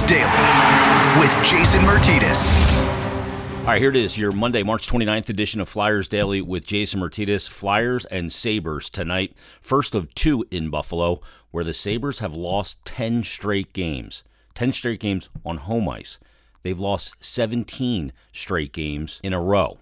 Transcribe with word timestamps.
Daily 0.00 0.24
with 1.20 1.30
Jason 1.44 1.82
Myrtetus. 1.82 2.54
All 3.58 3.66
right, 3.66 3.80
here 3.80 3.90
it 3.90 3.96
is, 3.96 4.16
your 4.16 4.32
Monday, 4.32 4.62
March 4.62 4.88
29th 4.88 5.28
edition 5.28 5.60
of 5.60 5.68
Flyers 5.68 6.08
Daily 6.08 6.40
with 6.40 6.64
Jason 6.64 6.98
Myrtetus. 6.98 7.46
Flyers 7.46 8.06
and 8.06 8.32
Sabres 8.32 8.88
tonight. 8.88 9.36
First 9.60 9.94
of 9.94 10.14
two 10.14 10.46
in 10.50 10.70
Buffalo, 10.70 11.20
where 11.50 11.62
the 11.62 11.74
Sabres 11.74 12.20
have 12.20 12.32
lost 12.32 12.82
10 12.86 13.22
straight 13.22 13.74
games. 13.74 14.24
10 14.54 14.72
straight 14.72 14.98
games 14.98 15.28
on 15.44 15.58
home 15.58 15.88
ice. 15.90 16.18
They've 16.62 16.80
lost 16.80 17.16
17 17.20 18.12
straight 18.32 18.72
games 18.72 19.20
in 19.22 19.34
a 19.34 19.42
row. 19.42 19.78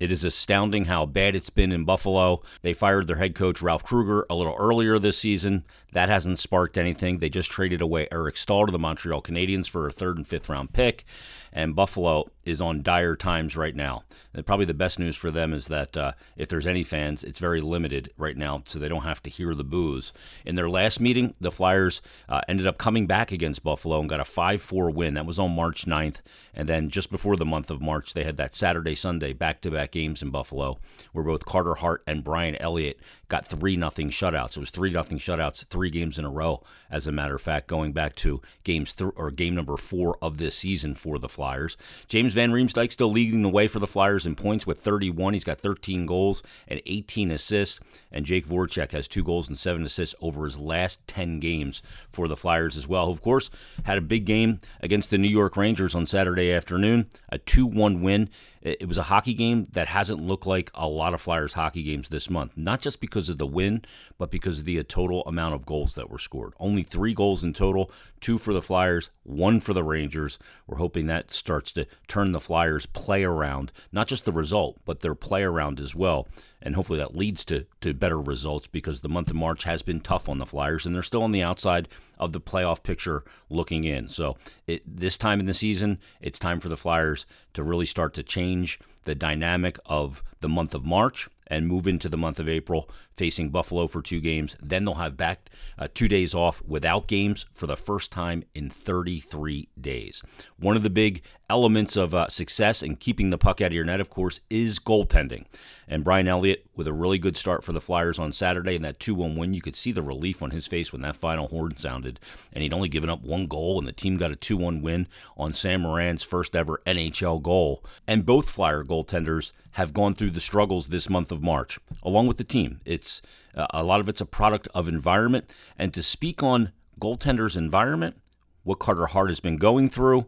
It 0.00 0.10
is 0.10 0.24
astounding 0.24 0.86
how 0.86 1.04
bad 1.04 1.36
it's 1.36 1.50
been 1.50 1.72
in 1.72 1.84
Buffalo. 1.84 2.40
They 2.62 2.72
fired 2.72 3.06
their 3.06 3.18
head 3.18 3.34
coach, 3.34 3.60
Ralph 3.60 3.84
Krueger, 3.84 4.26
a 4.30 4.34
little 4.34 4.56
earlier 4.58 4.98
this 4.98 5.18
season. 5.18 5.64
That 5.92 6.08
hasn't 6.08 6.38
sparked 6.38 6.78
anything. 6.78 7.18
They 7.18 7.28
just 7.28 7.50
traded 7.50 7.82
away 7.82 8.08
Eric 8.10 8.38
Staal 8.38 8.64
to 8.64 8.72
the 8.72 8.78
Montreal 8.78 9.20
Canadiens 9.20 9.68
for 9.68 9.86
a 9.86 9.92
third 9.92 10.16
and 10.16 10.26
fifth 10.26 10.48
round 10.48 10.72
pick. 10.72 11.04
And 11.52 11.74
Buffalo 11.74 12.30
is 12.44 12.60
on 12.60 12.82
dire 12.82 13.16
times 13.16 13.56
right 13.56 13.74
now. 13.74 14.04
And 14.32 14.46
probably 14.46 14.64
the 14.64 14.74
best 14.74 14.98
news 14.98 15.16
for 15.16 15.30
them 15.30 15.52
is 15.52 15.66
that 15.66 15.96
uh, 15.96 16.12
if 16.36 16.48
there's 16.48 16.66
any 16.66 16.84
fans, 16.84 17.24
it's 17.24 17.38
very 17.38 17.60
limited 17.60 18.12
right 18.16 18.36
now, 18.36 18.62
so 18.66 18.78
they 18.78 18.88
don't 18.88 19.02
have 19.02 19.22
to 19.24 19.30
hear 19.30 19.54
the 19.54 19.64
boos. 19.64 20.12
In 20.44 20.54
their 20.54 20.70
last 20.70 21.00
meeting, 21.00 21.34
the 21.40 21.50
Flyers 21.50 22.00
uh, 22.28 22.40
ended 22.48 22.66
up 22.66 22.78
coming 22.78 23.06
back 23.06 23.32
against 23.32 23.64
Buffalo 23.64 24.00
and 24.00 24.08
got 24.08 24.20
a 24.20 24.24
5 24.24 24.62
4 24.62 24.90
win. 24.90 25.14
That 25.14 25.26
was 25.26 25.38
on 25.38 25.54
March 25.54 25.86
9th. 25.86 26.20
And 26.54 26.68
then 26.68 26.88
just 26.88 27.10
before 27.10 27.36
the 27.36 27.44
month 27.44 27.70
of 27.70 27.80
March, 27.80 28.14
they 28.14 28.24
had 28.24 28.36
that 28.36 28.54
Saturday 28.54 28.94
Sunday 28.94 29.32
back 29.32 29.60
to 29.62 29.70
back 29.70 29.92
games 29.92 30.22
in 30.22 30.30
Buffalo 30.30 30.78
where 31.12 31.24
both 31.24 31.44
Carter 31.44 31.76
Hart 31.76 32.02
and 32.06 32.24
Brian 32.24 32.56
Elliott 32.56 33.00
got 33.30 33.46
3 33.46 33.76
nothing 33.76 34.10
shutouts. 34.10 34.56
It 34.56 34.60
was 34.60 34.70
3 34.70 34.90
nothing 34.90 35.18
shutouts 35.18 35.64
three 35.70 35.90
games 35.90 36.18
in 36.18 36.24
a 36.24 36.30
row, 36.30 36.62
as 36.90 37.06
a 37.06 37.12
matter 37.12 37.34
of 37.34 37.40
fact, 37.40 37.68
going 37.68 37.92
back 37.92 38.14
to 38.16 38.42
games 38.64 38.92
th- 38.92 39.12
or 39.16 39.30
game 39.30 39.54
number 39.54 39.76
four 39.76 40.18
of 40.20 40.36
this 40.36 40.54
season 40.54 40.94
for 40.94 41.18
the 41.18 41.28
Flyers. 41.28 41.76
James 42.08 42.34
Van 42.34 42.50
Riemsdyk 42.50 42.92
still 42.92 43.10
leading 43.10 43.42
the 43.42 43.48
way 43.48 43.68
for 43.68 43.78
the 43.78 43.86
Flyers 43.86 44.26
in 44.26 44.34
points 44.34 44.66
with 44.66 44.78
31. 44.78 45.32
He's 45.32 45.44
got 45.44 45.60
13 45.60 46.04
goals 46.06 46.42
and 46.68 46.82
18 46.84 47.30
assists. 47.30 47.80
And 48.12 48.26
Jake 48.26 48.46
Voracek 48.46 48.92
has 48.92 49.08
two 49.08 49.22
goals 49.22 49.48
and 49.48 49.58
seven 49.58 49.84
assists 49.84 50.14
over 50.20 50.44
his 50.44 50.58
last 50.58 51.06
10 51.06 51.38
games 51.38 51.82
for 52.10 52.28
the 52.28 52.36
Flyers 52.36 52.76
as 52.76 52.88
well. 52.88 53.06
Who, 53.06 53.12
of 53.12 53.22
course, 53.22 53.50
had 53.84 53.98
a 53.98 54.02
big 54.02 54.24
game 54.24 54.60
against 54.80 55.10
the 55.10 55.18
New 55.18 55.28
York 55.28 55.56
Rangers 55.56 55.94
on 55.94 56.06
Saturday 56.06 56.52
afternoon, 56.52 57.08
a 57.28 57.38
2 57.38 57.66
1 57.66 58.02
win. 58.02 58.28
It 58.62 58.86
was 58.86 58.98
a 58.98 59.04
hockey 59.04 59.32
game 59.32 59.68
that 59.72 59.88
hasn't 59.88 60.20
looked 60.20 60.46
like 60.46 60.70
a 60.74 60.86
lot 60.86 61.14
of 61.14 61.22
Flyers 61.22 61.54
hockey 61.54 61.82
games 61.82 62.10
this 62.10 62.28
month, 62.28 62.58
not 62.58 62.82
just 62.82 63.00
because 63.00 63.30
of 63.30 63.38
the 63.38 63.46
win, 63.46 63.82
but 64.18 64.30
because 64.30 64.58
of 64.58 64.64
the 64.66 64.78
uh, 64.78 64.84
total 64.86 65.22
amount 65.24 65.54
of 65.54 65.64
goals 65.64 65.94
that 65.94 66.10
were 66.10 66.18
scored. 66.18 66.52
Only 66.60 66.82
three 66.82 67.14
goals 67.14 67.42
in 67.42 67.54
total, 67.54 67.90
two 68.20 68.36
for 68.36 68.52
the 68.52 68.60
Flyers, 68.60 69.08
one 69.22 69.60
for 69.60 69.72
the 69.72 69.82
Rangers. 69.82 70.38
We're 70.66 70.76
hoping 70.76 71.06
that 71.06 71.32
starts 71.32 71.72
to 71.72 71.86
turn 72.06 72.32
the 72.32 72.40
Flyers' 72.40 72.84
play 72.84 73.24
around, 73.24 73.72
not 73.92 74.08
just 74.08 74.26
the 74.26 74.32
result, 74.32 74.78
but 74.84 75.00
their 75.00 75.14
play 75.14 75.42
around 75.42 75.80
as 75.80 75.94
well. 75.94 76.28
And 76.62 76.74
hopefully 76.74 76.98
that 76.98 77.16
leads 77.16 77.44
to, 77.46 77.66
to 77.80 77.94
better 77.94 78.20
results 78.20 78.66
because 78.66 79.00
the 79.00 79.08
month 79.08 79.30
of 79.30 79.36
March 79.36 79.64
has 79.64 79.82
been 79.82 80.00
tough 80.00 80.28
on 80.28 80.38
the 80.38 80.46
Flyers, 80.46 80.84
and 80.84 80.94
they're 80.94 81.02
still 81.02 81.22
on 81.22 81.32
the 81.32 81.42
outside 81.42 81.88
of 82.18 82.32
the 82.32 82.40
playoff 82.40 82.82
picture 82.82 83.24
looking 83.48 83.84
in. 83.84 84.08
So 84.08 84.36
it, 84.66 84.82
this 84.86 85.16
time 85.16 85.40
in 85.40 85.46
the 85.46 85.54
season, 85.54 85.98
it's 86.20 86.38
time 86.38 86.60
for 86.60 86.68
the 86.68 86.76
Flyers 86.76 87.24
to 87.54 87.62
really 87.62 87.86
start 87.86 88.14
to 88.14 88.22
change 88.22 88.78
the 89.04 89.14
dynamic 89.14 89.78
of 89.86 90.22
the 90.40 90.48
month 90.48 90.74
of 90.74 90.84
March 90.84 91.28
and 91.46 91.66
move 91.66 91.86
into 91.86 92.08
the 92.08 92.16
month 92.16 92.38
of 92.38 92.48
April, 92.48 92.88
facing 93.20 93.50
Buffalo 93.50 93.86
for 93.86 94.00
two 94.00 94.18
games. 94.18 94.56
Then 94.62 94.86
they'll 94.86 94.94
have 94.94 95.14
back 95.14 95.50
uh, 95.78 95.88
two 95.92 96.08
days 96.08 96.34
off 96.34 96.62
without 96.66 97.06
games 97.06 97.44
for 97.52 97.66
the 97.66 97.76
first 97.76 98.10
time 98.10 98.44
in 98.54 98.70
33 98.70 99.68
days. 99.78 100.22
One 100.58 100.74
of 100.74 100.82
the 100.82 100.88
big 100.88 101.20
elements 101.50 101.96
of 101.96 102.14
uh, 102.14 102.28
success 102.28 102.82
in 102.82 102.96
keeping 102.96 103.28
the 103.28 103.36
puck 103.36 103.60
out 103.60 103.66
of 103.66 103.72
your 103.72 103.84
net, 103.84 104.00
of 104.00 104.08
course, 104.08 104.40
is 104.48 104.78
goaltending. 104.78 105.44
And 105.88 106.04
Brian 106.04 106.28
Elliott, 106.28 106.64
with 106.76 106.86
a 106.86 106.92
really 106.92 107.18
good 107.18 107.36
start 107.36 107.64
for 107.64 107.72
the 107.72 107.80
Flyers 107.80 108.20
on 108.20 108.30
Saturday 108.30 108.76
in 108.76 108.82
that 108.82 109.00
2 109.00 109.14
1 109.14 109.36
win, 109.36 109.52
you 109.52 109.60
could 109.60 109.74
see 109.74 109.90
the 109.90 110.02
relief 110.02 110.40
on 110.40 110.52
his 110.52 110.68
face 110.68 110.92
when 110.92 111.02
that 111.02 111.16
final 111.16 111.48
horn 111.48 111.76
sounded. 111.76 112.20
And 112.52 112.62
he'd 112.62 112.72
only 112.72 112.88
given 112.88 113.10
up 113.10 113.22
one 113.22 113.48
goal, 113.48 113.78
and 113.78 113.88
the 113.88 113.92
team 113.92 114.16
got 114.16 114.30
a 114.30 114.36
2 114.36 114.56
1 114.56 114.80
win 114.80 115.08
on 115.36 115.52
Sam 115.52 115.82
Morin's 115.82 116.22
first 116.22 116.54
ever 116.54 116.80
NHL 116.86 117.42
goal. 117.42 117.84
And 118.06 118.24
both 118.24 118.48
Flyer 118.48 118.84
goaltenders 118.84 119.50
have 119.72 119.92
gone 119.92 120.14
through 120.14 120.30
the 120.30 120.40
struggles 120.40 120.86
this 120.86 121.10
month 121.10 121.32
of 121.32 121.42
March, 121.42 121.80
along 122.04 122.28
with 122.28 122.36
the 122.36 122.44
team. 122.44 122.80
It's 122.84 123.09
uh, 123.54 123.66
a 123.70 123.82
lot 123.82 124.00
of 124.00 124.08
it's 124.08 124.20
a 124.20 124.26
product 124.26 124.68
of 124.74 124.88
environment. 124.88 125.50
And 125.78 125.92
to 125.94 126.02
speak 126.02 126.42
on 126.42 126.72
goaltenders' 127.00 127.56
environment, 127.56 128.20
what 128.62 128.78
Carter 128.78 129.06
Hart 129.06 129.28
has 129.28 129.40
been 129.40 129.56
going 129.56 129.88
through, 129.88 130.26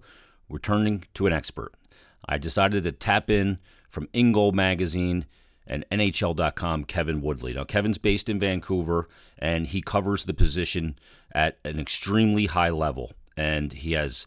we're 0.48 0.58
turning 0.58 1.04
to 1.14 1.26
an 1.26 1.32
expert. 1.32 1.72
I 2.28 2.38
decided 2.38 2.84
to 2.84 2.92
tap 2.92 3.30
in 3.30 3.58
from 3.88 4.06
InGoal 4.08 4.52
Magazine 4.52 5.26
and 5.66 5.84
NHL.com, 5.90 6.84
Kevin 6.84 7.20
Woodley. 7.20 7.54
Now, 7.54 7.64
Kevin's 7.64 7.98
based 7.98 8.28
in 8.28 8.38
Vancouver, 8.38 9.08
and 9.38 9.66
he 9.66 9.80
covers 9.80 10.24
the 10.24 10.34
position 10.34 10.98
at 11.32 11.58
an 11.64 11.78
extremely 11.78 12.46
high 12.46 12.70
level. 12.70 13.12
And 13.36 13.72
he 13.72 13.92
has 13.92 14.26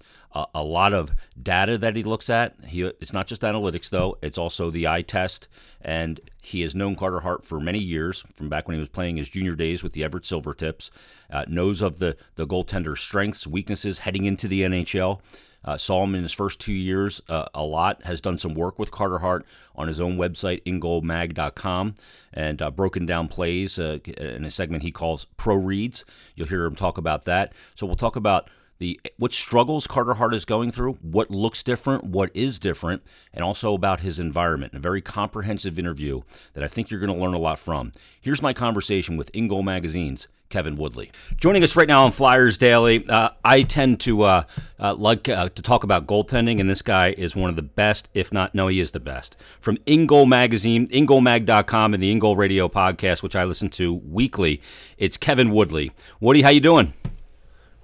a, 0.53 0.63
lot 0.63 0.93
of 0.93 1.13
data 1.41 1.77
that 1.77 1.95
he 1.95 2.03
looks 2.03 2.29
at. 2.29 2.55
He, 2.67 2.83
it's 2.83 3.13
not 3.13 3.27
just 3.27 3.41
analytics, 3.41 3.89
though, 3.89 4.17
it's 4.21 4.37
also 4.37 4.69
the 4.69 4.87
eye 4.87 5.01
test. 5.01 5.47
And 5.81 6.19
he 6.41 6.61
has 6.61 6.75
known 6.75 6.95
Carter 6.95 7.21
Hart 7.21 7.45
for 7.45 7.59
many 7.59 7.79
years, 7.79 8.23
from 8.33 8.49
back 8.49 8.67
when 8.67 8.75
he 8.75 8.79
was 8.79 8.89
playing 8.89 9.17
his 9.17 9.29
junior 9.29 9.55
days 9.55 9.83
with 9.83 9.93
the 9.93 10.03
Everett 10.03 10.25
Silvertips, 10.25 10.89
uh, 11.31 11.45
knows 11.47 11.81
of 11.81 11.99
the, 11.99 12.17
the 12.35 12.45
goaltender's 12.45 13.01
strengths, 13.01 13.47
weaknesses 13.47 13.99
heading 13.99 14.25
into 14.25 14.47
the 14.47 14.61
NHL. 14.61 15.21
Uh, 15.63 15.77
saw 15.77 16.03
him 16.03 16.13
in 16.13 16.21
his 16.21 16.33
first 16.33 16.59
two 16.59 16.73
years 16.73 17.21
uh, 17.27 17.45
a 17.55 17.63
lot. 17.63 18.03
Has 18.03 18.21
done 18.21 18.37
some 18.37 18.53
work 18.53 18.77
with 18.77 18.91
Carter 18.91 19.19
Hart 19.19 19.45
on 19.75 19.87
his 19.87 19.99
own 19.99 20.15
website, 20.15 20.61
ingoalmag.com, 20.63 21.95
and 22.31 22.61
uh, 22.61 22.69
broken 22.69 23.07
down 23.07 23.27
plays 23.27 23.79
uh, 23.79 23.97
in 24.17 24.45
a 24.45 24.51
segment 24.51 24.83
he 24.83 24.91
calls 24.91 25.25
Pro 25.37 25.55
Reads. 25.55 26.05
You'll 26.35 26.47
hear 26.47 26.65
him 26.65 26.75
talk 26.75 26.99
about 26.99 27.25
that. 27.25 27.51
So 27.73 27.87
we'll 27.87 27.95
talk 27.95 28.15
about 28.15 28.47
the 28.77 28.99
what 29.17 29.33
struggles 29.33 29.87
Carter 29.87 30.15
Hart 30.15 30.33
is 30.33 30.45
going 30.45 30.71
through, 30.71 30.93
what 31.01 31.31
looks 31.31 31.63
different, 31.63 32.03
what 32.03 32.29
is 32.33 32.59
different, 32.59 33.03
and 33.33 33.43
also 33.43 33.73
about 33.73 34.01
his 34.01 34.19
environment. 34.19 34.73
A 34.73 34.79
very 34.79 35.01
comprehensive 35.01 35.79
interview 35.79 36.21
that 36.53 36.63
I 36.63 36.67
think 36.67 36.89
you're 36.89 36.99
going 36.99 37.13
to 37.13 37.23
learn 37.23 37.33
a 37.33 37.39
lot 37.39 37.59
from. 37.59 37.91
Here's 38.19 38.41
my 38.41 38.53
conversation 38.53 39.17
with 39.17 39.31
InGoal 39.31 39.63
Magazine's 39.63 40.27
Kevin 40.49 40.75
Woodley. 40.75 41.11
Joining 41.37 41.63
us 41.63 41.75
right 41.75 41.87
now 41.87 42.05
on 42.05 42.11
Flyers 42.11 42.57
Daily, 42.57 43.07
uh, 43.07 43.29
I 43.43 43.63
tend 43.63 43.99
to 44.01 44.23
uh, 44.23 44.43
uh, 44.79 44.93
like 44.93 45.27
uh, 45.27 45.49
to 45.49 45.61
talk 45.61 45.83
about 45.83 46.05
goaltending, 46.05 46.59
and 46.59 46.69
this 46.69 46.81
guy 46.81 47.11
is 47.17 47.35
one 47.35 47.49
of 47.49 47.55
the 47.55 47.61
best, 47.61 48.09
if 48.13 48.31
not, 48.31 48.53
no, 48.53 48.67
he 48.67 48.79
is 48.79 48.91
the 48.91 48.99
best. 48.99 49.37
From 49.59 49.77
InGoal 49.79 50.27
Magazine, 50.27 50.87
InGoalMag.com, 50.89 51.93
and 51.93 52.03
the 52.03 52.13
InGoal 52.13 52.37
Radio 52.37 52.67
podcast, 52.67 53.23
which 53.23 53.35
I 53.35 53.43
listen 53.43 53.69
to 53.71 53.93
weekly, 53.93 54.61
it's 54.97 55.17
Kevin 55.17 55.51
Woodley. 55.51 55.91
Woody, 56.19 56.41
how 56.41 56.49
you 56.49 56.61
doing? 56.61 56.93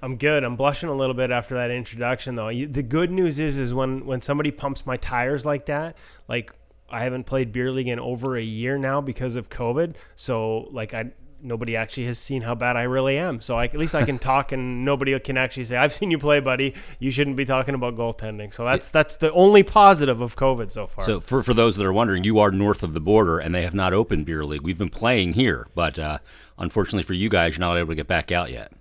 I'm 0.01 0.17
good. 0.17 0.43
I'm 0.43 0.55
blushing 0.55 0.89
a 0.89 0.95
little 0.95 1.13
bit 1.13 1.31
after 1.31 1.55
that 1.55 1.71
introduction, 1.71 2.35
though. 2.35 2.49
The 2.49 2.83
good 2.83 3.11
news 3.11 3.39
is, 3.39 3.57
is 3.57 3.73
when 3.73 4.05
when 4.05 4.21
somebody 4.21 4.51
pumps 4.51 4.85
my 4.85 4.97
tires 4.97 5.45
like 5.45 5.67
that, 5.67 5.95
like 6.27 6.51
I 6.89 7.03
haven't 7.03 7.25
played 7.25 7.51
beer 7.51 7.71
league 7.71 7.87
in 7.87 7.99
over 7.99 8.35
a 8.35 8.41
year 8.41 8.77
now 8.77 8.99
because 9.01 9.35
of 9.35 9.49
COVID. 9.49 9.95
So 10.15 10.67
like 10.71 10.93
I 10.93 11.11
nobody 11.43 11.75
actually 11.75 12.05
has 12.05 12.19
seen 12.19 12.41
how 12.41 12.55
bad 12.55 12.77
I 12.77 12.83
really 12.83 13.17
am. 13.17 13.41
So 13.41 13.57
I, 13.57 13.65
at 13.65 13.75
least 13.75 13.95
I 13.95 14.05
can 14.05 14.19
talk, 14.31 14.51
and 14.51 14.85
nobody 14.85 15.17
can 15.19 15.37
actually 15.37 15.65
say, 15.65 15.77
"I've 15.77 15.93
seen 15.93 16.11
you 16.11 16.17
play, 16.17 16.39
buddy. 16.39 16.73
You 16.99 17.11
shouldn't 17.11 17.35
be 17.35 17.45
talking 17.45 17.75
about 17.75 17.95
goaltending." 17.95 18.53
So 18.53 18.65
that's 18.65 18.91
that's 18.91 19.15
the 19.15 19.31
only 19.33 19.63
positive 19.63 20.21
of 20.21 20.35
COVID 20.35 20.71
so 20.71 20.87
far. 20.87 21.05
So 21.05 21.19
for 21.19 21.43
for 21.43 21.53
those 21.53 21.77
that 21.77 21.85
are 21.85 21.93
wondering, 21.93 22.23
you 22.23 22.39
are 22.39 22.51
north 22.51 22.83
of 22.83 22.93
the 22.93 23.01
border, 23.01 23.39
and 23.39 23.53
they 23.53 23.63
have 23.63 23.73
not 23.75 23.93
opened 23.93 24.25
beer 24.25 24.43
league. 24.43 24.61
We've 24.61 24.77
been 24.77 24.89
playing 24.89 25.33
here, 25.33 25.67
but 25.75 25.97
uh, 25.99 26.19
unfortunately 26.57 27.03
for 27.03 27.13
you 27.13 27.29
guys, 27.29 27.57
you're 27.57 27.67
not 27.67 27.77
able 27.77 27.89
to 27.89 27.95
get 27.95 28.07
back 28.07 28.31
out 28.31 28.51
yet. 28.51 28.71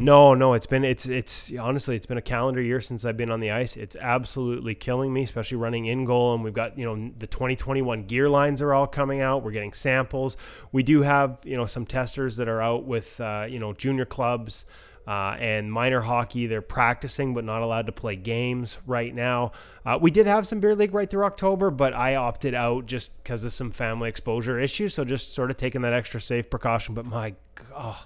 No, 0.00 0.32
no, 0.32 0.54
it's 0.54 0.66
been 0.66 0.84
it's 0.84 1.06
it's 1.06 1.52
honestly 1.58 1.96
it's 1.96 2.06
been 2.06 2.18
a 2.18 2.22
calendar 2.22 2.62
year 2.62 2.80
since 2.80 3.04
I've 3.04 3.16
been 3.16 3.32
on 3.32 3.40
the 3.40 3.50
ice. 3.50 3.76
It's 3.76 3.96
absolutely 3.96 4.76
killing 4.76 5.12
me, 5.12 5.24
especially 5.24 5.56
running 5.56 5.86
in 5.86 6.04
goal. 6.04 6.34
And 6.34 6.44
we've 6.44 6.54
got 6.54 6.78
you 6.78 6.84
know 6.84 7.10
the 7.18 7.26
2021 7.26 8.04
gear 8.04 8.28
lines 8.28 8.62
are 8.62 8.72
all 8.72 8.86
coming 8.86 9.20
out. 9.20 9.42
We're 9.42 9.50
getting 9.50 9.72
samples. 9.72 10.36
We 10.70 10.84
do 10.84 11.02
have 11.02 11.38
you 11.42 11.56
know 11.56 11.66
some 11.66 11.84
testers 11.84 12.36
that 12.36 12.48
are 12.48 12.62
out 12.62 12.84
with 12.84 13.20
uh, 13.20 13.46
you 13.48 13.58
know 13.58 13.72
junior 13.72 14.04
clubs. 14.04 14.64
Uh, 15.06 15.34
and 15.40 15.72
minor 15.72 16.02
hockey, 16.02 16.46
they're 16.46 16.60
practicing 16.60 17.32
but 17.32 17.42
not 17.42 17.62
allowed 17.62 17.86
to 17.86 17.92
play 17.92 18.14
games 18.14 18.76
right 18.86 19.14
now. 19.14 19.52
Uh, 19.86 19.98
we 19.98 20.10
did 20.10 20.26
have 20.26 20.46
some 20.46 20.60
beer 20.60 20.74
league 20.74 20.92
right 20.92 21.08
through 21.08 21.24
October, 21.24 21.70
but 21.70 21.94
I 21.94 22.16
opted 22.16 22.52
out 22.52 22.84
just 22.84 23.16
because 23.22 23.42
of 23.42 23.54
some 23.54 23.70
family 23.70 24.10
exposure 24.10 24.60
issues. 24.60 24.92
So 24.92 25.06
just 25.06 25.32
sort 25.32 25.50
of 25.50 25.56
taking 25.56 25.80
that 25.80 25.94
extra 25.94 26.20
safe 26.20 26.50
precaution. 26.50 26.94
But 26.94 27.06
my, 27.06 27.32
God, 27.54 27.96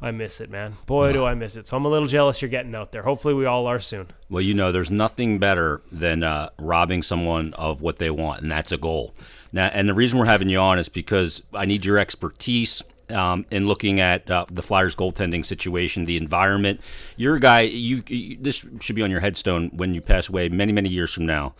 I 0.00 0.10
miss 0.10 0.40
it, 0.40 0.50
man. 0.50 0.76
Boy, 0.86 1.12
do 1.12 1.24
I 1.24 1.34
miss 1.34 1.56
it. 1.56 1.66
So 1.66 1.76
I'm 1.76 1.84
a 1.84 1.88
little 1.88 2.08
jealous 2.08 2.40
you're 2.40 2.48
getting 2.48 2.74
out 2.74 2.92
there. 2.92 3.02
Hopefully, 3.02 3.34
we 3.34 3.46
all 3.46 3.66
are 3.66 3.80
soon. 3.80 4.08
Well, 4.30 4.42
you 4.42 4.54
know, 4.54 4.70
there's 4.70 4.90
nothing 4.90 5.38
better 5.38 5.82
than 5.90 6.22
uh, 6.22 6.50
robbing 6.58 7.02
someone 7.02 7.52
of 7.54 7.80
what 7.80 7.98
they 7.98 8.10
want, 8.10 8.42
and 8.42 8.50
that's 8.50 8.70
a 8.70 8.76
goal. 8.76 9.14
Now, 9.52 9.66
and 9.66 9.88
the 9.88 9.94
reason 9.94 10.18
we're 10.18 10.26
having 10.26 10.48
you 10.48 10.58
on 10.58 10.78
is 10.78 10.88
because 10.88 11.42
I 11.52 11.64
need 11.64 11.84
your 11.84 11.98
expertise 11.98 12.82
um, 13.10 13.46
in 13.50 13.66
looking 13.66 14.00
at 14.00 14.30
uh, 14.30 14.44
the 14.50 14.62
Flyers 14.62 14.94
goaltending 14.94 15.44
situation, 15.44 16.04
the 16.04 16.16
environment. 16.16 16.80
You're 17.16 17.36
a 17.36 17.40
guy. 17.40 17.62
You, 17.62 18.02
you 18.06 18.36
this 18.40 18.64
should 18.80 18.96
be 18.96 19.02
on 19.02 19.10
your 19.10 19.20
headstone 19.20 19.70
when 19.74 19.94
you 19.94 20.00
pass 20.00 20.28
away 20.28 20.48
many 20.48 20.72
many 20.72 20.88
years 20.88 21.12
from 21.12 21.26
now. 21.26 21.54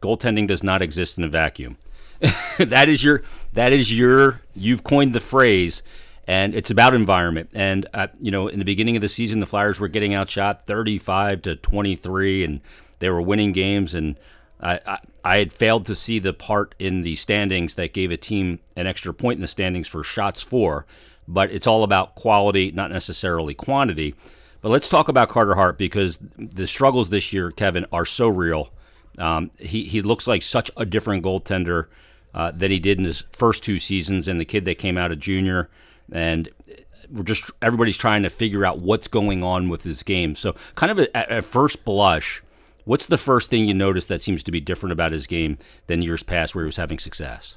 Goaltending 0.00 0.46
does 0.46 0.62
not 0.62 0.82
exist 0.82 1.18
in 1.18 1.24
a 1.24 1.28
vacuum. 1.28 1.76
that 2.58 2.88
is 2.88 3.04
your 3.04 3.22
that 3.52 3.72
is 3.72 3.96
your 3.96 4.40
you've 4.54 4.84
coined 4.84 5.14
the 5.14 5.20
phrase 5.20 5.82
and 6.26 6.54
it's 6.54 6.70
about 6.70 6.94
environment. 6.94 7.50
And 7.52 7.86
uh, 7.94 8.08
you 8.20 8.30
know 8.30 8.48
in 8.48 8.58
the 8.58 8.64
beginning 8.64 8.96
of 8.96 9.02
the 9.02 9.08
season 9.08 9.40
the 9.40 9.46
flyers 9.46 9.80
were 9.80 9.88
getting 9.88 10.14
outshot 10.14 10.66
35 10.66 11.42
to 11.42 11.56
23 11.56 12.44
and 12.44 12.60
they 12.98 13.10
were 13.10 13.22
winning 13.22 13.52
games. 13.52 13.94
And 13.94 14.18
I, 14.60 14.80
I, 14.86 14.98
I 15.24 15.38
had 15.38 15.52
failed 15.52 15.86
to 15.86 15.94
see 15.94 16.18
the 16.18 16.32
part 16.32 16.74
in 16.78 17.02
the 17.02 17.16
standings 17.16 17.74
that 17.74 17.92
gave 17.92 18.10
a 18.10 18.16
team 18.16 18.60
an 18.76 18.86
extra 18.86 19.12
point 19.12 19.38
in 19.38 19.42
the 19.42 19.48
standings 19.48 19.88
for 19.88 20.02
shots 20.02 20.42
for 20.42 20.86
but 21.26 21.50
it's 21.50 21.66
all 21.66 21.84
about 21.84 22.14
quality 22.14 22.70
not 22.70 22.90
necessarily 22.90 23.54
quantity. 23.54 24.14
But 24.60 24.70
let's 24.70 24.88
talk 24.88 25.08
about 25.08 25.28
carter 25.28 25.54
hart 25.54 25.76
because 25.76 26.18
the 26.38 26.66
struggles 26.66 27.10
this 27.10 27.32
year 27.32 27.50
kevin 27.50 27.86
are 27.92 28.06
so 28.06 28.28
real. 28.28 28.70
Um, 29.18 29.50
he, 29.58 29.84
he 29.84 30.02
looks 30.02 30.26
like 30.26 30.42
such 30.42 30.70
a 30.76 30.84
different 30.84 31.24
goaltender 31.24 31.86
uh, 32.34 32.50
that 32.52 32.70
he 32.70 32.78
did 32.78 32.98
in 32.98 33.04
his 33.04 33.24
first 33.30 33.62
two 33.62 33.78
seasons 33.78 34.26
and 34.26 34.40
the 34.40 34.44
kid 34.44 34.64
that 34.64 34.78
came 34.78 34.98
out 34.98 35.12
of 35.12 35.20
junior. 35.20 35.68
And 36.12 36.48
we're 37.10 37.22
just 37.22 37.50
everybody's 37.62 37.98
trying 37.98 38.22
to 38.22 38.30
figure 38.30 38.64
out 38.64 38.80
what's 38.80 39.08
going 39.08 39.42
on 39.42 39.68
with 39.68 39.84
his 39.84 40.02
game. 40.02 40.34
So, 40.34 40.54
kind 40.74 40.90
of 40.92 40.98
at, 40.98 41.14
at 41.14 41.44
first 41.44 41.84
blush, 41.84 42.42
what's 42.84 43.06
the 43.06 43.18
first 43.18 43.50
thing 43.50 43.66
you 43.66 43.74
notice 43.74 44.06
that 44.06 44.22
seems 44.22 44.42
to 44.44 44.52
be 44.52 44.60
different 44.60 44.92
about 44.92 45.12
his 45.12 45.26
game 45.26 45.58
than 45.86 46.02
years 46.02 46.22
past 46.22 46.54
where 46.54 46.64
he 46.64 46.66
was 46.66 46.76
having 46.76 46.98
success? 46.98 47.56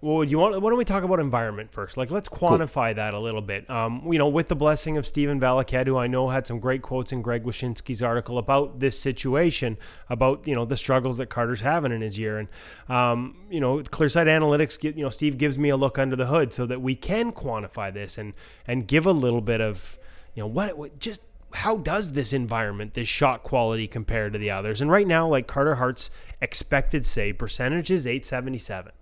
Well, 0.00 0.22
you 0.22 0.38
want? 0.38 0.60
Why 0.60 0.70
don't 0.70 0.78
we 0.78 0.84
talk 0.84 1.02
about 1.02 1.18
environment 1.18 1.72
first? 1.72 1.96
Like, 1.96 2.12
let's 2.12 2.28
quantify 2.28 2.88
cool. 2.88 2.94
that 2.94 3.14
a 3.14 3.18
little 3.18 3.40
bit. 3.40 3.68
Um, 3.68 4.06
you 4.08 4.18
know, 4.18 4.28
with 4.28 4.46
the 4.46 4.54
blessing 4.54 4.96
of 4.96 5.04
Stephen 5.04 5.40
Valiquette, 5.40 5.88
who 5.88 5.96
I 5.96 6.06
know 6.06 6.28
had 6.28 6.46
some 6.46 6.60
great 6.60 6.82
quotes 6.82 7.10
in 7.10 7.20
Greg 7.20 7.42
Wyshynski's 7.42 8.00
article 8.00 8.38
about 8.38 8.78
this 8.78 8.96
situation, 8.96 9.76
about 10.08 10.46
you 10.46 10.54
know 10.54 10.64
the 10.64 10.76
struggles 10.76 11.16
that 11.16 11.30
Carter's 11.30 11.62
having 11.62 11.90
in 11.90 12.00
his 12.00 12.16
year, 12.16 12.38
and 12.38 12.48
um, 12.88 13.38
you 13.50 13.58
know, 13.58 13.78
Clearsight 13.78 14.26
Analytics, 14.26 14.96
you 14.96 15.02
know, 15.02 15.10
Steve 15.10 15.36
gives 15.36 15.58
me 15.58 15.68
a 15.68 15.76
look 15.76 15.98
under 15.98 16.14
the 16.14 16.26
hood 16.26 16.54
so 16.54 16.64
that 16.66 16.80
we 16.80 16.94
can 16.94 17.32
quantify 17.32 17.92
this 17.92 18.18
and 18.18 18.34
and 18.68 18.86
give 18.86 19.04
a 19.04 19.12
little 19.12 19.40
bit 19.40 19.60
of 19.60 19.98
you 20.34 20.42
know 20.44 20.46
what, 20.46 20.78
what 20.78 21.00
just 21.00 21.22
how 21.54 21.76
does 21.76 22.12
this 22.12 22.32
environment, 22.32 22.94
this 22.94 23.08
shot 23.08 23.42
quality 23.42 23.88
compare 23.88 24.30
to 24.30 24.38
the 24.38 24.50
others? 24.50 24.80
And 24.80 24.92
right 24.92 25.08
now, 25.08 25.26
like 25.26 25.48
Carter 25.48 25.76
Hart's 25.76 26.08
expected 26.40 27.04
save 27.04 27.36
percentage 27.38 27.90
is 27.90 28.06
877 28.06 28.92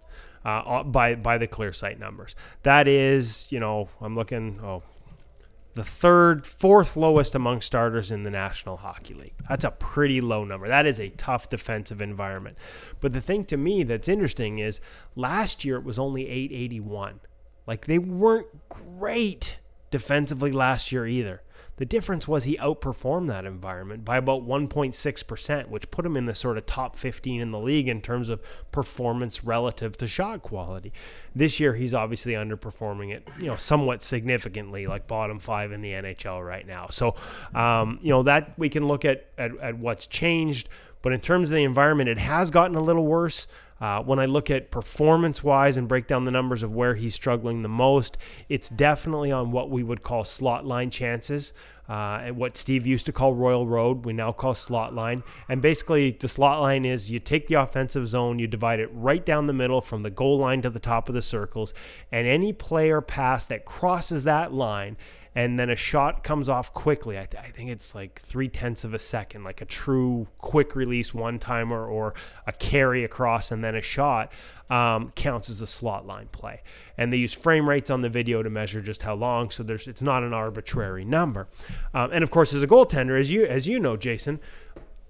uh, 0.46 0.84
by 0.84 1.16
by 1.16 1.38
the 1.38 1.48
Clearsight 1.48 1.98
numbers. 1.98 2.36
That 2.62 2.86
is, 2.86 3.50
you 3.50 3.58
know, 3.58 3.88
I'm 4.00 4.14
looking. 4.14 4.60
Oh, 4.62 4.84
the 5.74 5.84
third, 5.84 6.46
fourth 6.46 6.96
lowest 6.96 7.34
among 7.34 7.60
starters 7.60 8.10
in 8.10 8.22
the 8.22 8.30
National 8.30 8.78
Hockey 8.78 9.12
League. 9.12 9.34
That's 9.46 9.64
a 9.64 9.72
pretty 9.72 10.22
low 10.22 10.42
number. 10.42 10.68
That 10.68 10.86
is 10.86 10.98
a 10.98 11.10
tough 11.10 11.50
defensive 11.50 12.00
environment. 12.00 12.56
But 13.00 13.12
the 13.12 13.20
thing 13.20 13.44
to 13.46 13.58
me 13.58 13.82
that's 13.82 14.08
interesting 14.08 14.58
is 14.58 14.80
last 15.16 15.66
year 15.66 15.76
it 15.76 15.84
was 15.84 15.98
only 15.98 16.28
881. 16.28 17.20
Like 17.66 17.84
they 17.84 17.98
weren't 17.98 18.46
great 18.70 19.58
defensively 19.90 20.50
last 20.50 20.92
year 20.92 21.06
either. 21.06 21.42
The 21.76 21.84
difference 21.84 22.26
was 22.26 22.44
he 22.44 22.56
outperformed 22.56 23.28
that 23.28 23.44
environment 23.44 24.04
by 24.04 24.16
about 24.16 24.46
1.6%, 24.46 25.68
which 25.68 25.90
put 25.90 26.06
him 26.06 26.16
in 26.16 26.24
the 26.24 26.34
sort 26.34 26.56
of 26.56 26.64
top 26.64 26.96
15 26.96 27.40
in 27.40 27.50
the 27.50 27.58
league 27.58 27.88
in 27.88 28.00
terms 28.00 28.28
of 28.28 28.40
performance 28.72 29.44
relative 29.44 29.96
to 29.98 30.06
shot 30.06 30.42
quality. 30.42 30.92
This 31.34 31.60
year, 31.60 31.74
he's 31.74 31.92
obviously 31.92 32.32
underperforming 32.32 33.12
it, 33.14 33.28
you 33.38 33.46
know, 33.46 33.56
somewhat 33.56 34.02
significantly, 34.02 34.86
like 34.86 35.06
bottom 35.06 35.38
five 35.38 35.70
in 35.70 35.82
the 35.82 35.90
NHL 35.90 36.44
right 36.46 36.66
now. 36.66 36.86
So, 36.90 37.14
um, 37.54 37.98
you 38.00 38.10
know, 38.10 38.22
that 38.22 38.58
we 38.58 38.70
can 38.70 38.88
look 38.88 39.04
at, 39.04 39.26
at, 39.36 39.56
at 39.58 39.78
what's 39.78 40.06
changed. 40.06 40.68
But 41.02 41.12
in 41.12 41.20
terms 41.20 41.50
of 41.50 41.56
the 41.56 41.64
environment, 41.64 42.08
it 42.08 42.18
has 42.18 42.50
gotten 42.50 42.74
a 42.74 42.82
little 42.82 43.06
worse. 43.06 43.46
Uh, 43.80 44.02
when 44.02 44.18
I 44.18 44.26
look 44.26 44.50
at 44.50 44.70
performance 44.70 45.44
wise 45.44 45.76
and 45.76 45.88
break 45.88 46.06
down 46.06 46.24
the 46.24 46.30
numbers 46.30 46.62
of 46.62 46.74
where 46.74 46.94
he's 46.94 47.14
struggling 47.14 47.62
the 47.62 47.68
most, 47.68 48.16
it's 48.48 48.68
definitely 48.68 49.30
on 49.30 49.50
what 49.50 49.70
we 49.70 49.82
would 49.82 50.02
call 50.02 50.24
slot 50.24 50.64
line 50.64 50.90
chances. 50.90 51.52
Uh, 51.88 52.28
what 52.30 52.56
Steve 52.56 52.84
used 52.84 53.06
to 53.06 53.12
call 53.12 53.34
Royal 53.34 53.66
Road, 53.66 54.04
we 54.04 54.12
now 54.12 54.32
call 54.32 54.54
slot 54.54 54.92
line. 54.92 55.22
And 55.48 55.62
basically, 55.62 56.10
the 56.10 56.26
slot 56.26 56.60
line 56.60 56.84
is 56.84 57.12
you 57.12 57.20
take 57.20 57.46
the 57.46 57.54
offensive 57.54 58.08
zone, 58.08 58.40
you 58.40 58.48
divide 58.48 58.80
it 58.80 58.90
right 58.92 59.24
down 59.24 59.46
the 59.46 59.52
middle 59.52 59.80
from 59.80 60.02
the 60.02 60.10
goal 60.10 60.38
line 60.38 60.62
to 60.62 60.70
the 60.70 60.80
top 60.80 61.08
of 61.08 61.14
the 61.14 61.22
circles, 61.22 61.72
and 62.10 62.26
any 62.26 62.52
player 62.52 63.00
pass 63.00 63.46
that 63.46 63.64
crosses 63.64 64.24
that 64.24 64.52
line 64.52 64.96
and 65.36 65.58
then 65.58 65.68
a 65.68 65.76
shot 65.76 66.24
comes 66.24 66.48
off 66.48 66.72
quickly. 66.72 67.18
I, 67.18 67.26
th- 67.26 67.44
I 67.44 67.50
think 67.50 67.68
it's 67.68 67.94
like 67.94 68.22
three 68.22 68.48
tenths 68.48 68.84
of 68.84 68.94
a 68.94 68.98
second, 68.98 69.44
like 69.44 69.60
a 69.60 69.66
true 69.66 70.28
quick 70.38 70.74
release 70.74 71.12
one 71.12 71.38
timer 71.38 71.86
or 71.86 72.14
a 72.46 72.52
carry 72.52 73.04
across 73.04 73.52
and 73.52 73.62
then 73.62 73.74
a 73.74 73.82
shot 73.82 74.32
um, 74.70 75.12
counts 75.14 75.50
as 75.50 75.60
a 75.60 75.66
slot 75.66 76.06
line 76.06 76.28
play. 76.32 76.62
And 76.96 77.12
they 77.12 77.18
use 77.18 77.34
frame 77.34 77.68
rates 77.68 77.90
on 77.90 78.00
the 78.00 78.08
video 78.08 78.42
to 78.42 78.48
measure 78.48 78.80
just 78.80 79.02
how 79.02 79.14
long, 79.14 79.50
so 79.50 79.62
there's 79.62 79.86
it's 79.86 80.02
not 80.02 80.22
an 80.22 80.32
arbitrary 80.32 81.04
number. 81.04 81.48
Um, 81.92 82.10
and 82.12 82.24
of 82.24 82.30
course, 82.30 82.54
as 82.54 82.62
a 82.62 82.66
goaltender, 82.66 83.20
as 83.20 83.30
you 83.30 83.44
as 83.44 83.68
you 83.68 83.78
know, 83.78 83.98
Jason, 83.98 84.40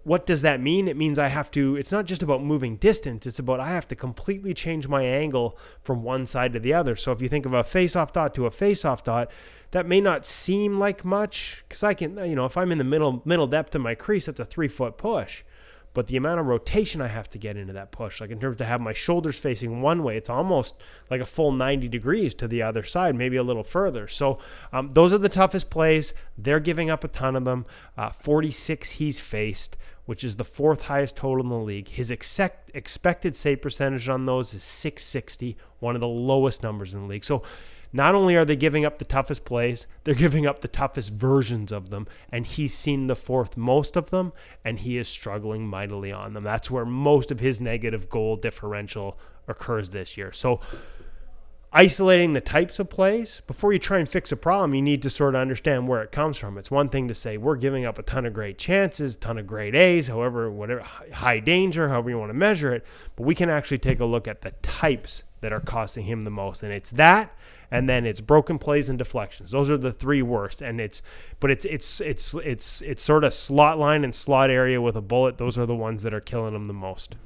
what 0.06 0.24
does 0.24 0.42
that 0.42 0.60
mean? 0.60 0.86
It 0.86 0.96
means 0.96 1.18
I 1.18 1.26
have 1.26 1.50
to, 1.50 1.74
it's 1.74 1.90
not 1.90 2.04
just 2.04 2.22
about 2.22 2.40
moving 2.40 2.76
distance, 2.76 3.26
it's 3.26 3.40
about 3.40 3.58
I 3.58 3.70
have 3.70 3.88
to 3.88 3.96
completely 3.96 4.54
change 4.54 4.86
my 4.86 5.02
angle 5.02 5.58
from 5.82 6.04
one 6.04 6.26
side 6.26 6.52
to 6.52 6.60
the 6.60 6.72
other. 6.72 6.94
So 6.94 7.10
if 7.10 7.20
you 7.20 7.28
think 7.28 7.44
of 7.44 7.52
a 7.52 7.64
face 7.64 7.96
off 7.96 8.12
dot 8.12 8.32
to 8.36 8.46
a 8.46 8.52
face 8.52 8.84
off 8.84 9.02
dot, 9.02 9.32
that 9.72 9.84
may 9.84 10.00
not 10.00 10.24
seem 10.24 10.78
like 10.78 11.04
much 11.04 11.64
because 11.68 11.82
I 11.82 11.92
can, 11.92 12.16
you 12.18 12.36
know, 12.36 12.44
if 12.44 12.56
I'm 12.56 12.70
in 12.70 12.78
the 12.78 12.84
middle 12.84 13.20
middle 13.24 13.48
depth 13.48 13.74
of 13.74 13.80
my 13.80 13.96
crease, 13.96 14.26
that's 14.26 14.38
a 14.38 14.44
three 14.44 14.68
foot 14.68 14.96
push. 14.96 15.42
But 15.92 16.06
the 16.06 16.16
amount 16.16 16.38
of 16.38 16.46
rotation 16.46 17.00
I 17.00 17.08
have 17.08 17.28
to 17.30 17.38
get 17.38 17.56
into 17.56 17.72
that 17.72 17.90
push, 17.90 18.20
like 18.20 18.30
in 18.30 18.38
terms 18.38 18.58
to 18.58 18.64
have 18.64 18.80
my 18.80 18.92
shoulders 18.92 19.36
facing 19.36 19.80
one 19.82 20.04
way, 20.04 20.16
it's 20.16 20.30
almost 20.30 20.76
like 21.10 21.22
a 21.22 21.26
full 21.26 21.50
90 21.50 21.88
degrees 21.88 22.32
to 22.34 22.46
the 22.46 22.62
other 22.62 22.84
side, 22.84 23.16
maybe 23.16 23.38
a 23.38 23.42
little 23.42 23.64
further. 23.64 24.06
So 24.06 24.38
um, 24.72 24.90
those 24.90 25.12
are 25.12 25.18
the 25.18 25.30
toughest 25.30 25.70
plays. 25.70 26.12
They're 26.38 26.60
giving 26.60 26.90
up 26.90 27.02
a 27.02 27.08
ton 27.08 27.34
of 27.34 27.44
them. 27.44 27.64
Uh, 27.96 28.10
46 28.10 28.90
he's 28.90 29.18
faced 29.18 29.78
which 30.06 30.24
is 30.24 30.36
the 30.36 30.44
fourth 30.44 30.82
highest 30.82 31.16
total 31.16 31.44
in 31.44 31.50
the 31.50 31.56
league. 31.56 31.88
His 31.88 32.10
expect, 32.10 32.70
expected 32.74 33.36
save 33.36 33.60
percentage 33.60 34.08
on 34.08 34.24
those 34.24 34.54
is 34.54 34.62
660, 34.62 35.56
one 35.80 35.94
of 35.94 36.00
the 36.00 36.08
lowest 36.08 36.62
numbers 36.62 36.94
in 36.94 37.02
the 37.02 37.06
league. 37.06 37.24
So 37.24 37.42
not 37.92 38.14
only 38.14 38.36
are 38.36 38.44
they 38.44 38.56
giving 38.56 38.84
up 38.84 38.98
the 38.98 39.04
toughest 39.04 39.44
plays, 39.44 39.86
they're 40.04 40.14
giving 40.14 40.46
up 40.46 40.60
the 40.60 40.68
toughest 40.68 41.12
versions 41.12 41.72
of 41.72 41.90
them. 41.90 42.06
And 42.30 42.46
he's 42.46 42.74
seen 42.74 43.06
the 43.06 43.16
fourth 43.16 43.56
most 43.56 43.96
of 43.96 44.10
them, 44.10 44.32
and 44.64 44.80
he 44.80 44.96
is 44.98 45.08
struggling 45.08 45.66
mightily 45.66 46.12
on 46.12 46.32
them. 46.34 46.44
That's 46.44 46.70
where 46.70 46.84
most 46.84 47.30
of 47.30 47.40
his 47.40 47.60
negative 47.60 48.08
goal 48.08 48.36
differential 48.36 49.18
occurs 49.48 49.90
this 49.90 50.16
year. 50.16 50.32
So, 50.32 50.60
isolating 51.76 52.32
the 52.32 52.40
types 52.40 52.78
of 52.78 52.88
plays 52.88 53.42
before 53.46 53.72
you 53.72 53.78
try 53.78 53.98
and 53.98 54.08
fix 54.08 54.32
a 54.32 54.36
problem 54.36 54.74
you 54.74 54.80
need 54.80 55.02
to 55.02 55.10
sort 55.10 55.34
of 55.34 55.40
understand 55.40 55.86
where 55.86 56.02
it 56.02 56.10
comes 56.10 56.38
from 56.38 56.56
it's 56.56 56.70
one 56.70 56.88
thing 56.88 57.06
to 57.06 57.14
say 57.14 57.36
we're 57.36 57.56
giving 57.56 57.84
up 57.84 57.98
a 57.98 58.02
ton 58.02 58.24
of 58.24 58.32
great 58.32 58.56
chances 58.56 59.14
ton 59.16 59.36
of 59.36 59.46
great 59.46 59.74
a's 59.74 60.08
however 60.08 60.50
whatever 60.50 60.80
high 61.12 61.38
danger 61.38 61.88
however 61.90 62.08
you 62.08 62.18
want 62.18 62.30
to 62.30 62.34
measure 62.34 62.74
it 62.74 62.84
but 63.14 63.24
we 63.24 63.34
can 63.34 63.50
actually 63.50 63.78
take 63.78 64.00
a 64.00 64.04
look 64.04 64.26
at 64.26 64.40
the 64.40 64.52
types 64.62 65.24
that 65.42 65.52
are 65.52 65.60
costing 65.60 66.04
him 66.04 66.22
the 66.22 66.30
most 66.30 66.62
and 66.62 66.72
it's 66.72 66.90
that 66.90 67.30
and 67.70 67.88
then 67.88 68.06
it's 68.06 68.20
broken 68.20 68.58
plays 68.58 68.88
and 68.88 68.98
deflections. 68.98 69.50
Those 69.50 69.70
are 69.70 69.76
the 69.76 69.92
three 69.92 70.22
worst. 70.22 70.62
And 70.62 70.80
it's 70.80 71.02
but 71.40 71.50
it's 71.50 71.64
it's 71.64 72.00
it's 72.00 72.34
it's 72.34 72.80
it's 72.82 73.02
sort 73.02 73.24
of 73.24 73.34
slot 73.34 73.78
line 73.78 74.04
and 74.04 74.14
slot 74.14 74.50
area 74.50 74.80
with 74.80 74.96
a 74.96 75.02
bullet. 75.02 75.38
Those 75.38 75.58
are 75.58 75.66
the 75.66 75.74
ones 75.74 76.02
that 76.02 76.14
are 76.14 76.20
killing 76.20 76.52
them 76.52 76.66
the 76.66 76.72
most. 76.72 77.16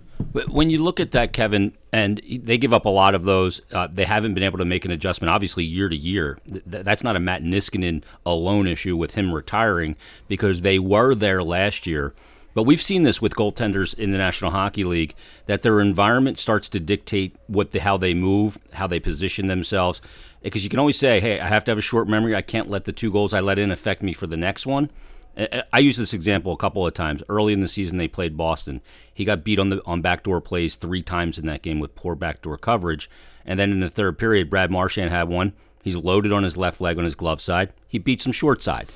When 0.48 0.70
you 0.70 0.82
look 0.82 1.00
at 1.00 1.10
that, 1.12 1.32
Kevin, 1.32 1.72
and 1.92 2.20
they 2.42 2.58
give 2.58 2.72
up 2.72 2.84
a 2.84 2.90
lot 2.90 3.14
of 3.14 3.24
those, 3.24 3.60
uh, 3.72 3.88
they 3.90 4.04
haven't 4.04 4.34
been 4.34 4.42
able 4.42 4.58
to 4.58 4.64
make 4.64 4.84
an 4.84 4.90
adjustment. 4.90 5.30
Obviously, 5.30 5.64
year 5.64 5.88
to 5.88 5.96
year, 5.96 6.38
Th- 6.50 6.62
that's 6.64 7.02
not 7.02 7.16
a 7.16 7.20
Matt 7.20 7.42
Niskanen 7.42 8.02
alone 8.24 8.66
issue 8.66 8.96
with 8.96 9.14
him 9.14 9.34
retiring 9.34 9.96
because 10.28 10.60
they 10.60 10.78
were 10.78 11.14
there 11.14 11.42
last 11.42 11.86
year. 11.86 12.14
But 12.52 12.64
we've 12.64 12.82
seen 12.82 13.04
this 13.04 13.22
with 13.22 13.36
goaltenders 13.36 13.96
in 13.96 14.10
the 14.10 14.18
National 14.18 14.50
Hockey 14.50 14.82
League 14.82 15.14
that 15.46 15.62
their 15.62 15.80
environment 15.80 16.38
starts 16.38 16.68
to 16.70 16.80
dictate 16.80 17.36
what 17.46 17.70
the, 17.70 17.80
how 17.80 17.96
they 17.96 18.12
move, 18.12 18.58
how 18.72 18.86
they 18.86 18.98
position 18.98 19.46
themselves 19.46 20.00
because 20.42 20.64
you 20.64 20.70
can 20.70 20.78
always 20.78 20.98
say, 20.98 21.20
hey, 21.20 21.38
I 21.40 21.48
have 21.48 21.64
to 21.64 21.70
have 21.70 21.78
a 21.78 21.82
short 21.82 22.08
memory. 22.08 22.34
I 22.34 22.42
can't 22.42 22.70
let 22.70 22.84
the 22.84 22.92
two 22.92 23.12
goals 23.12 23.34
I 23.34 23.40
let 23.40 23.58
in 23.58 23.70
affect 23.70 24.02
me 24.02 24.12
for 24.12 24.26
the 24.26 24.36
next 24.36 24.66
one. 24.66 24.90
I 25.36 25.78
use 25.78 25.96
this 25.96 26.12
example 26.12 26.52
a 26.52 26.56
couple 26.56 26.86
of 26.86 26.94
times. 26.94 27.22
Early 27.28 27.52
in 27.52 27.60
the 27.60 27.68
season, 27.68 27.98
they 27.98 28.08
played 28.08 28.36
Boston. 28.36 28.80
He 29.12 29.24
got 29.24 29.44
beat 29.44 29.58
on 29.58 29.68
the 29.68 29.82
on 29.86 30.02
backdoor 30.02 30.40
plays 30.40 30.76
three 30.76 31.02
times 31.02 31.38
in 31.38 31.46
that 31.46 31.62
game 31.62 31.80
with 31.80 31.94
poor 31.94 32.14
backdoor 32.14 32.58
coverage. 32.58 33.08
And 33.44 33.58
then 33.58 33.72
in 33.72 33.80
the 33.80 33.90
third 33.90 34.18
period, 34.18 34.50
Brad 34.50 34.70
Marchand 34.70 35.10
had 35.10 35.28
one. 35.28 35.52
He's 35.82 35.96
loaded 35.96 36.32
on 36.32 36.42
his 36.42 36.56
left 36.56 36.80
leg 36.80 36.98
on 36.98 37.04
his 37.04 37.14
glove 37.14 37.40
side. 37.40 37.72
He 37.88 37.98
beats 37.98 38.26
him 38.26 38.32
short 38.32 38.62
side. 38.62 38.88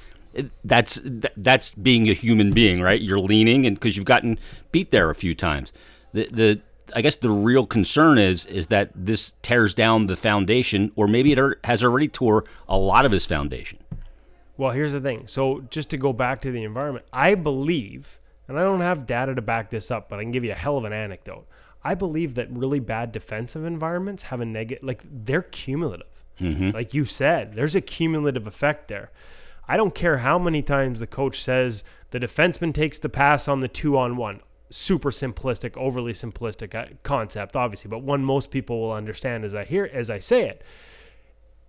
That's 0.64 1.00
that's 1.05 1.71
being 1.73 2.11
a 2.11 2.14
human 2.14 2.53
being, 2.53 2.83
right? 2.83 3.00
You're 3.00 3.21
leaning, 3.21 3.64
and 3.67 3.76
because 3.76 3.97
you've 3.97 4.05
gotten 4.07 4.38
beat 4.73 4.91
there 4.91 5.11
a 5.11 5.14
few 5.14 5.35
times. 5.35 5.73
The 6.12 6.29
the 6.31 6.61
I 6.95 7.00
guess 7.00 7.14
the 7.17 7.31
real 7.31 7.67
concern 7.67 8.19
is 8.19 8.45
is 8.47 8.67
that 8.67 8.91
this 8.95 9.33
tears 9.43 9.75
down 9.75 10.07
the 10.07 10.17
foundation, 10.17 10.93
or 10.97 11.07
maybe 11.07 11.33
it 11.33 11.38
er, 11.38 11.59
has 11.64 11.83
already 11.83 12.09
tore 12.09 12.45
a 12.69 12.76
lot 12.76 13.07
of 13.07 13.12
his 13.12 13.25
foundation. 13.25 13.79
Well, 14.56 14.70
here's 14.70 14.92
the 14.92 15.00
thing. 15.00 15.26
So 15.26 15.64
just 15.70 15.90
to 15.90 15.96
go 15.96 16.12
back 16.12 16.40
to 16.42 16.50
the 16.50 16.64
environment, 16.64 17.06
I 17.12 17.34
believe, 17.34 18.20
and 18.46 18.58
I 18.58 18.62
don't 18.62 18.80
have 18.80 19.06
data 19.06 19.34
to 19.34 19.42
back 19.42 19.70
this 19.70 19.90
up, 19.90 20.08
but 20.08 20.18
I 20.18 20.23
can 20.23 20.32
give 20.32 20.44
you 20.44 20.52
a 20.52 20.56
hell 20.56 20.76
of 20.76 20.84
an 20.84 20.92
anecdote. 20.92 21.46
I 21.82 21.94
believe 21.94 22.34
that 22.37 22.50
really 22.50 22.80
bad 22.80 23.12
defensive 23.12 23.64
environments 23.64 24.25
have 24.25 24.40
a 24.40 24.44
negative, 24.44 24.84
like 24.84 25.02
they're 25.04 25.42
cumulative. 25.42 26.06
Mm-hmm. 26.40 26.70
Like 26.70 26.94
you 26.94 27.04
said, 27.04 27.54
there's 27.54 27.75
a 27.75 27.80
cumulative 27.80 28.46
effect 28.46 28.88
there. 28.88 29.11
I 29.68 29.76
don't 29.76 29.94
care 29.94 30.18
how 30.18 30.38
many 30.38 30.62
times 30.62 31.00
the 31.00 31.06
coach 31.06 31.42
says 31.42 31.84
the 32.11 32.20
defenseman 32.20 32.75
takes 32.75 32.99
the 32.99 33.08
pass 33.08 33.49
on 33.49 33.61
the 33.61 33.68
two 33.68 33.96
on 33.96 34.16
one. 34.16 34.40
Super 34.70 35.11
simplistic, 35.11 35.76
overly 35.76 36.12
simplistic 36.12 36.75
uh, 36.75 36.94
concept, 37.02 37.54
obviously, 37.54 37.88
but 37.88 38.02
one 38.02 38.25
most 38.25 38.50
people 38.50 38.80
will 38.80 38.92
understand 38.92 39.44
as 39.44 39.54
I 39.54 39.64
hear 39.64 39.88
as 39.92 40.11
I 40.11 40.18
say 40.18 40.49
it. 40.49 40.62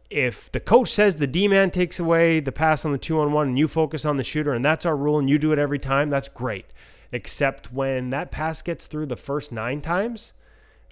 If 0.10 0.52
the 0.52 0.60
coach 0.60 0.92
says 0.92 1.16
the 1.16 1.28
D 1.28 1.48
man 1.48 1.72
takes 1.72 2.00
away 2.00 2.40
the 2.40 2.52
pass 2.52 2.86
on 2.86 2.92
the 2.92 2.98
two 2.98 3.20
on 3.20 3.32
one 3.32 3.50
and 3.50 3.60
you 3.60 3.68
focus 3.68 4.06
on 4.06 4.18
the 4.18 4.24
shooter 4.24 4.54
and 4.54 4.64
that's 4.64 4.86
our 4.86 4.96
rule 4.96 5.18
and 5.18 5.30
you 5.30 5.40
do 5.40 5.52
it 5.52 5.60
every 5.60 5.80
time, 5.80 6.10
that's 6.10 6.30
great. 6.30 6.66
Except 7.12 7.72
when 7.72 8.10
that 8.12 8.32
pass 8.32 8.62
gets 8.62 8.88
through 8.88 9.08
the 9.08 9.16
first 9.16 9.52
nine 9.52 9.82
times, 9.82 10.34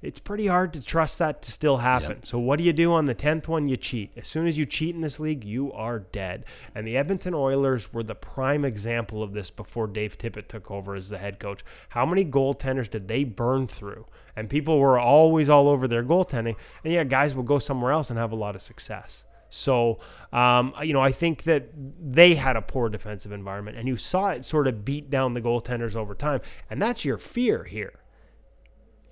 it's 0.03 0.19
pretty 0.19 0.47
hard 0.47 0.73
to 0.73 0.81
trust 0.81 1.19
that 1.19 1.41
to 1.43 1.51
still 1.51 1.77
happen. 1.77 2.09
Yep. 2.09 2.25
So 2.25 2.37
what 2.37 2.57
do 2.57 2.65
you 2.65 2.73
do 2.73 2.91
on 2.91 3.05
the 3.05 3.15
10th 3.15 3.47
one? 3.47 3.69
You 3.69 3.77
cheat. 3.77 4.11
As 4.17 4.27
soon 4.27 4.47
as 4.47 4.57
you 4.57 4.65
cheat 4.65 4.93
in 4.93 5.01
this 5.01 5.17
league, 5.17 5.45
you 5.45 5.71
are 5.71 5.99
dead. 5.99 6.43
And 6.75 6.85
the 6.85 6.97
Edmonton 6.97 7.33
Oilers 7.33 7.93
were 7.93 8.03
the 8.03 8.13
prime 8.13 8.65
example 8.65 9.23
of 9.23 9.31
this 9.31 9.49
before 9.49 9.87
Dave 9.87 10.17
Tippett 10.17 10.49
took 10.49 10.69
over 10.69 10.93
as 10.93 11.07
the 11.07 11.17
head 11.17 11.39
coach. 11.39 11.63
How 11.89 12.05
many 12.05 12.25
goaltenders 12.25 12.89
did 12.89 13.07
they 13.07 13.23
burn 13.23 13.65
through? 13.65 14.05
And 14.35 14.49
people 14.49 14.77
were 14.77 14.99
always 14.99 15.47
all 15.47 15.69
over 15.69 15.87
their 15.87 16.03
goaltending. 16.03 16.57
And 16.83 16.91
yeah, 16.91 17.05
guys 17.05 17.33
will 17.33 17.43
go 17.43 17.57
somewhere 17.57 17.93
else 17.93 18.09
and 18.09 18.19
have 18.19 18.33
a 18.33 18.35
lot 18.35 18.55
of 18.55 18.61
success. 18.61 19.23
So, 19.49 19.99
um, 20.33 20.73
you 20.83 20.93
know, 20.93 21.01
I 21.01 21.13
think 21.13 21.43
that 21.43 21.69
they 21.75 22.35
had 22.35 22.57
a 22.57 22.61
poor 22.61 22.89
defensive 22.89 23.31
environment, 23.31 23.77
and 23.77 23.87
you 23.87 23.95
saw 23.95 24.29
it 24.29 24.45
sort 24.45 24.67
of 24.67 24.83
beat 24.83 25.11
down 25.11 25.35
the 25.35 25.41
goaltenders 25.41 25.95
over 25.95 26.15
time. 26.15 26.41
And 26.71 26.81
that's 26.81 27.05
your 27.05 27.19
fear 27.19 27.63
here 27.63 28.02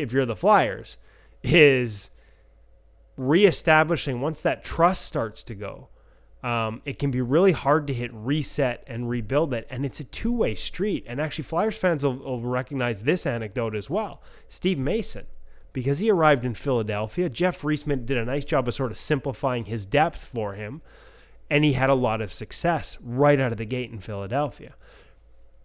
if 0.02 0.12
you're 0.12 0.26
the 0.26 0.36
Flyers, 0.36 0.98
is 1.44 2.10
reestablishing 3.18 4.22
once 4.22 4.42
that 4.42 4.64
trust 4.64 5.06
starts 5.06 5.44
to 5.44 5.56
go. 5.56 5.90
Um, 6.44 6.82
it 6.86 6.98
can 6.98 7.12
be 7.12 7.22
really 7.22 7.52
hard 7.52 7.86
to 7.88 7.94
hit 7.94 8.10
reset 8.14 8.84
and 8.88 9.10
rebuild 9.10 9.54
it. 9.54 9.68
And 9.70 9.86
it's 9.86 10.00
a 10.00 10.04
two 10.04 10.32
way 10.32 10.56
street. 10.56 11.06
And 11.08 11.22
actually, 11.22 11.44
Flyers 11.44 11.78
fans 11.78 12.04
will, 12.04 12.18
will, 12.18 12.42
recognize 12.42 13.04
this 13.04 13.26
anecdote 13.26 13.76
as 13.76 13.90
well. 13.90 14.24
Steve 14.50 14.80
Mason, 14.80 15.28
because 15.72 16.00
he 16.00 16.10
arrived 16.10 16.44
in 16.44 16.56
Philadelphia, 16.56 17.30
Jeff 17.30 17.62
Reisman 17.62 18.06
did 18.06 18.18
a 18.18 18.26
nice 18.26 18.44
job 18.44 18.68
of 18.68 18.74
sort 18.74 18.92
of 18.92 18.98
simplifying 18.98 19.66
his 19.66 19.86
depth 19.86 20.18
for 20.18 20.54
him. 20.54 20.82
And 21.50 21.64
he 21.64 21.74
had 21.74 21.90
a 21.90 21.96
lot 21.96 22.22
of 22.22 22.34
success 22.34 22.98
right 23.04 23.40
out 23.40 23.52
of 23.52 23.58
the 23.58 23.66
gate 23.66 23.92
in 23.92 24.00
Philadelphia. 24.00 24.74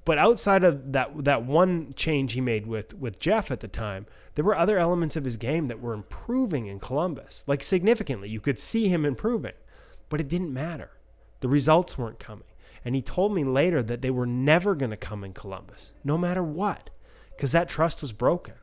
But 0.06 0.18
outside 0.18 0.62
of 0.62 0.92
that 0.92 1.24
that 1.24 1.44
one 1.44 1.92
change 1.94 2.34
he 2.34 2.40
made 2.40 2.66
with 2.66 2.94
with 2.94 3.18
Jeff 3.18 3.50
at 3.50 3.60
the 3.60 3.68
time, 3.68 4.06
there 4.36 4.44
were 4.44 4.56
other 4.56 4.78
elements 4.78 5.16
of 5.16 5.24
his 5.24 5.36
game 5.36 5.66
that 5.66 5.80
were 5.80 5.92
improving 5.92 6.68
in 6.68 6.78
Columbus, 6.78 7.42
like 7.48 7.62
significantly. 7.62 8.30
You 8.30 8.40
could 8.40 8.60
see 8.60 8.88
him 8.88 9.04
improving, 9.04 9.54
but 10.08 10.20
it 10.20 10.28
didn't 10.28 10.54
matter. 10.54 10.92
The 11.40 11.48
results 11.48 11.98
weren't 11.98 12.20
coming. 12.20 12.46
And 12.84 12.94
he 12.94 13.02
told 13.02 13.34
me 13.34 13.42
later 13.42 13.82
that 13.82 14.00
they 14.00 14.10
were 14.10 14.26
never 14.26 14.76
going 14.76 14.92
to 14.92 14.96
come 14.96 15.24
in 15.24 15.32
Columbus, 15.32 15.92
no 16.04 16.16
matter 16.16 16.42
what, 16.42 16.88
because 17.34 17.50
that 17.50 17.68
trust 17.68 18.00
was 18.00 18.12
broken. 18.12 18.54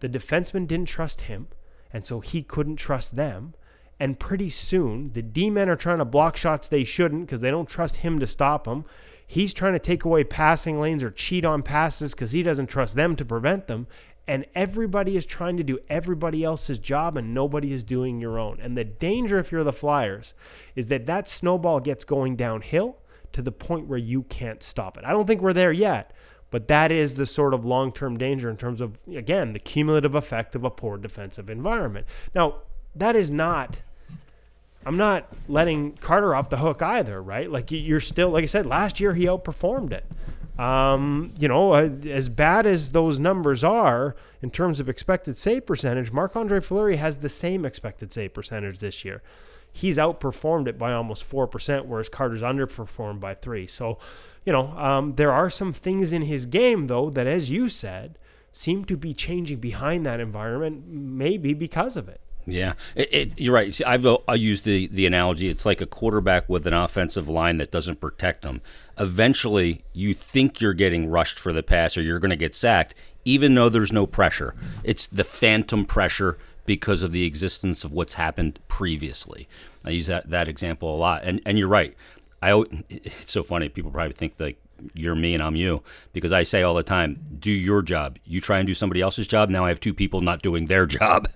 The 0.00 0.08
defensemen 0.08 0.66
didn't 0.66 0.88
trust 0.88 1.22
him, 1.22 1.48
and 1.92 2.06
so 2.06 2.20
he 2.20 2.42
couldn't 2.42 2.76
trust 2.76 3.14
them. 3.14 3.52
And 4.00 4.18
pretty 4.18 4.48
soon, 4.48 5.12
the 5.12 5.20
D 5.20 5.50
men 5.50 5.68
are 5.68 5.76
trying 5.76 5.98
to 5.98 6.06
block 6.06 6.38
shots 6.38 6.66
they 6.66 6.84
shouldn't 6.84 7.26
because 7.26 7.40
they 7.40 7.50
don't 7.50 7.68
trust 7.68 7.96
him 7.96 8.18
to 8.20 8.26
stop 8.26 8.64
them. 8.64 8.86
He's 9.30 9.52
trying 9.52 9.74
to 9.74 9.78
take 9.78 10.04
away 10.04 10.24
passing 10.24 10.80
lanes 10.80 11.02
or 11.04 11.10
cheat 11.10 11.44
on 11.44 11.62
passes 11.62 12.12
because 12.12 12.32
he 12.32 12.42
doesn't 12.42 12.68
trust 12.68 12.96
them 12.96 13.14
to 13.16 13.26
prevent 13.26 13.66
them. 13.66 13.86
And 14.26 14.46
everybody 14.54 15.16
is 15.16 15.26
trying 15.26 15.58
to 15.58 15.62
do 15.62 15.78
everybody 15.90 16.44
else's 16.44 16.78
job 16.78 17.18
and 17.18 17.34
nobody 17.34 17.72
is 17.72 17.84
doing 17.84 18.20
your 18.20 18.38
own. 18.38 18.58
And 18.60 18.76
the 18.76 18.84
danger, 18.84 19.38
if 19.38 19.52
you're 19.52 19.64
the 19.64 19.72
Flyers, 19.72 20.32
is 20.74 20.86
that 20.86 21.04
that 21.06 21.28
snowball 21.28 21.80
gets 21.80 22.04
going 22.04 22.36
downhill 22.36 22.96
to 23.32 23.42
the 23.42 23.52
point 23.52 23.86
where 23.86 23.98
you 23.98 24.22
can't 24.22 24.62
stop 24.62 24.96
it. 24.96 25.04
I 25.04 25.10
don't 25.10 25.26
think 25.26 25.42
we're 25.42 25.52
there 25.52 25.72
yet, 25.72 26.14
but 26.50 26.68
that 26.68 26.90
is 26.90 27.14
the 27.14 27.26
sort 27.26 27.52
of 27.52 27.66
long 27.66 27.92
term 27.92 28.16
danger 28.16 28.48
in 28.48 28.56
terms 28.56 28.80
of, 28.80 28.98
again, 29.14 29.52
the 29.52 29.58
cumulative 29.58 30.14
effect 30.14 30.54
of 30.54 30.64
a 30.64 30.70
poor 30.70 30.96
defensive 30.96 31.50
environment. 31.50 32.06
Now, 32.34 32.62
that 32.94 33.14
is 33.14 33.30
not 33.30 33.78
I'm 34.86 34.96
not 34.96 35.28
letting 35.48 35.92
Carter 35.96 36.34
off 36.34 36.50
the 36.50 36.58
hook 36.58 36.82
either, 36.82 37.20
right? 37.22 37.50
Like 37.50 37.70
you're 37.70 38.00
still, 38.00 38.30
like 38.30 38.44
I 38.44 38.46
said, 38.46 38.66
last 38.66 39.00
year 39.00 39.14
he 39.14 39.26
outperformed 39.26 39.92
it. 39.92 40.06
Um, 40.58 41.32
you 41.38 41.46
know, 41.46 41.72
uh, 41.72 41.90
as 42.08 42.28
bad 42.28 42.66
as 42.66 42.90
those 42.90 43.18
numbers 43.18 43.62
are 43.62 44.16
in 44.42 44.50
terms 44.50 44.80
of 44.80 44.88
expected 44.88 45.36
save 45.36 45.66
percentage, 45.66 46.10
Marc 46.10 46.34
Andre 46.34 46.60
Fleury 46.60 46.96
has 46.96 47.18
the 47.18 47.28
same 47.28 47.64
expected 47.64 48.12
save 48.12 48.34
percentage 48.34 48.80
this 48.80 49.04
year. 49.04 49.22
He's 49.72 49.98
outperformed 49.98 50.66
it 50.66 50.78
by 50.78 50.92
almost 50.92 51.28
4%, 51.30 51.84
whereas 51.84 52.08
Carter's 52.08 52.42
underperformed 52.42 53.20
by 53.20 53.34
3 53.34 53.66
So, 53.66 53.98
you 54.44 54.52
know, 54.52 54.68
um, 54.76 55.14
there 55.14 55.30
are 55.30 55.50
some 55.50 55.72
things 55.72 56.12
in 56.12 56.22
his 56.22 56.46
game, 56.46 56.88
though, 56.88 57.10
that, 57.10 57.26
as 57.26 57.50
you 57.50 57.68
said, 57.68 58.18
seem 58.52 58.84
to 58.86 58.96
be 58.96 59.14
changing 59.14 59.58
behind 59.58 60.04
that 60.06 60.18
environment, 60.18 60.84
maybe 60.88 61.54
because 61.54 61.96
of 61.96 62.08
it. 62.08 62.20
Yeah, 62.50 62.74
it, 62.94 63.08
it, 63.12 63.38
you're 63.38 63.54
right. 63.54 63.74
See, 63.74 63.84
I've 63.84 64.06
uh, 64.06 64.18
I 64.26 64.34
use 64.34 64.62
the 64.62 64.88
the 64.88 65.06
analogy. 65.06 65.48
It's 65.48 65.66
like 65.66 65.80
a 65.80 65.86
quarterback 65.86 66.48
with 66.48 66.66
an 66.66 66.74
offensive 66.74 67.28
line 67.28 67.58
that 67.58 67.70
doesn't 67.70 68.00
protect 68.00 68.42
them. 68.42 68.60
Eventually, 68.98 69.84
you 69.92 70.14
think 70.14 70.60
you're 70.60 70.74
getting 70.74 71.08
rushed 71.08 71.38
for 71.38 71.52
the 71.52 71.62
pass 71.62 71.96
or 71.96 72.02
you're 72.02 72.18
going 72.18 72.30
to 72.30 72.36
get 72.36 72.54
sacked, 72.54 72.94
even 73.24 73.54
though 73.54 73.68
there's 73.68 73.92
no 73.92 74.06
pressure. 74.06 74.54
It's 74.82 75.06
the 75.06 75.24
phantom 75.24 75.84
pressure 75.84 76.38
because 76.66 77.02
of 77.02 77.12
the 77.12 77.24
existence 77.24 77.84
of 77.84 77.92
what's 77.92 78.14
happened 78.14 78.58
previously. 78.68 79.48
I 79.84 79.90
use 79.90 80.06
that 80.06 80.30
that 80.30 80.48
example 80.48 80.94
a 80.94 80.98
lot, 80.98 81.24
and 81.24 81.40
and 81.46 81.58
you're 81.58 81.68
right. 81.68 81.94
I 82.42 82.62
it's 82.88 83.32
so 83.32 83.42
funny. 83.42 83.68
People 83.68 83.90
probably 83.90 84.12
think 84.12 84.34
like 84.38 84.58
you're 84.94 85.14
me 85.14 85.34
and 85.34 85.42
I'm 85.42 85.56
you 85.56 85.82
because 86.12 86.32
I 86.32 86.42
say 86.42 86.62
all 86.62 86.74
the 86.74 86.82
time, 86.82 87.24
do 87.38 87.50
your 87.50 87.82
job. 87.82 88.18
You 88.24 88.40
try 88.40 88.58
and 88.58 88.66
do 88.66 88.74
somebody 88.74 89.00
else's 89.00 89.26
job. 89.26 89.50
Now 89.50 89.64
I 89.64 89.68
have 89.68 89.80
two 89.80 89.94
people 89.94 90.20
not 90.20 90.42
doing 90.42 90.66
their 90.66 90.86
job, 90.98 91.28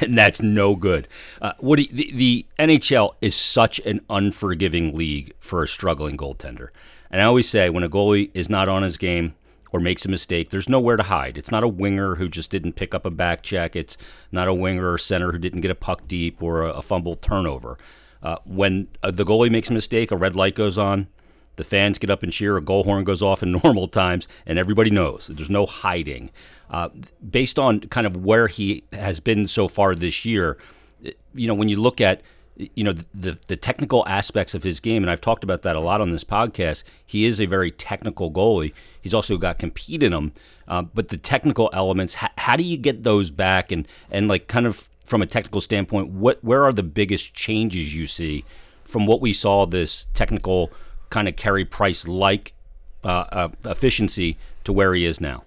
and 0.00 0.16
that's 0.16 0.42
no 0.42 0.76
good. 0.76 1.08
Uh, 1.40 1.52
what 1.58 1.78
the, 1.78 2.12
the 2.14 2.46
NHL 2.58 3.14
is 3.20 3.34
such 3.34 3.78
an 3.80 4.00
unforgiving 4.08 4.96
league 4.96 5.32
for 5.38 5.62
a 5.62 5.68
struggling 5.68 6.16
goaltender. 6.16 6.68
And 7.10 7.20
I 7.20 7.24
always 7.24 7.48
say 7.48 7.70
when 7.70 7.84
a 7.84 7.88
goalie 7.88 8.30
is 8.34 8.48
not 8.48 8.68
on 8.68 8.82
his 8.82 8.96
game 8.96 9.34
or 9.72 9.80
makes 9.80 10.04
a 10.04 10.08
mistake, 10.08 10.50
there's 10.50 10.68
nowhere 10.68 10.96
to 10.96 11.02
hide. 11.04 11.36
It's 11.36 11.50
not 11.50 11.64
a 11.64 11.68
winger 11.68 12.16
who 12.16 12.28
just 12.28 12.50
didn't 12.50 12.74
pick 12.74 12.94
up 12.94 13.04
a 13.04 13.10
back 13.10 13.42
check. 13.42 13.74
It's 13.74 13.96
not 14.30 14.48
a 14.48 14.54
winger 14.54 14.92
or 14.92 14.98
center 14.98 15.32
who 15.32 15.38
didn't 15.38 15.60
get 15.60 15.70
a 15.70 15.76
puck 15.76 16.06
deep 16.06 16.42
or 16.42 16.62
a, 16.62 16.74
a 16.74 16.82
fumble 16.82 17.16
turnover. 17.16 17.78
Uh, 18.22 18.36
when 18.44 18.88
uh, 19.02 19.10
the 19.10 19.24
goalie 19.24 19.50
makes 19.50 19.70
a 19.70 19.72
mistake, 19.72 20.10
a 20.10 20.16
red 20.16 20.36
light 20.36 20.54
goes 20.54 20.76
on 20.76 21.08
the 21.60 21.64
fans 21.64 21.98
get 21.98 22.08
up 22.08 22.22
and 22.22 22.32
cheer. 22.32 22.56
A 22.56 22.62
goal 22.62 22.84
horn 22.84 23.04
goes 23.04 23.22
off 23.22 23.42
in 23.42 23.52
normal 23.64 23.86
times, 23.86 24.26
and 24.46 24.58
everybody 24.58 24.88
knows 24.88 25.26
there's 25.26 25.50
no 25.50 25.66
hiding. 25.66 26.30
Uh, 26.70 26.88
based 27.28 27.58
on 27.58 27.80
kind 27.80 28.06
of 28.06 28.16
where 28.16 28.46
he 28.46 28.82
has 28.92 29.20
been 29.20 29.46
so 29.46 29.68
far 29.68 29.94
this 29.94 30.24
year, 30.24 30.56
you 31.34 31.46
know, 31.46 31.54
when 31.54 31.68
you 31.68 31.78
look 31.78 32.00
at 32.00 32.22
you 32.56 32.82
know 32.82 32.94
the 33.14 33.38
the 33.46 33.56
technical 33.56 34.06
aspects 34.08 34.54
of 34.54 34.62
his 34.62 34.80
game, 34.80 35.02
and 35.02 35.10
I've 35.10 35.20
talked 35.20 35.44
about 35.44 35.60
that 35.62 35.76
a 35.76 35.80
lot 35.80 36.00
on 36.00 36.10
this 36.10 36.24
podcast. 36.24 36.82
He 37.04 37.26
is 37.26 37.40
a 37.40 37.46
very 37.46 37.70
technical 37.70 38.30
goalie. 38.30 38.72
He's 39.02 39.12
also 39.12 39.36
got 39.36 39.58
compete 39.58 40.02
in 40.02 40.14
him, 40.14 40.32
uh, 40.66 40.82
but 40.82 41.08
the 41.08 41.18
technical 41.18 41.68
elements, 41.74 42.14
how, 42.14 42.30
how 42.38 42.56
do 42.56 42.62
you 42.62 42.78
get 42.78 43.04
those 43.04 43.30
back? 43.30 43.70
And 43.70 43.86
and 44.10 44.28
like 44.28 44.48
kind 44.48 44.66
of 44.66 44.88
from 45.04 45.20
a 45.20 45.26
technical 45.26 45.60
standpoint, 45.60 46.08
what 46.08 46.42
where 46.42 46.64
are 46.64 46.72
the 46.72 46.82
biggest 46.82 47.34
changes 47.34 47.94
you 47.94 48.06
see 48.06 48.44
from 48.84 49.04
what 49.04 49.20
we 49.20 49.32
saw 49.34 49.66
this 49.66 50.06
technical 50.14 50.70
kind 51.10 51.28
of 51.28 51.36
Carey 51.36 51.64
Price 51.64 52.08
like 52.08 52.54
uh, 53.04 53.24
uh, 53.32 53.48
efficiency 53.64 54.38
to 54.64 54.72
where 54.72 54.94
he 54.94 55.04
is 55.04 55.20
now. 55.20 55.44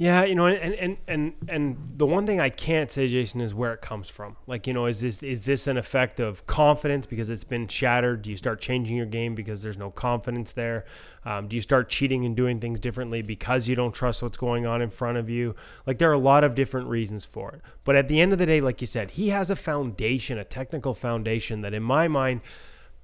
Yeah, 0.00 0.22
you 0.22 0.36
know, 0.36 0.46
and, 0.46 0.74
and 0.74 0.96
and 1.08 1.32
and 1.48 1.76
the 1.96 2.06
one 2.06 2.24
thing 2.24 2.38
I 2.38 2.50
can't 2.50 2.92
say, 2.92 3.08
Jason, 3.08 3.40
is 3.40 3.52
where 3.52 3.72
it 3.72 3.80
comes 3.80 4.08
from. 4.08 4.36
Like, 4.46 4.68
you 4.68 4.72
know, 4.72 4.86
is 4.86 5.00
this 5.00 5.24
is 5.24 5.44
this 5.44 5.66
an 5.66 5.76
effect 5.76 6.20
of 6.20 6.46
confidence 6.46 7.04
because 7.04 7.30
it's 7.30 7.42
been 7.42 7.66
shattered? 7.66 8.22
Do 8.22 8.30
you 8.30 8.36
start 8.36 8.60
changing 8.60 8.96
your 8.96 9.06
game 9.06 9.34
because 9.34 9.60
there's 9.60 9.76
no 9.76 9.90
confidence 9.90 10.52
there? 10.52 10.84
Um, 11.24 11.48
do 11.48 11.56
you 11.56 11.60
start 11.62 11.88
cheating 11.88 12.24
and 12.24 12.36
doing 12.36 12.60
things 12.60 12.78
differently 12.78 13.22
because 13.22 13.66
you 13.66 13.74
don't 13.74 13.90
trust 13.90 14.22
what's 14.22 14.36
going 14.36 14.66
on 14.66 14.82
in 14.82 14.90
front 14.90 15.18
of 15.18 15.28
you? 15.28 15.56
Like, 15.84 15.98
there 15.98 16.10
are 16.10 16.14
a 16.14 16.18
lot 16.18 16.44
of 16.44 16.54
different 16.54 16.86
reasons 16.86 17.24
for 17.24 17.50
it. 17.50 17.60
But 17.82 17.96
at 17.96 18.06
the 18.06 18.20
end 18.20 18.32
of 18.32 18.38
the 18.38 18.46
day, 18.46 18.60
like 18.60 18.80
you 18.80 18.86
said, 18.86 19.10
he 19.10 19.30
has 19.30 19.50
a 19.50 19.56
foundation, 19.56 20.38
a 20.38 20.44
technical 20.44 20.94
foundation 20.94 21.62
that, 21.62 21.74
in 21.74 21.82
my 21.82 22.06
mind, 22.06 22.42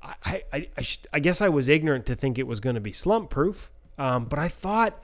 I, 0.04 0.42
I, 0.52 0.68
I, 0.76 0.82
sh- 0.82 1.04
I 1.12 1.20
guess 1.20 1.40
I 1.40 1.48
was 1.48 1.68
ignorant 1.68 2.06
to 2.06 2.14
think 2.14 2.38
it 2.38 2.46
was 2.46 2.60
going 2.60 2.74
to 2.74 2.80
be 2.80 2.92
slump 2.92 3.30
proof. 3.30 3.70
Um, 3.98 4.26
but 4.26 4.38
I 4.38 4.48
thought 4.48 5.02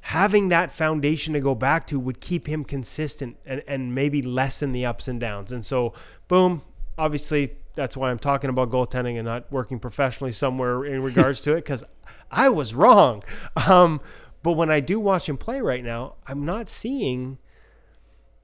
having 0.00 0.48
that 0.48 0.70
foundation 0.70 1.34
to 1.34 1.40
go 1.40 1.54
back 1.54 1.86
to 1.88 1.98
would 1.98 2.20
keep 2.20 2.46
him 2.46 2.64
consistent 2.64 3.36
and, 3.44 3.62
and 3.66 3.94
maybe 3.94 4.22
lessen 4.22 4.72
the 4.72 4.86
ups 4.86 5.08
and 5.08 5.18
downs. 5.20 5.52
And 5.52 5.64
so, 5.64 5.92
boom, 6.28 6.62
obviously, 6.96 7.52
that's 7.74 7.96
why 7.96 8.10
I'm 8.10 8.18
talking 8.18 8.50
about 8.50 8.70
goaltending 8.70 9.16
and 9.16 9.24
not 9.24 9.50
working 9.52 9.78
professionally 9.78 10.32
somewhere 10.32 10.84
in 10.84 11.02
regards 11.10 11.40
to 11.42 11.52
it 11.52 11.56
because 11.56 11.84
I 12.30 12.48
was 12.48 12.74
wrong. 12.74 13.22
Um, 13.68 14.00
but 14.42 14.52
when 14.52 14.70
I 14.70 14.80
do 14.80 15.00
watch 15.00 15.28
him 15.28 15.36
play 15.36 15.60
right 15.60 15.84
now, 15.84 16.14
I'm 16.26 16.44
not 16.44 16.68
seeing 16.68 17.38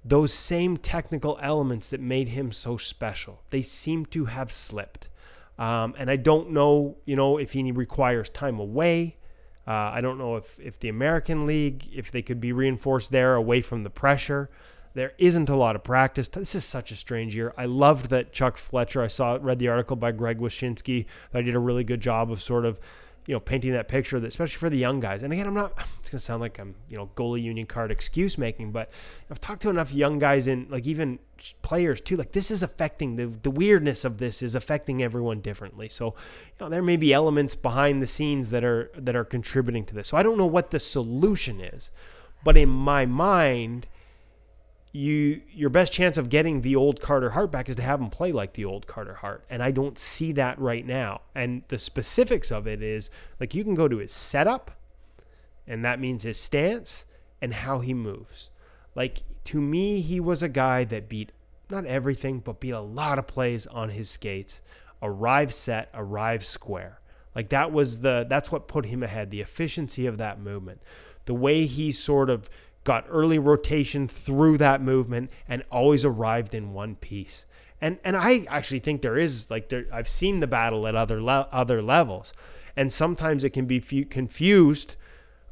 those 0.04 0.34
same 0.34 0.76
technical 0.76 1.38
elements 1.40 1.88
that 1.88 2.00
made 2.00 2.28
him 2.28 2.52
so 2.52 2.76
special. 2.76 3.42
They 3.50 3.62
seem 3.62 4.04
to 4.06 4.26
have 4.26 4.52
slipped. 4.52 5.08
Um, 5.58 5.94
and 5.98 6.10
I 6.10 6.16
don't 6.16 6.50
know, 6.50 6.96
you 7.04 7.16
know, 7.16 7.38
if 7.38 7.52
he 7.52 7.70
requires 7.72 8.28
time 8.28 8.58
away. 8.58 9.16
Uh, 9.66 9.70
I 9.70 10.00
don't 10.00 10.18
know 10.18 10.36
if, 10.36 10.58
if 10.60 10.78
the 10.78 10.88
American 10.88 11.46
League, 11.46 11.88
if 11.94 12.10
they 12.10 12.22
could 12.22 12.40
be 12.40 12.52
reinforced 12.52 13.10
there 13.10 13.34
away 13.34 13.60
from 13.60 13.82
the 13.82 13.90
pressure. 13.90 14.50
There 14.94 15.12
isn't 15.18 15.48
a 15.48 15.56
lot 15.56 15.74
of 15.74 15.82
practice. 15.82 16.28
This 16.28 16.54
is 16.54 16.64
such 16.64 16.92
a 16.92 16.96
strange 16.96 17.34
year. 17.34 17.52
I 17.56 17.64
loved 17.64 18.10
that 18.10 18.32
Chuck 18.32 18.56
Fletcher. 18.56 19.02
I 19.02 19.08
saw 19.08 19.38
read 19.40 19.58
the 19.58 19.68
article 19.68 19.96
by 19.96 20.12
Greg 20.12 20.38
Wyshynski 20.38 21.06
that 21.32 21.38
I 21.38 21.42
did 21.42 21.56
a 21.56 21.60
really 21.60 21.82
good 21.82 22.00
job 22.00 22.30
of 22.30 22.42
sort 22.42 22.64
of 22.64 22.78
you 23.26 23.34
know, 23.34 23.40
painting 23.40 23.72
that 23.72 23.88
picture 23.88 24.20
that 24.20 24.26
especially 24.26 24.58
for 24.58 24.68
the 24.68 24.76
young 24.76 25.00
guys. 25.00 25.22
And 25.22 25.32
again, 25.32 25.46
I'm 25.46 25.54
not 25.54 25.72
it's 26.00 26.10
gonna 26.10 26.20
sound 26.20 26.40
like 26.40 26.58
I'm, 26.58 26.74
you 26.88 26.96
know, 26.96 27.10
goalie 27.16 27.42
union 27.42 27.66
card 27.66 27.90
excuse 27.90 28.36
making, 28.36 28.72
but 28.72 28.90
I've 29.30 29.40
talked 29.40 29.62
to 29.62 29.70
enough 29.70 29.92
young 29.92 30.18
guys 30.18 30.46
and 30.46 30.70
like 30.70 30.86
even 30.86 31.18
players 31.62 32.00
too. 32.00 32.16
Like 32.16 32.32
this 32.32 32.50
is 32.50 32.62
affecting 32.62 33.16
the 33.16 33.26
the 33.26 33.50
weirdness 33.50 34.04
of 34.04 34.18
this 34.18 34.42
is 34.42 34.54
affecting 34.54 35.02
everyone 35.02 35.40
differently. 35.40 35.88
So, 35.88 36.06
you 36.06 36.64
know, 36.64 36.68
there 36.68 36.82
may 36.82 36.96
be 36.96 37.12
elements 37.12 37.54
behind 37.54 38.02
the 38.02 38.06
scenes 38.06 38.50
that 38.50 38.64
are 38.64 38.90
that 38.96 39.16
are 39.16 39.24
contributing 39.24 39.84
to 39.86 39.94
this. 39.94 40.08
So 40.08 40.16
I 40.16 40.22
don't 40.22 40.38
know 40.38 40.46
what 40.46 40.70
the 40.70 40.80
solution 40.80 41.60
is, 41.60 41.90
but 42.44 42.56
in 42.56 42.68
my 42.68 43.06
mind, 43.06 43.86
you 44.94 45.42
your 45.52 45.70
best 45.70 45.92
chance 45.92 46.16
of 46.16 46.28
getting 46.28 46.60
the 46.60 46.76
old 46.76 47.00
Carter 47.00 47.30
Hart 47.30 47.50
back 47.50 47.68
is 47.68 47.74
to 47.76 47.82
have 47.82 48.00
him 48.00 48.10
play 48.10 48.30
like 48.30 48.52
the 48.52 48.64
old 48.64 48.86
Carter 48.86 49.14
Hart. 49.14 49.44
And 49.50 49.60
I 49.60 49.72
don't 49.72 49.98
see 49.98 50.30
that 50.32 50.56
right 50.60 50.86
now. 50.86 51.22
And 51.34 51.64
the 51.66 51.78
specifics 51.78 52.52
of 52.52 52.68
it 52.68 52.80
is 52.80 53.10
like 53.40 53.54
you 53.54 53.64
can 53.64 53.74
go 53.74 53.88
to 53.88 53.96
his 53.98 54.12
setup, 54.12 54.70
and 55.66 55.84
that 55.84 55.98
means 55.98 56.22
his 56.22 56.38
stance 56.38 57.06
and 57.42 57.52
how 57.52 57.80
he 57.80 57.92
moves. 57.92 58.50
Like 58.94 59.24
to 59.46 59.60
me, 59.60 60.00
he 60.00 60.20
was 60.20 60.44
a 60.44 60.48
guy 60.48 60.84
that 60.84 61.08
beat 61.08 61.32
not 61.70 61.86
everything, 61.86 62.38
but 62.38 62.60
beat 62.60 62.70
a 62.70 62.80
lot 62.80 63.18
of 63.18 63.26
plays 63.26 63.66
on 63.66 63.88
his 63.88 64.08
skates. 64.08 64.62
Arrive 65.02 65.52
set, 65.52 65.90
arrive 65.92 66.46
square. 66.46 67.00
Like 67.34 67.48
that 67.48 67.72
was 67.72 68.00
the 68.00 68.26
that's 68.28 68.52
what 68.52 68.68
put 68.68 68.86
him 68.86 69.02
ahead, 69.02 69.32
the 69.32 69.40
efficiency 69.40 70.06
of 70.06 70.18
that 70.18 70.40
movement. 70.40 70.82
The 71.24 71.34
way 71.34 71.66
he 71.66 71.90
sort 71.90 72.30
of 72.30 72.48
got 72.84 73.06
early 73.08 73.38
rotation 73.38 74.06
through 74.06 74.58
that 74.58 74.80
movement, 74.80 75.30
and 75.48 75.64
always 75.70 76.04
arrived 76.04 76.54
in 76.54 76.72
one 76.72 76.96
piece. 76.96 77.46
And 77.80 77.98
and 78.04 78.16
I 78.16 78.46
actually 78.48 78.80
think 78.80 79.02
there 79.02 79.18
is 79.18 79.50
like 79.50 79.68
there 79.68 79.86
I've 79.92 80.08
seen 80.08 80.40
the 80.40 80.46
battle 80.46 80.86
at 80.86 80.94
other 80.94 81.22
le- 81.22 81.48
other 81.50 81.82
levels, 81.82 82.32
and 82.76 82.92
sometimes 82.92 83.44
it 83.44 83.50
can 83.50 83.66
be 83.66 83.80
confused 83.80 84.96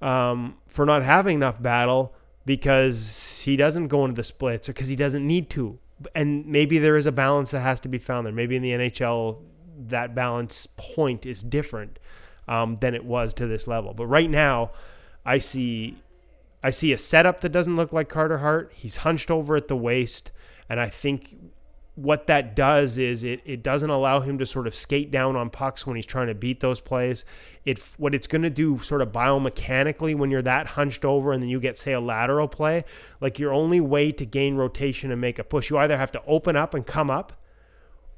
um, 0.00 0.58
for 0.66 0.84
not 0.84 1.02
having 1.02 1.36
enough 1.36 1.60
battle 1.60 2.14
because 2.44 3.42
he 3.44 3.56
doesn't 3.56 3.88
go 3.88 4.04
into 4.04 4.16
the 4.16 4.24
splits 4.24 4.68
or 4.68 4.72
because 4.72 4.88
he 4.88 4.96
doesn't 4.96 5.26
need 5.26 5.48
to. 5.50 5.78
And 6.14 6.44
maybe 6.46 6.78
there 6.78 6.96
is 6.96 7.06
a 7.06 7.12
balance 7.12 7.52
that 7.52 7.60
has 7.60 7.78
to 7.80 7.88
be 7.88 7.98
found 7.98 8.26
there. 8.26 8.32
Maybe 8.32 8.56
in 8.56 8.62
the 8.62 8.72
NHL 8.72 9.38
that 9.88 10.14
balance 10.14 10.66
point 10.76 11.26
is 11.26 11.42
different 11.42 11.98
um, 12.48 12.76
than 12.76 12.94
it 12.94 13.04
was 13.04 13.34
to 13.34 13.46
this 13.46 13.66
level. 13.66 13.94
But 13.94 14.06
right 14.06 14.28
now, 14.28 14.72
I 15.24 15.38
see 15.38 15.96
I 16.62 16.70
see 16.70 16.92
a 16.92 16.98
setup 16.98 17.40
that 17.40 17.50
doesn't 17.50 17.76
look 17.76 17.92
like 17.92 18.08
Carter 18.08 18.38
Hart. 18.38 18.72
He's 18.74 18.98
hunched 18.98 19.30
over 19.30 19.56
at 19.56 19.68
the 19.68 19.76
waist. 19.76 20.30
And 20.68 20.80
I 20.80 20.88
think 20.88 21.36
what 21.94 22.26
that 22.26 22.56
does 22.56 22.96
is 22.96 23.22
it, 23.22 23.40
it 23.44 23.62
doesn't 23.62 23.90
allow 23.90 24.20
him 24.20 24.38
to 24.38 24.46
sort 24.46 24.66
of 24.66 24.74
skate 24.74 25.10
down 25.10 25.36
on 25.36 25.50
pucks 25.50 25.86
when 25.86 25.96
he's 25.96 26.06
trying 26.06 26.28
to 26.28 26.34
beat 26.34 26.60
those 26.60 26.80
plays. 26.80 27.24
It 27.64 27.78
what 27.98 28.14
it's 28.14 28.26
going 28.26 28.42
to 28.42 28.50
do 28.50 28.78
sort 28.78 29.02
of 29.02 29.12
biomechanically 29.12 30.16
when 30.16 30.30
you're 30.30 30.42
that 30.42 30.68
hunched 30.68 31.04
over 31.04 31.32
and 31.32 31.42
then 31.42 31.50
you 31.50 31.60
get 31.60 31.76
say 31.76 31.92
a 31.92 32.00
lateral 32.00 32.48
play, 32.48 32.84
like 33.20 33.38
your 33.38 33.52
only 33.52 33.80
way 33.80 34.10
to 34.12 34.24
gain 34.24 34.54
rotation 34.54 35.12
and 35.12 35.20
make 35.20 35.38
a 35.38 35.44
push, 35.44 35.68
you 35.68 35.76
either 35.78 35.98
have 35.98 36.12
to 36.12 36.22
open 36.26 36.56
up 36.56 36.72
and 36.72 36.86
come 36.86 37.10
up 37.10 37.34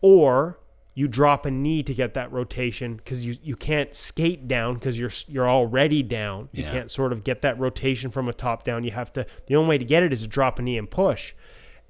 or 0.01 0.59
you 0.95 1.09
drop 1.09 1.45
a 1.45 1.51
knee 1.51 1.83
to 1.83 1.93
get 1.93 2.15
that 2.15 2.33
rotation 2.33 2.97
because 2.97 3.27
you, 3.27 3.37
you 3.43 3.57
can't 3.57 3.95
skate 3.97 4.47
down 4.47 4.75
because 4.75 4.99
you're 4.99 5.11
you're 5.27 5.49
already 5.49 6.03
down. 6.03 6.49
You 6.53 6.63
yeah. 6.63 6.71
can't 6.71 6.91
sort 6.91 7.13
of 7.13 7.25
get 7.25 7.43
that 7.43 7.59
rotation 7.59 8.11
from 8.11 8.29
a 8.29 8.33
top 8.33 8.63
down. 8.63 8.85
You 8.85 8.93
have 8.93 9.13
to. 9.15 9.27
The 9.47 9.57
only 9.57 9.71
way 9.71 9.79
to 9.79 9.85
get 9.85 10.05
it 10.05 10.13
is 10.13 10.23
to 10.23 10.29
drop 10.29 10.59
a 10.59 10.63
knee 10.63 10.79
and 10.79 10.89
push. 10.89 11.35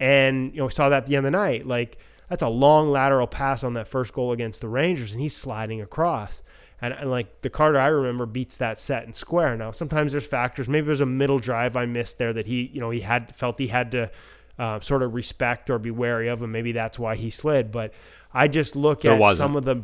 And 0.01 0.53
you 0.53 0.59
know, 0.59 0.65
we 0.65 0.73
saw 0.73 0.89
that 0.89 1.05
at 1.05 1.07
the 1.07 1.17
end 1.17 1.27
of 1.27 1.33
the 1.33 1.39
night. 1.39 1.67
Like 1.67 1.99
that's 2.31 2.43
a 2.43 2.49
long 2.49 2.91
lateral 2.91 3.27
pass 3.27 3.63
on 3.63 3.75
that 3.75 3.89
first 3.89 4.15
goal 4.15 4.33
against 4.33 4.63
the 4.63 4.69
Rangers, 4.69 5.13
and 5.13 5.21
he's 5.21 5.37
sliding 5.37 5.83
across. 5.83 6.41
And, 6.81 6.95
and 6.95 7.11
like 7.11 7.43
the 7.43 7.51
Carter 7.51 7.79
I 7.79 7.89
remember 7.89 8.25
beats 8.25 8.57
that 8.57 8.81
set 8.81 9.05
and 9.05 9.15
square. 9.15 9.55
Now 9.55 9.71
sometimes 9.71 10.13
there's 10.13 10.27
factors. 10.27 10.67
Maybe 10.67 10.87
there's 10.87 11.03
a 11.03 11.07
middle 11.07 11.39
drive 11.39 11.77
I 11.77 11.85
missed 11.85 12.17
there 12.17 12.33
that 12.33 12.47
he 12.47 12.71
you 12.73 12.81
know 12.81 12.89
he 12.89 13.01
had 13.01 13.37
felt 13.37 13.59
he 13.59 13.69
had 13.69 13.93
to 13.93 14.11
uh, 14.59 14.81
sort 14.81 15.03
of 15.03 15.15
respect 15.15 15.69
or 15.69 15.79
be 15.79 15.91
wary 15.91 16.29
of, 16.29 16.43
and 16.43 16.53
maybe 16.53 16.73
that's 16.73 16.99
why 16.99 17.17
he 17.17 17.29
slid. 17.29 17.71
But 17.71 17.93
I 18.35 18.49
just 18.49 18.75
look 18.77 19.03
there 19.03 19.13
at 19.13 19.19
wasn't. 19.21 19.39
some 19.39 19.57
of 19.57 19.65
the 19.65 19.83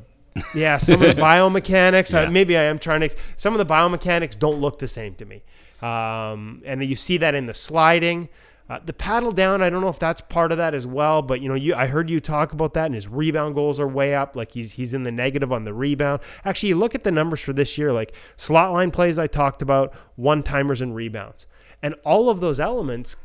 yeah, 0.54 0.78
some 0.78 1.02
of 1.02 1.16
the 1.16 1.22
biomechanics. 1.22 2.12
yeah. 2.12 2.28
Maybe 2.28 2.56
I 2.56 2.64
am 2.64 2.78
trying 2.78 3.00
to. 3.00 3.10
Some 3.36 3.54
of 3.54 3.58
the 3.58 3.72
biomechanics 3.72 4.38
don't 4.38 4.60
look 4.60 4.78
the 4.78 4.88
same 4.88 5.14
to 5.16 5.24
me, 5.24 5.42
um, 5.82 6.62
and 6.64 6.82
you 6.84 6.96
see 6.96 7.16
that 7.18 7.34
in 7.34 7.46
the 7.46 7.54
sliding. 7.54 8.28
Uh, 8.68 8.78
the 8.84 8.92
paddle 8.92 9.32
down, 9.32 9.60
I 9.62 9.68
don't 9.68 9.80
know 9.80 9.88
if 9.88 9.98
that's 9.98 10.20
part 10.20 10.52
of 10.52 10.58
that 10.58 10.74
as 10.74 10.86
well, 10.86 11.22
but 11.22 11.40
you 11.40 11.48
know, 11.48 11.56
you 11.56 11.74
I 11.74 11.88
heard 11.88 12.08
you 12.08 12.20
talk 12.20 12.52
about 12.52 12.74
that, 12.74 12.86
and 12.86 12.94
his 12.94 13.08
rebound 13.08 13.56
goals 13.56 13.80
are 13.80 13.88
way 13.88 14.14
up. 14.14 14.36
Like 14.36 14.52
he's 14.52 14.72
he's 14.72 14.94
in 14.94 15.02
the 15.02 15.10
negative 15.10 15.50
on 15.52 15.64
the 15.64 15.74
rebound. 15.74 16.20
Actually, 16.44 16.68
you 16.70 16.76
look 16.76 16.94
at 16.94 17.02
the 17.02 17.10
numbers 17.10 17.40
for 17.40 17.52
this 17.52 17.76
year, 17.76 17.92
like 17.92 18.12
slot 18.36 18.72
line 18.72 18.92
plays 18.92 19.18
I 19.18 19.26
talked 19.26 19.60
about, 19.60 19.92
one 20.14 20.44
timers 20.44 20.80
and 20.80 20.94
rebounds, 20.94 21.46
and 21.82 21.94
all 22.04 22.30
of 22.30 22.40
those 22.40 22.60
elements 22.60 23.16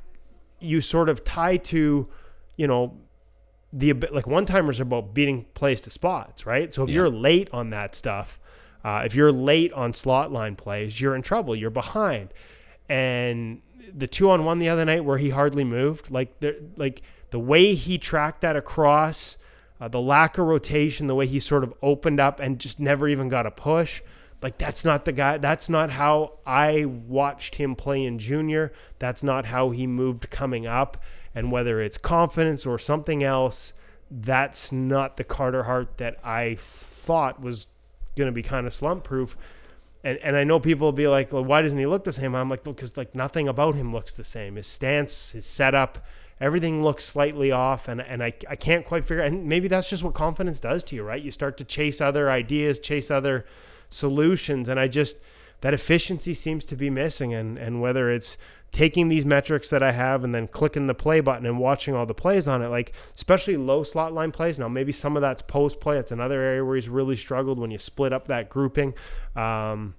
you 0.59 0.81
sort 0.81 1.09
of 1.09 1.23
tie 1.23 1.57
to, 1.57 2.07
you 2.55 2.65
know, 2.65 2.97
the 3.75 3.91
like 4.11 4.25
one 4.25 4.45
timers 4.45 4.79
are 4.79 4.83
about 4.83 5.13
beating 5.13 5.45
plays 5.53 5.81
to 5.81 5.91
spots, 5.91 6.45
right? 6.45 6.73
So 6.73 6.83
if 6.83 6.89
yeah. 6.89 6.95
you're 6.95 7.09
late 7.09 7.49
on 7.51 7.71
that 7.71 7.93
stuff, 7.93 8.39
uh, 8.85 9.03
if 9.05 9.15
you're 9.15 9.33
late 9.33 9.73
on 9.73 9.93
slot 9.93 10.31
line 10.31 10.55
plays, 10.55 10.99
you're 10.99 11.13
in 11.13 11.21
trouble. 11.21 11.55
You're 11.55 11.69
behind. 11.69 12.33
And 12.87 13.61
the 13.93 14.07
two 14.07 14.29
on 14.29 14.45
one 14.45 14.59
the 14.59 14.69
other 14.69 14.85
night 14.85 15.03
where 15.03 15.17
he 15.17 15.29
hardly 15.29 15.65
moved, 15.65 16.09
like 16.09 16.39
the 16.39 16.55
like 16.77 17.01
the 17.31 17.39
way 17.39 17.75
he 17.75 17.97
tracked 17.97 18.41
that 18.41 18.55
across, 18.55 19.37
uh, 19.81 19.89
the 19.89 19.99
lack 19.99 20.37
of 20.37 20.47
rotation, 20.47 21.07
the 21.07 21.15
way 21.15 21.27
he 21.27 21.41
sort 21.41 21.65
of 21.65 21.73
opened 21.81 22.21
up 22.21 22.39
and 22.39 22.59
just 22.59 22.79
never 22.79 23.09
even 23.09 23.27
got 23.27 23.45
a 23.45 23.51
push. 23.51 24.01
Like 24.41 24.57
that's 24.57 24.85
not 24.85 25.03
the 25.03 25.11
guy. 25.11 25.37
That's 25.37 25.67
not 25.67 25.89
how 25.89 26.39
I 26.45 26.85
watched 26.85 27.55
him 27.55 27.75
play 27.75 28.05
in 28.05 28.19
junior. 28.19 28.71
That's 28.99 29.21
not 29.21 29.45
how 29.45 29.71
he 29.71 29.85
moved 29.85 30.29
coming 30.29 30.65
up. 30.65 30.97
And 31.35 31.51
whether 31.51 31.81
it's 31.81 31.97
confidence 31.97 32.65
or 32.65 32.79
something 32.79 33.23
else, 33.23 33.73
that's 34.09 34.71
not 34.71 35.17
the 35.17 35.23
Carter 35.23 35.63
Hart 35.63 35.97
that 35.97 36.17
I 36.23 36.55
thought 36.57 37.41
was 37.41 37.67
going 38.15 38.27
to 38.27 38.31
be 38.31 38.41
kind 38.43 38.65
of 38.65 38.73
slump 38.73 39.03
proof. 39.03 39.37
And, 40.03 40.17
and 40.19 40.37
I 40.37 40.43
know 40.43 40.59
people 40.59 40.87
will 40.87 40.93
be 40.93 41.07
like, 41.07 41.33
well, 41.33 41.43
why 41.43 41.61
doesn't 41.61 41.77
he 41.77 41.85
look 41.85 42.03
the 42.03 42.11
same? 42.11 42.35
I'm 42.35 42.49
like, 42.49 42.63
because 42.63 42.95
like 42.95 43.15
nothing 43.15 43.47
about 43.47 43.75
him 43.75 43.91
looks 43.91 44.13
the 44.13 44.23
same. 44.23 44.55
His 44.55 44.67
stance, 44.67 45.31
his 45.31 45.45
setup, 45.45 46.05
everything 46.39 46.83
looks 46.83 47.03
slightly 47.03 47.51
off. 47.51 47.87
And, 47.87 47.99
and 47.99 48.23
I, 48.23 48.33
I 48.49 48.55
can't 48.55 48.85
quite 48.85 49.03
figure 49.03 49.23
And 49.23 49.45
maybe 49.45 49.67
that's 49.67 49.89
just 49.89 50.03
what 50.03 50.13
confidence 50.13 50.59
does 50.59 50.83
to 50.85 50.95
you, 50.95 51.03
right? 51.03 51.21
You 51.21 51.31
start 51.31 51.57
to 51.57 51.65
chase 51.65 51.99
other 51.99 52.29
ideas, 52.29 52.79
chase 52.79 53.09
other 53.09 53.45
solutions. 53.89 54.69
And 54.69 54.79
I 54.79 54.87
just, 54.87 55.17
that 55.61 55.73
efficiency 55.73 56.33
seems 56.33 56.65
to 56.65 56.75
be 56.75 56.89
missing. 56.89 57.33
And, 57.33 57.57
and 57.57 57.81
whether 57.81 58.11
it's 58.11 58.37
taking 58.71 59.07
these 59.07 59.25
metrics 59.25 59.69
that 59.69 59.81
I 59.81 59.93
have 59.93 60.23
and 60.23 60.35
then 60.35 60.47
clicking 60.47 60.87
the 60.87 60.93
play 60.93 61.21
button 61.21 61.45
and 61.45 61.59
watching 61.59 61.95
all 61.95 62.05
the 62.05 62.13
plays 62.13 62.47
on 62.47 62.61
it, 62.61 62.67
like 62.67 62.93
especially 63.13 63.55
low 63.57 63.83
slot 63.83 64.13
line 64.13 64.31
plays. 64.31 64.59
Now, 64.59 64.67
maybe 64.67 64.91
some 64.91 65.15
of 65.15 65.21
that's 65.21 65.41
post 65.41 65.79
play. 65.79 65.97
It's 65.97 66.11
another 66.11 66.41
area 66.41 66.63
where 66.65 66.75
he's 66.75 66.89
really 66.89 67.15
struggled 67.15 67.57
when 67.57 67.71
you 67.71 67.77
split 67.77 68.11
up 68.11 68.27
that 68.27 68.49
grouping. 68.49 68.93
Um, 69.35 69.95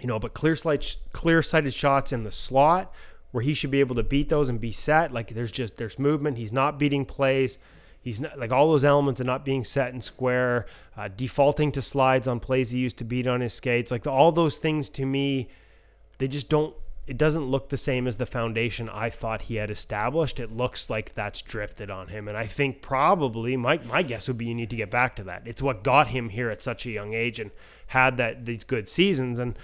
you 0.00 0.08
know, 0.08 0.18
but 0.18 0.34
clear 0.34 0.56
sight, 0.56 0.96
clear 1.12 1.42
sighted 1.42 1.74
shots 1.74 2.12
in 2.12 2.24
the 2.24 2.32
slot 2.32 2.92
where 3.30 3.42
he 3.42 3.54
should 3.54 3.70
be 3.70 3.80
able 3.80 3.94
to 3.96 4.02
beat 4.02 4.28
those 4.28 4.48
and 4.48 4.60
be 4.60 4.72
set. 4.72 5.12
Like 5.12 5.34
there's 5.34 5.52
just 5.52 5.76
there's 5.76 5.98
movement. 5.98 6.38
He's 6.38 6.52
not 6.52 6.78
beating 6.78 7.04
plays. 7.04 7.58
He's 8.00 8.20
not 8.20 8.38
like 8.38 8.52
all 8.52 8.70
those 8.70 8.84
elements 8.84 9.20
are 9.20 9.24
not 9.24 9.44
being 9.44 9.64
set 9.64 9.92
and 9.92 10.02
square, 10.02 10.66
uh, 10.96 11.08
defaulting 11.08 11.72
to 11.72 11.82
slides 11.82 12.26
on 12.26 12.40
plays 12.40 12.70
he 12.70 12.78
used 12.78 12.98
to 12.98 13.04
beat 13.04 13.26
on 13.26 13.40
his 13.40 13.54
skates. 13.54 13.90
Like 13.90 14.06
all 14.06 14.32
those 14.32 14.58
things 14.58 14.88
to 14.90 15.06
me, 15.06 15.48
they 16.18 16.28
just 16.28 16.48
don't 16.48 16.74
it 17.06 17.18
doesn't 17.18 17.50
look 17.50 17.68
the 17.68 17.76
same 17.76 18.06
as 18.06 18.16
the 18.16 18.26
foundation 18.26 18.88
I 18.88 19.10
thought 19.10 19.42
he 19.42 19.56
had 19.56 19.70
established. 19.70 20.38
It 20.38 20.56
looks 20.56 20.88
like 20.88 21.14
that's 21.14 21.42
drifted 21.42 21.90
on 21.90 22.08
him. 22.08 22.28
And 22.28 22.36
I 22.36 22.46
think 22.46 22.80
probably 22.80 23.56
my, 23.56 23.78
my 23.78 24.02
guess 24.02 24.28
would 24.28 24.38
be 24.38 24.46
you 24.46 24.54
need 24.54 24.70
to 24.70 24.76
get 24.76 24.90
back 24.90 25.16
to 25.16 25.24
that. 25.24 25.42
It's 25.44 25.60
what 25.60 25.82
got 25.82 26.08
him 26.08 26.28
here 26.28 26.48
at 26.48 26.62
such 26.62 26.86
a 26.86 26.90
young 26.90 27.12
age 27.12 27.40
and 27.40 27.50
had 27.88 28.18
that 28.18 28.44
these 28.44 28.62
good 28.62 28.88
seasons. 28.88 29.40
And 29.40 29.58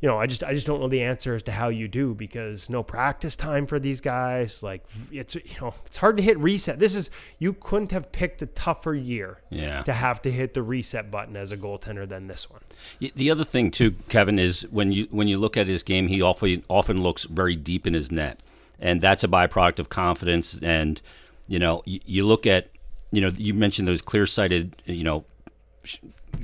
you 0.00 0.08
know, 0.08 0.18
I 0.18 0.26
just 0.26 0.42
I 0.42 0.54
just 0.54 0.66
don't 0.66 0.80
know 0.80 0.88
the 0.88 1.02
answer 1.02 1.34
as 1.34 1.42
to 1.44 1.52
how 1.52 1.68
you 1.68 1.86
do 1.86 2.14
because 2.14 2.70
no 2.70 2.82
practice 2.82 3.36
time 3.36 3.66
for 3.66 3.78
these 3.78 4.00
guys. 4.00 4.62
Like 4.62 4.82
it's 5.12 5.34
you 5.34 5.42
know 5.60 5.74
it's 5.84 5.98
hard 5.98 6.16
to 6.16 6.22
hit 6.22 6.38
reset. 6.38 6.78
This 6.78 6.94
is 6.94 7.10
you 7.38 7.52
couldn't 7.52 7.92
have 7.92 8.10
picked 8.10 8.40
a 8.40 8.46
tougher 8.46 8.94
year 8.94 9.40
Yeah. 9.50 9.82
to 9.82 9.92
have 9.92 10.22
to 10.22 10.30
hit 10.30 10.54
the 10.54 10.62
reset 10.62 11.10
button 11.10 11.36
as 11.36 11.52
a 11.52 11.56
goaltender 11.58 12.08
than 12.08 12.28
this 12.28 12.48
one. 12.50 12.60
The 12.98 13.30
other 13.30 13.44
thing 13.44 13.70
too, 13.70 13.92
Kevin, 14.08 14.38
is 14.38 14.62
when 14.70 14.90
you 14.92 15.06
when 15.10 15.28
you 15.28 15.36
look 15.38 15.56
at 15.58 15.68
his 15.68 15.82
game, 15.82 16.08
he 16.08 16.22
often 16.22 16.62
often 16.68 17.02
looks 17.02 17.24
very 17.24 17.54
deep 17.56 17.86
in 17.86 17.92
his 17.92 18.10
net, 18.10 18.40
and 18.78 19.00
that's 19.02 19.22
a 19.22 19.28
byproduct 19.28 19.78
of 19.78 19.90
confidence. 19.90 20.58
And 20.62 21.00
you 21.46 21.58
know, 21.58 21.82
you, 21.84 22.00
you 22.06 22.26
look 22.26 22.46
at 22.46 22.68
you 23.12 23.20
know 23.20 23.32
you 23.36 23.52
mentioned 23.52 23.86
those 23.86 24.00
clear 24.00 24.26
sighted 24.26 24.76
you 24.86 25.04
know 25.04 25.24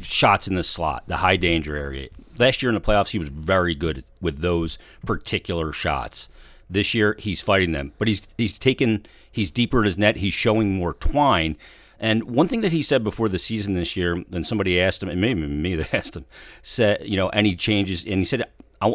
shots 0.01 0.49
in 0.49 0.55
the 0.55 0.63
slot, 0.63 1.05
the 1.07 1.19
high 1.19 1.37
danger 1.37 1.77
area. 1.77 2.09
Last 2.39 2.63
year 2.63 2.71
in 2.71 2.75
the 2.75 2.81
playoffs, 2.81 3.11
he 3.11 3.19
was 3.19 3.29
very 3.29 3.75
good 3.75 4.05
with 4.21 4.39
those 4.39 4.79
particular 5.05 5.73
shots. 5.73 6.29
This 6.69 6.95
year, 6.95 7.17
he's 7.19 7.41
fighting 7.41 7.73
them, 7.73 7.93
but 7.99 8.09
he's 8.09 8.23
he's 8.37 8.59
taken 8.59 9.07
he's 9.31 9.51
deeper 9.51 9.79
in 9.79 9.85
his 9.85 9.97
net. 9.97 10.17
He's 10.17 10.35
showing 10.35 10.75
more 10.75 10.95
twine. 10.95 11.57
And 11.99 12.25
one 12.25 12.47
thing 12.49 12.61
that 12.61 12.73
he 12.73 12.83
said 12.83 13.03
before 13.03 13.29
the 13.29 13.39
season 13.39 13.75
this 13.75 13.97
year, 13.97 14.23
when 14.29 14.45
somebody 14.45 14.81
asked 14.81 15.03
him, 15.03 15.09
and 15.09 15.21
maybe 15.21 15.47
me 15.47 15.75
that 15.77 15.95
asked 15.95 16.17
him, 16.17 16.27
said, 16.61 17.03
you 17.07 17.17
know, 17.17 17.29
any 17.29 17.57
changes, 17.57 18.05
and 18.05 18.19
he 18.19 18.25
said, 18.25 18.45
I, 18.81 18.93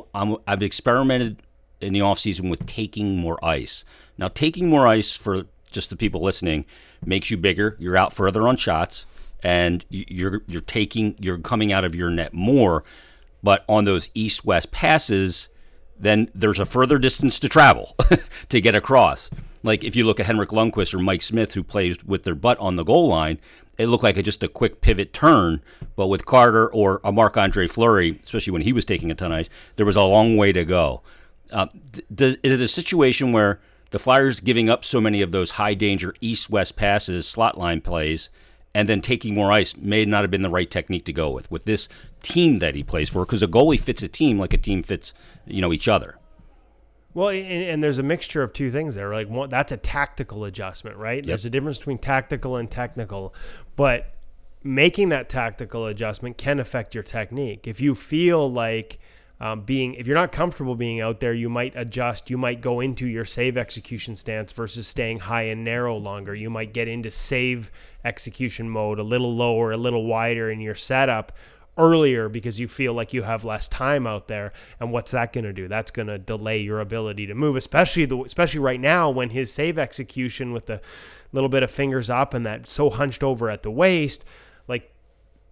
I've 0.48 0.62
experimented 0.62 1.42
in 1.80 1.94
the 1.94 2.00
offseason 2.00 2.50
with 2.50 2.66
taking 2.68 3.18
more 3.18 3.44
ice. 3.44 3.84
Now, 4.18 4.28
taking 4.28 4.70
more 4.70 4.86
ice 4.86 5.14
for 5.14 5.46
just 5.72 5.90
the 5.90 5.96
people 5.96 6.22
listening 6.22 6.66
makes 7.04 7.32
you 7.32 7.38
bigger. 7.38 7.76
You're 7.80 7.98
out 7.98 8.14
further 8.14 8.48
on 8.48 8.58
shots, 8.58 9.06
and 9.44 9.86
you're 9.90 10.42
you're 10.48 10.62
taking 10.62 11.16
you're 11.20 11.38
coming 11.38 11.72
out 11.72 11.86
of 11.86 11.96
your 11.96 12.10
net 12.10 12.34
more. 12.34 12.84
But 13.44 13.66
on 13.68 13.86
those 13.86 14.10
east 14.14 14.46
west 14.46 14.72
passes, 14.72 15.50
then 15.98 16.30
there's 16.34 16.60
a 16.60 16.66
further 16.66 16.98
distance 16.98 17.40
to 17.40 17.50
travel 17.50 17.96
to 18.50 18.62
get 18.62 18.76
across. 18.76 19.30
Like 19.64 19.84
if 19.84 19.96
you 19.96 20.06
look 20.06 20.20
at 20.20 20.26
Henrik 20.26 20.50
Lundqvist 20.50 20.94
or 20.94 21.00
Mike 21.00 21.22
Smith, 21.22 21.54
who 21.54 21.64
plays 21.64 22.04
with 22.04 22.24
their 22.24 22.36
butt 22.36 22.60
on 22.60 22.76
the 22.76 22.84
goal 22.84 23.08
line, 23.08 23.40
it 23.78 23.88
looked 23.88 24.04
like 24.04 24.18
a, 24.18 24.24
just 24.24 24.44
a 24.44 24.48
quick 24.48 24.82
pivot 24.82 25.14
turn. 25.14 25.62
But 25.96 26.08
with 26.08 26.26
Carter 26.26 26.72
or 26.72 27.02
a 27.04 27.12
Marc 27.12 27.38
Andre 27.38 27.68
Fleury, 27.68 28.20
especially 28.24 28.52
when 28.52 28.62
he 28.64 28.74
was 28.74 28.86
taking 28.86 29.12
a 29.12 29.16
ton 29.16 29.32
of 29.32 29.40
ice, 29.40 29.50
there 29.76 29.86
was 29.86 29.96
a 29.96 30.04
long 30.04 30.38
way 30.38 30.52
to 30.52 30.66
go. 30.66 31.02
Uh, 31.52 31.68
does, 32.14 32.38
is 32.44 32.54
it 32.54 32.62
a 32.62 32.68
situation 32.68 33.32
where 33.32 33.60
the 33.92 34.00
Flyers 34.00 34.40
giving 34.40 34.70
up 34.70 34.86
so 34.86 35.02
many 35.02 35.22
of 35.22 35.32
those 35.32 35.52
high 35.52 35.74
danger 35.74 36.16
east 36.22 36.50
west 36.50 36.76
passes, 36.76 37.28
slot 37.28 37.58
line 37.58 37.82
plays, 37.82 38.30
and 38.74 38.88
then 38.88 39.02
taking 39.02 39.34
more 39.34 39.52
ice 39.52 39.76
may 39.76 40.06
not 40.06 40.22
have 40.22 40.32
been 40.32 40.42
the 40.42 40.50
right 40.50 40.70
technique 40.70 41.06
to 41.06 41.14
go 41.14 41.30
with 41.30 41.50
with 41.52 41.66
this 41.66 41.90
team 42.24 42.60
that 42.60 42.76
he 42.76 42.84
plays 42.84 43.10
for? 43.10 43.26
Because 43.26 43.44
a 43.44 43.48
goalie 43.48 43.80
fits 43.80 44.04
a 44.04 44.08
team 44.08 44.40
like 44.40 44.54
a 44.54 44.58
team 44.58 44.84
fits 44.84 45.14
you 45.46 45.62
know 45.62 45.74
each 45.74 45.88
other. 45.88 46.18
Well, 47.14 47.30
and, 47.30 47.64
and 47.64 47.84
there's 47.84 48.00
a 48.00 48.04
mixture 48.04 48.42
of 48.42 48.54
two 48.54 48.72
things 48.72 48.96
there. 48.96 49.14
Like 49.14 49.30
one, 49.30 49.50
that's 49.50 49.72
a 49.72 49.78
tactical 49.78 50.46
adjustment, 50.46 50.98
right? 50.98 51.26
There's 51.26 51.46
a 51.46 51.50
difference 51.50 51.78
between 51.78 51.98
tactical 51.98 52.56
and 52.56 52.72
technical, 52.72 53.34
but 53.76 54.14
making 54.64 55.10
that 55.10 55.28
tactical 55.28 55.88
adjustment 55.88 56.38
can 56.38 56.60
affect 56.60 56.94
your 56.94 57.04
technique. 57.04 57.68
If 57.68 57.82
you 57.82 57.96
feel 57.96 58.50
like 58.52 59.00
um, 59.42 59.62
being, 59.62 59.96
if 59.96 60.06
you're 60.06 60.16
not 60.16 60.32
comfortable 60.32 60.76
being 60.76 61.02
out 61.02 61.20
there, 61.20 61.34
you 61.34 61.50
might 61.50 61.74
adjust. 61.76 62.30
You 62.30 62.38
might 62.38 62.62
go 62.62 62.80
into 62.80 63.08
your 63.08 63.26
save 63.26 63.58
execution 63.58 64.16
stance 64.16 64.52
versus 64.52 64.88
staying 64.88 65.18
high 65.18 65.44
and 65.44 65.64
narrow 65.64 65.98
longer. 65.98 66.36
You 66.36 66.52
might 66.52 66.74
get 66.74 66.88
into 66.88 67.10
save 67.10 67.72
execution 68.06 68.70
mode 68.70 69.00
a 69.00 69.04
little 69.04 69.36
lower, 69.36 69.72
a 69.72 69.78
little 69.78 70.06
wider 70.06 70.52
in 70.52 70.62
your 70.62 70.76
setup 70.76 71.32
earlier 71.76 72.30
because 72.30 72.60
you 72.60 72.68
feel 72.68 72.94
like 72.94 73.14
you 73.14 73.24
have 73.24 73.44
less 73.44 73.68
time 73.68 74.06
out 74.06 74.28
there 74.28 74.54
and 74.80 74.92
what's 74.92 75.12
that 75.12 75.32
going 75.32 75.46
to 75.46 75.54
do 75.54 75.70
that's 75.70 75.90
going 75.90 76.08
to 76.08 76.18
delay 76.18 76.58
your 76.60 76.82
ability 76.82 77.26
to 77.26 77.34
move 77.34 77.56
especially 77.56 78.04
the 78.04 78.22
especially 78.24 78.60
right 78.60 78.82
now 78.82 79.10
when 79.10 79.30
his 79.30 79.54
save 79.54 79.80
execution 79.80 80.52
with 80.52 80.66
the 80.66 80.82
little 81.32 81.48
bit 81.48 81.64
of 81.64 81.72
fingers 81.72 82.10
up 82.10 82.34
and 82.34 82.46
that 82.46 82.70
so 82.70 82.90
hunched 82.90 83.24
over 83.24 83.50
at 83.50 83.64
the 83.64 83.72
waist 83.72 84.26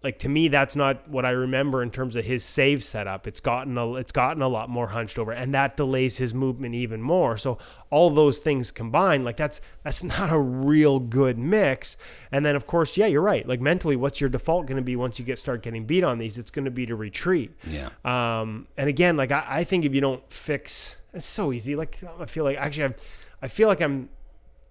like 0.02 0.18
to 0.20 0.30
me 0.30 0.48
that's 0.48 0.78
not 0.78 1.10
what 1.10 1.26
I 1.26 1.32
remember 1.32 1.84
in 1.84 1.92
terms 1.92 2.16
of 2.16 2.24
his 2.24 2.44
save 2.44 2.84
setup. 2.84 3.28
It's 3.28 3.42
gotten 3.42 3.78
a 3.78 3.96
it's 3.96 4.14
gotten 4.14 4.42
a 4.42 4.48
lot 4.48 4.70
more 4.70 4.88
hunched 4.88 5.20
over 5.20 5.34
and 5.34 5.54
that 5.54 5.76
delays 5.76 6.18
his 6.18 6.34
movement 6.34 6.74
even 6.74 7.02
more. 7.02 7.36
So 7.36 7.58
all 7.90 8.10
those 8.10 8.40
things 8.40 8.72
combined, 8.72 9.26
like 9.26 9.36
that's 9.36 9.60
that's 9.84 10.02
not 10.20 10.32
a 10.32 10.40
real 10.40 11.00
good 11.02 11.38
mix. 11.38 11.98
And 12.32 12.46
then 12.46 12.56
of 12.56 12.66
course, 12.66 12.96
yeah, 12.96 13.08
you're 13.08 13.22
right. 13.22 13.46
Like 13.46 13.60
mentally, 13.60 13.98
what's 13.98 14.22
your 14.22 14.30
default 14.30 14.68
going 14.68 14.78
to 14.78 14.84
be 14.84 14.96
once 14.96 15.20
you 15.20 15.26
get 15.26 15.38
start 15.38 15.64
getting 15.64 15.86
beat 15.86 16.06
on 16.06 16.18
these? 16.18 16.38
It's 16.38 16.52
going 16.52 16.66
to 16.66 16.72
be 16.72 16.86
to 16.86 16.96
retreat. 16.96 17.52
Yeah. 17.68 17.90
Um, 18.06 18.68
and 18.78 18.88
again, 18.88 19.18
like 19.18 19.34
I, 19.34 19.44
I 19.48 19.64
think 19.66 19.84
if 19.84 19.94
you 19.94 20.00
don't 20.00 20.24
fix, 20.32 20.96
it's 21.14 21.28
so 21.28 21.52
easy. 21.52 21.76
Like 21.76 22.00
I 22.20 22.26
feel 22.26 22.46
like 22.46 22.58
actually, 22.58 22.86
I'm, 22.86 22.96
I 23.42 23.50
feel 23.50 23.68
like 23.68 23.82
I'm, 23.82 24.08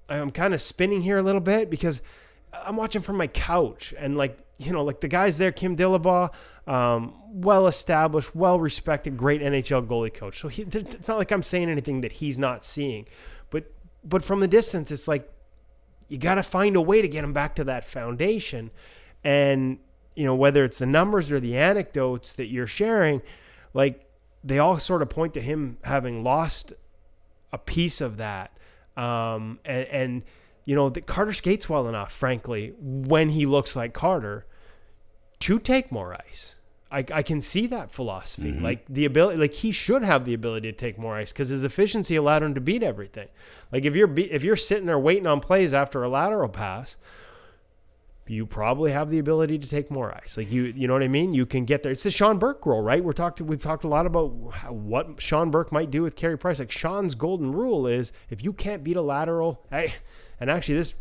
I'm 0.08 0.30
kind 0.30 0.54
of 0.54 0.62
spinning 0.62 1.02
here 1.02 1.18
a 1.18 1.22
little 1.22 1.42
bit 1.42 1.68
because 1.68 2.00
I'm 2.52 2.76
watching 2.76 3.02
from 3.02 3.16
my 3.16 3.26
couch 3.26 3.94
and 3.98 4.16
like 4.16 4.38
you 4.58 4.72
know 4.72 4.84
like 4.84 5.00
the 5.00 5.08
guys 5.08 5.38
there, 5.38 5.52
Kim 5.52 5.76
Dillabaugh, 5.76 6.30
um, 6.66 7.14
well 7.28 7.66
established, 7.66 8.34
well 8.34 8.58
respected, 8.60 9.16
great 9.16 9.40
NHL 9.40 9.86
goalie 9.86 10.12
coach. 10.12 10.38
So 10.38 10.48
he, 10.48 10.62
it's 10.62 11.08
not 11.08 11.18
like 11.18 11.30
I'm 11.30 11.42
saying 11.42 11.70
anything 11.70 12.02
that 12.02 12.12
he's 12.12 12.38
not 12.38 12.64
seeing, 12.64 13.06
but 13.50 13.70
but 14.04 14.24
from 14.24 14.40
the 14.40 14.48
distance, 14.48 14.90
it's 14.90 15.08
like 15.08 15.30
you 16.08 16.18
got 16.18 16.34
to 16.34 16.42
find 16.42 16.76
a 16.76 16.80
way 16.80 17.02
to 17.02 17.08
get 17.08 17.24
him 17.24 17.32
back 17.32 17.56
to 17.56 17.64
that 17.64 17.84
foundation, 17.84 18.70
and 19.24 19.78
you 20.14 20.24
know 20.24 20.34
whether 20.34 20.64
it's 20.64 20.78
the 20.78 20.86
numbers 20.86 21.30
or 21.30 21.40
the 21.40 21.56
anecdotes 21.56 22.32
that 22.34 22.46
you're 22.46 22.66
sharing, 22.66 23.22
like 23.74 24.04
they 24.42 24.58
all 24.58 24.78
sort 24.78 25.02
of 25.02 25.08
point 25.08 25.34
to 25.34 25.40
him 25.40 25.78
having 25.82 26.22
lost 26.22 26.72
a 27.52 27.58
piece 27.58 28.00
of 28.00 28.16
that. 28.18 28.52
Um, 28.96 29.60
and, 29.64 29.86
and, 29.86 30.22
you 30.68 30.74
know, 30.74 30.90
that 30.90 31.06
Carter 31.06 31.32
skates 31.32 31.66
well 31.66 31.88
enough, 31.88 32.12
frankly, 32.12 32.74
when 32.78 33.30
he 33.30 33.46
looks 33.46 33.74
like 33.74 33.94
Carter 33.94 34.44
to 35.38 35.58
take 35.58 35.90
more 35.90 36.12
ice. 36.12 36.56
I, 36.92 37.06
I 37.10 37.22
can 37.22 37.40
see 37.40 37.66
that 37.68 37.90
philosophy. 37.90 38.52
Mm-hmm. 38.52 38.64
Like 38.64 38.84
the 38.86 39.06
ability, 39.06 39.38
like 39.38 39.54
he 39.54 39.72
should 39.72 40.02
have 40.02 40.26
the 40.26 40.34
ability 40.34 40.70
to 40.70 40.76
take 40.76 40.98
more 40.98 41.16
ice 41.16 41.32
because 41.32 41.48
his 41.48 41.64
efficiency 41.64 42.16
allowed 42.16 42.42
him 42.42 42.54
to 42.54 42.60
beat 42.60 42.82
everything. 42.82 43.28
Like 43.72 43.86
if 43.86 43.96
you're 43.96 44.06
be, 44.06 44.30
if 44.30 44.44
you're 44.44 44.56
sitting 44.56 44.84
there 44.84 44.98
waiting 44.98 45.26
on 45.26 45.40
plays 45.40 45.72
after 45.72 46.02
a 46.02 46.08
lateral 46.10 46.50
pass, 46.50 46.98
you 48.26 48.44
probably 48.44 48.92
have 48.92 49.08
the 49.08 49.18
ability 49.18 49.58
to 49.60 49.68
take 49.70 49.90
more 49.90 50.14
ice. 50.14 50.36
Like 50.36 50.52
you, 50.52 50.64
you 50.64 50.86
know 50.86 50.92
what 50.92 51.02
I 51.02 51.08
mean. 51.08 51.32
You 51.32 51.46
can 51.46 51.64
get 51.64 51.82
there. 51.82 51.92
It's 51.92 52.02
the 52.02 52.10
Sean 52.10 52.38
Burke 52.38 52.66
rule, 52.66 52.82
right? 52.82 53.02
We're 53.02 53.14
talked. 53.14 53.40
We've 53.40 53.62
talked 53.62 53.84
a 53.84 53.88
lot 53.88 54.04
about 54.04 54.34
how, 54.52 54.74
what 54.74 55.18
Sean 55.18 55.50
Burke 55.50 55.72
might 55.72 55.90
do 55.90 56.02
with 56.02 56.14
Carey 56.14 56.36
Price. 56.36 56.58
Like 56.58 56.70
Sean's 56.70 57.14
golden 57.14 57.52
rule 57.52 57.86
is 57.86 58.12
if 58.28 58.44
you 58.44 58.52
can't 58.52 58.84
beat 58.84 58.96
a 58.96 59.02
lateral, 59.02 59.64
I, 59.72 59.94
and 60.40 60.50
actually 60.50 60.76
this 60.76 60.94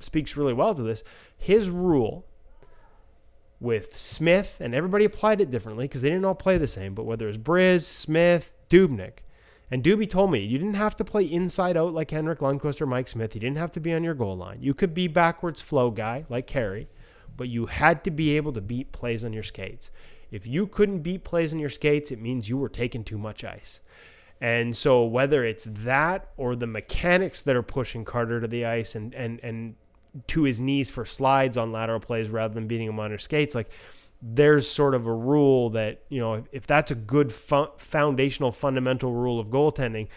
speaks 0.00 0.36
really 0.36 0.52
well 0.54 0.74
to 0.74 0.82
this. 0.82 1.02
His 1.36 1.70
rule 1.70 2.26
with 3.60 3.98
Smith 3.98 4.56
and 4.60 4.74
everybody 4.74 5.04
applied 5.04 5.40
it 5.40 5.50
differently 5.50 5.84
because 5.84 6.02
they 6.02 6.08
didn't 6.08 6.24
all 6.24 6.34
play 6.34 6.58
the 6.58 6.66
same. 6.66 6.94
But 6.94 7.04
whether 7.04 7.28
it's 7.28 7.38
Bryz, 7.38 7.82
Smith, 7.84 8.52
Dubnyk, 8.70 9.18
and 9.70 9.84
Doobie 9.84 10.10
told 10.10 10.32
me 10.32 10.40
you 10.40 10.58
didn't 10.58 10.74
have 10.74 10.96
to 10.96 11.04
play 11.04 11.24
inside 11.24 11.76
out 11.76 11.94
like 11.94 12.10
Henrik 12.10 12.40
Lundqvist 12.40 12.80
or 12.80 12.86
Mike 12.86 13.08
Smith. 13.08 13.34
You 13.34 13.40
didn't 13.40 13.58
have 13.58 13.72
to 13.72 13.80
be 13.80 13.92
on 13.94 14.02
your 14.02 14.14
goal 14.14 14.36
line. 14.36 14.58
You 14.60 14.74
could 14.74 14.94
be 14.94 15.06
backwards 15.06 15.60
flow 15.60 15.90
guy 15.90 16.24
like 16.28 16.46
Carey, 16.46 16.88
but 17.36 17.48
you 17.48 17.66
had 17.66 18.02
to 18.04 18.10
be 18.10 18.36
able 18.36 18.52
to 18.54 18.60
beat 18.60 18.90
plays 18.90 19.24
on 19.24 19.32
your 19.32 19.44
skates. 19.44 19.90
If 20.30 20.46
you 20.46 20.66
couldn't 20.66 21.00
beat 21.00 21.24
plays 21.24 21.52
on 21.52 21.60
your 21.60 21.70
skates, 21.70 22.10
it 22.10 22.20
means 22.20 22.48
you 22.48 22.56
were 22.56 22.68
taking 22.68 23.04
too 23.04 23.18
much 23.18 23.44
ice. 23.44 23.80
And 24.40 24.74
so 24.76 25.04
whether 25.04 25.44
it's 25.44 25.64
that 25.64 26.30
or 26.36 26.56
the 26.56 26.66
mechanics 26.66 27.42
that 27.42 27.56
are 27.56 27.62
pushing 27.62 28.04
Carter 28.04 28.40
to 28.40 28.48
the 28.48 28.64
ice 28.64 28.94
and 28.94 29.14
and 29.14 29.40
and 29.42 29.74
to 30.28 30.42
his 30.42 30.60
knees 30.60 30.90
for 30.90 31.04
slides 31.04 31.56
on 31.56 31.72
lateral 31.72 32.00
plays 32.00 32.28
rather 32.30 32.54
than 32.54 32.66
beating 32.66 32.88
him 32.88 32.98
on 32.98 33.10
his 33.10 33.22
skates, 33.22 33.54
like 33.54 33.70
there's 34.22 34.68
sort 34.68 34.94
of 34.94 35.06
a 35.06 35.12
rule 35.12 35.70
that 35.70 36.02
you 36.08 36.20
know 36.20 36.44
if, 36.52 36.66
that's 36.66 36.90
a 36.90 36.94
good 36.94 37.32
fu- 37.32 37.68
foundational 37.78 38.52
fundamental 38.52 39.12
rule 39.12 39.38
of 39.40 39.48
goaltending 39.48 40.08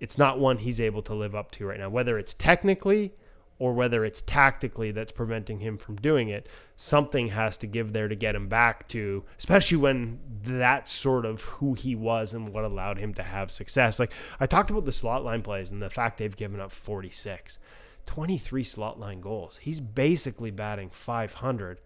it's 0.00 0.18
not 0.18 0.38
one 0.38 0.58
he's 0.58 0.80
able 0.80 1.02
to 1.02 1.14
live 1.14 1.34
up 1.34 1.50
to 1.52 1.66
right 1.66 1.78
now. 1.78 1.88
Whether 1.88 2.18
it's 2.18 2.34
technically 2.34 3.14
or 3.58 3.72
whether 3.72 4.04
it's 4.04 4.22
tactically 4.22 4.90
that's 4.90 5.12
preventing 5.12 5.60
him 5.60 5.78
from 5.78 5.96
doing 5.96 6.28
it 6.28 6.48
something 6.76 7.28
has 7.28 7.56
to 7.56 7.66
give 7.66 7.92
there 7.92 8.08
to 8.08 8.16
get 8.16 8.34
him 8.34 8.48
back 8.48 8.86
to 8.88 9.24
especially 9.38 9.76
when 9.76 10.18
that's 10.42 10.92
sort 10.92 11.24
of 11.24 11.42
who 11.42 11.74
he 11.74 11.94
was 11.94 12.34
and 12.34 12.52
what 12.52 12.64
allowed 12.64 12.98
him 12.98 13.14
to 13.14 13.22
have 13.22 13.50
success. 13.50 13.98
Like 13.98 14.12
i 14.40 14.46
talked 14.46 14.70
about 14.70 14.84
the 14.84 14.92
slot 14.92 15.24
line 15.24 15.42
plays 15.42 15.70
and 15.70 15.80
the 15.80 15.90
fact 15.90 16.18
they've 16.18 16.34
given 16.34 16.60
up 16.60 16.72
46 16.72 17.58
23 18.06 18.64
slot 18.64 19.00
line 19.00 19.20
goals. 19.20 19.58
He's 19.62 19.80
basically 19.80 20.50
batting 20.50 20.90
500 20.90 21.80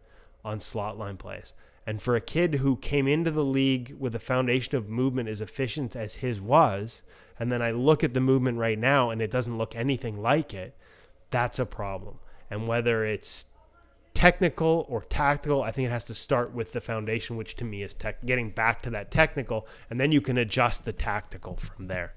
on 0.44 0.60
slot 0.60 0.98
line 0.98 1.16
plays. 1.16 1.54
And 1.86 2.02
for 2.02 2.16
a 2.16 2.20
kid 2.20 2.56
who 2.56 2.76
came 2.76 3.08
into 3.08 3.30
the 3.30 3.44
league 3.44 3.96
with 3.98 4.14
a 4.14 4.20
foundation 4.20 4.76
of 4.76 4.88
movement 4.88 5.28
as 5.28 5.40
efficient 5.40 5.96
as 5.96 6.16
his 6.16 6.40
was, 6.40 7.02
and 7.38 7.50
then 7.50 7.62
I 7.62 7.70
look 7.70 8.04
at 8.04 8.14
the 8.14 8.20
movement 8.20 8.58
right 8.58 8.78
now 8.78 9.10
and 9.10 9.22
it 9.22 9.30
doesn't 9.30 9.56
look 9.56 9.74
anything 9.74 10.20
like 10.20 10.52
it, 10.52 10.76
that's 11.30 11.58
a 11.58 11.66
problem. 11.66 12.18
And 12.50 12.66
whether 12.66 13.04
it's 13.04 13.46
technical 14.18 14.84
or 14.88 15.02
tactical. 15.02 15.62
I 15.62 15.70
think 15.70 15.86
it 15.86 15.90
has 15.92 16.04
to 16.06 16.14
start 16.14 16.52
with 16.52 16.72
the 16.72 16.80
foundation, 16.80 17.36
which 17.36 17.54
to 17.56 17.64
me 17.64 17.82
is 17.82 17.94
tech, 17.94 18.24
getting 18.26 18.50
back 18.50 18.82
to 18.82 18.90
that 18.90 19.12
technical, 19.12 19.68
and 19.88 20.00
then 20.00 20.10
you 20.10 20.20
can 20.20 20.36
adjust 20.36 20.84
the 20.84 20.92
tactical 20.92 21.56
from 21.56 21.86
there. 21.86 22.14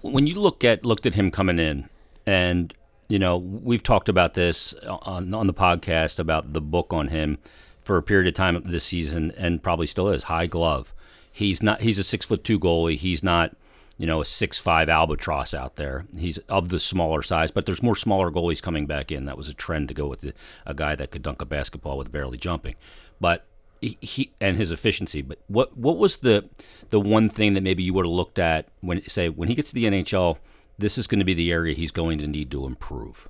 When 0.00 0.26
you 0.26 0.40
look 0.40 0.64
at 0.64 0.84
looked 0.84 1.06
at 1.06 1.14
him 1.14 1.30
coming 1.30 1.60
in, 1.60 1.88
and 2.26 2.74
you 3.08 3.20
know 3.20 3.36
we've 3.36 3.84
talked 3.84 4.08
about 4.08 4.34
this 4.34 4.74
on 4.84 5.32
on 5.32 5.46
the 5.46 5.54
podcast 5.54 6.18
about 6.18 6.52
the 6.52 6.60
book 6.60 6.92
on 6.92 7.08
him 7.08 7.38
for 7.84 7.96
a 7.96 8.02
period 8.02 8.26
of 8.26 8.34
time 8.34 8.60
this 8.66 8.84
season, 8.84 9.32
and 9.36 9.62
probably 9.62 9.86
still 9.86 10.08
is 10.08 10.24
high 10.24 10.46
glove. 10.46 10.92
He's 11.30 11.62
not. 11.62 11.82
He's 11.82 12.00
a 12.00 12.04
six 12.04 12.26
foot 12.26 12.42
two 12.42 12.58
goalie. 12.58 12.96
He's 12.96 13.22
not 13.22 13.56
you 13.98 14.06
know, 14.06 14.20
a 14.20 14.24
six 14.24 14.58
five 14.58 14.88
albatross 14.88 15.54
out 15.54 15.76
there. 15.76 16.06
He's 16.16 16.38
of 16.48 16.68
the 16.68 16.80
smaller 16.80 17.22
size, 17.22 17.50
but 17.50 17.66
there's 17.66 17.82
more 17.82 17.96
smaller 17.96 18.30
goalies 18.30 18.62
coming 18.62 18.86
back 18.86 19.10
in. 19.10 19.24
That 19.24 19.38
was 19.38 19.48
a 19.48 19.54
trend 19.54 19.88
to 19.88 19.94
go 19.94 20.06
with 20.06 20.20
the, 20.20 20.34
a 20.66 20.74
guy 20.74 20.94
that 20.96 21.10
could 21.10 21.22
dunk 21.22 21.40
a 21.40 21.46
basketball 21.46 21.96
with 21.96 22.12
barely 22.12 22.38
jumping. 22.38 22.74
But 23.20 23.46
he, 23.80 23.98
he, 24.00 24.32
and 24.40 24.56
his 24.56 24.70
efficiency. 24.70 25.22
But 25.22 25.38
what 25.46 25.76
what 25.76 25.96
was 25.96 26.18
the 26.18 26.48
the 26.90 27.00
one 27.00 27.28
thing 27.28 27.54
that 27.54 27.62
maybe 27.62 27.82
you 27.82 27.94
would 27.94 28.04
have 28.04 28.12
looked 28.12 28.38
at 28.38 28.68
when 28.80 29.06
say 29.08 29.28
when 29.28 29.48
he 29.48 29.54
gets 29.54 29.70
to 29.70 29.74
the 29.74 29.84
NHL, 29.84 30.38
this 30.78 30.98
is 30.98 31.06
going 31.06 31.20
to 31.20 31.24
be 31.24 31.34
the 31.34 31.50
area 31.50 31.74
he's 31.74 31.92
going 31.92 32.18
to 32.18 32.26
need 32.26 32.50
to 32.50 32.66
improve. 32.66 33.28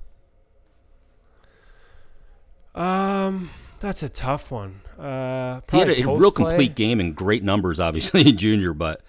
Um, 2.74 3.50
that's 3.80 4.02
a 4.02 4.08
tough 4.08 4.50
one. 4.50 4.82
Uh, 4.98 5.60
he 5.70 5.78
had 5.78 5.88
a, 5.88 6.02
a 6.02 6.16
real 6.16 6.30
complete 6.30 6.74
game 6.74 7.00
and 7.00 7.14
great 7.14 7.42
numbers, 7.42 7.80
obviously 7.80 8.20
in 8.28 8.36
junior, 8.36 8.74
but 8.74 9.00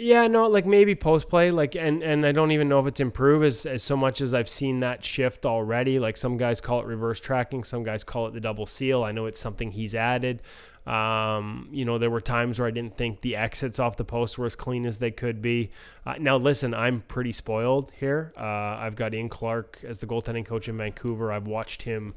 yeah, 0.00 0.28
no, 0.28 0.46
like 0.46 0.64
maybe 0.64 0.94
post 0.94 1.28
play, 1.28 1.50
like, 1.50 1.74
and 1.74 2.04
and 2.04 2.24
I 2.24 2.30
don't 2.30 2.52
even 2.52 2.68
know 2.68 2.78
if 2.78 2.86
it's 2.86 3.00
improved 3.00 3.44
as, 3.44 3.66
as 3.66 3.82
so 3.82 3.96
much 3.96 4.20
as 4.20 4.32
I've 4.32 4.48
seen 4.48 4.78
that 4.80 5.04
shift 5.04 5.44
already. 5.44 5.98
Like 5.98 6.16
some 6.16 6.36
guys 6.36 6.60
call 6.60 6.80
it 6.80 6.86
reverse 6.86 7.18
tracking, 7.18 7.64
some 7.64 7.82
guys 7.82 8.04
call 8.04 8.28
it 8.28 8.32
the 8.32 8.40
double 8.40 8.64
seal. 8.64 9.02
I 9.02 9.10
know 9.10 9.26
it's 9.26 9.40
something 9.40 9.72
he's 9.72 9.96
added. 9.96 10.40
Um, 10.86 11.68
you 11.72 11.84
know, 11.84 11.98
there 11.98 12.10
were 12.10 12.20
times 12.20 12.60
where 12.60 12.68
I 12.68 12.70
didn't 12.70 12.96
think 12.96 13.20
the 13.20 13.36
exits 13.36 13.80
off 13.80 13.96
the 13.96 14.04
post 14.04 14.38
were 14.38 14.46
as 14.46 14.54
clean 14.54 14.86
as 14.86 14.98
they 14.98 15.10
could 15.10 15.42
be. 15.42 15.70
Uh, 16.06 16.14
now, 16.18 16.38
listen, 16.38 16.72
I'm 16.72 17.02
pretty 17.02 17.32
spoiled 17.32 17.90
here. 17.98 18.32
Uh, 18.38 18.42
I've 18.42 18.94
got 18.94 19.12
Ian 19.12 19.28
Clark 19.28 19.80
as 19.86 19.98
the 19.98 20.06
goaltending 20.06 20.46
coach 20.46 20.68
in 20.68 20.78
Vancouver. 20.78 21.32
I've 21.32 21.48
watched 21.48 21.82
him 21.82 22.14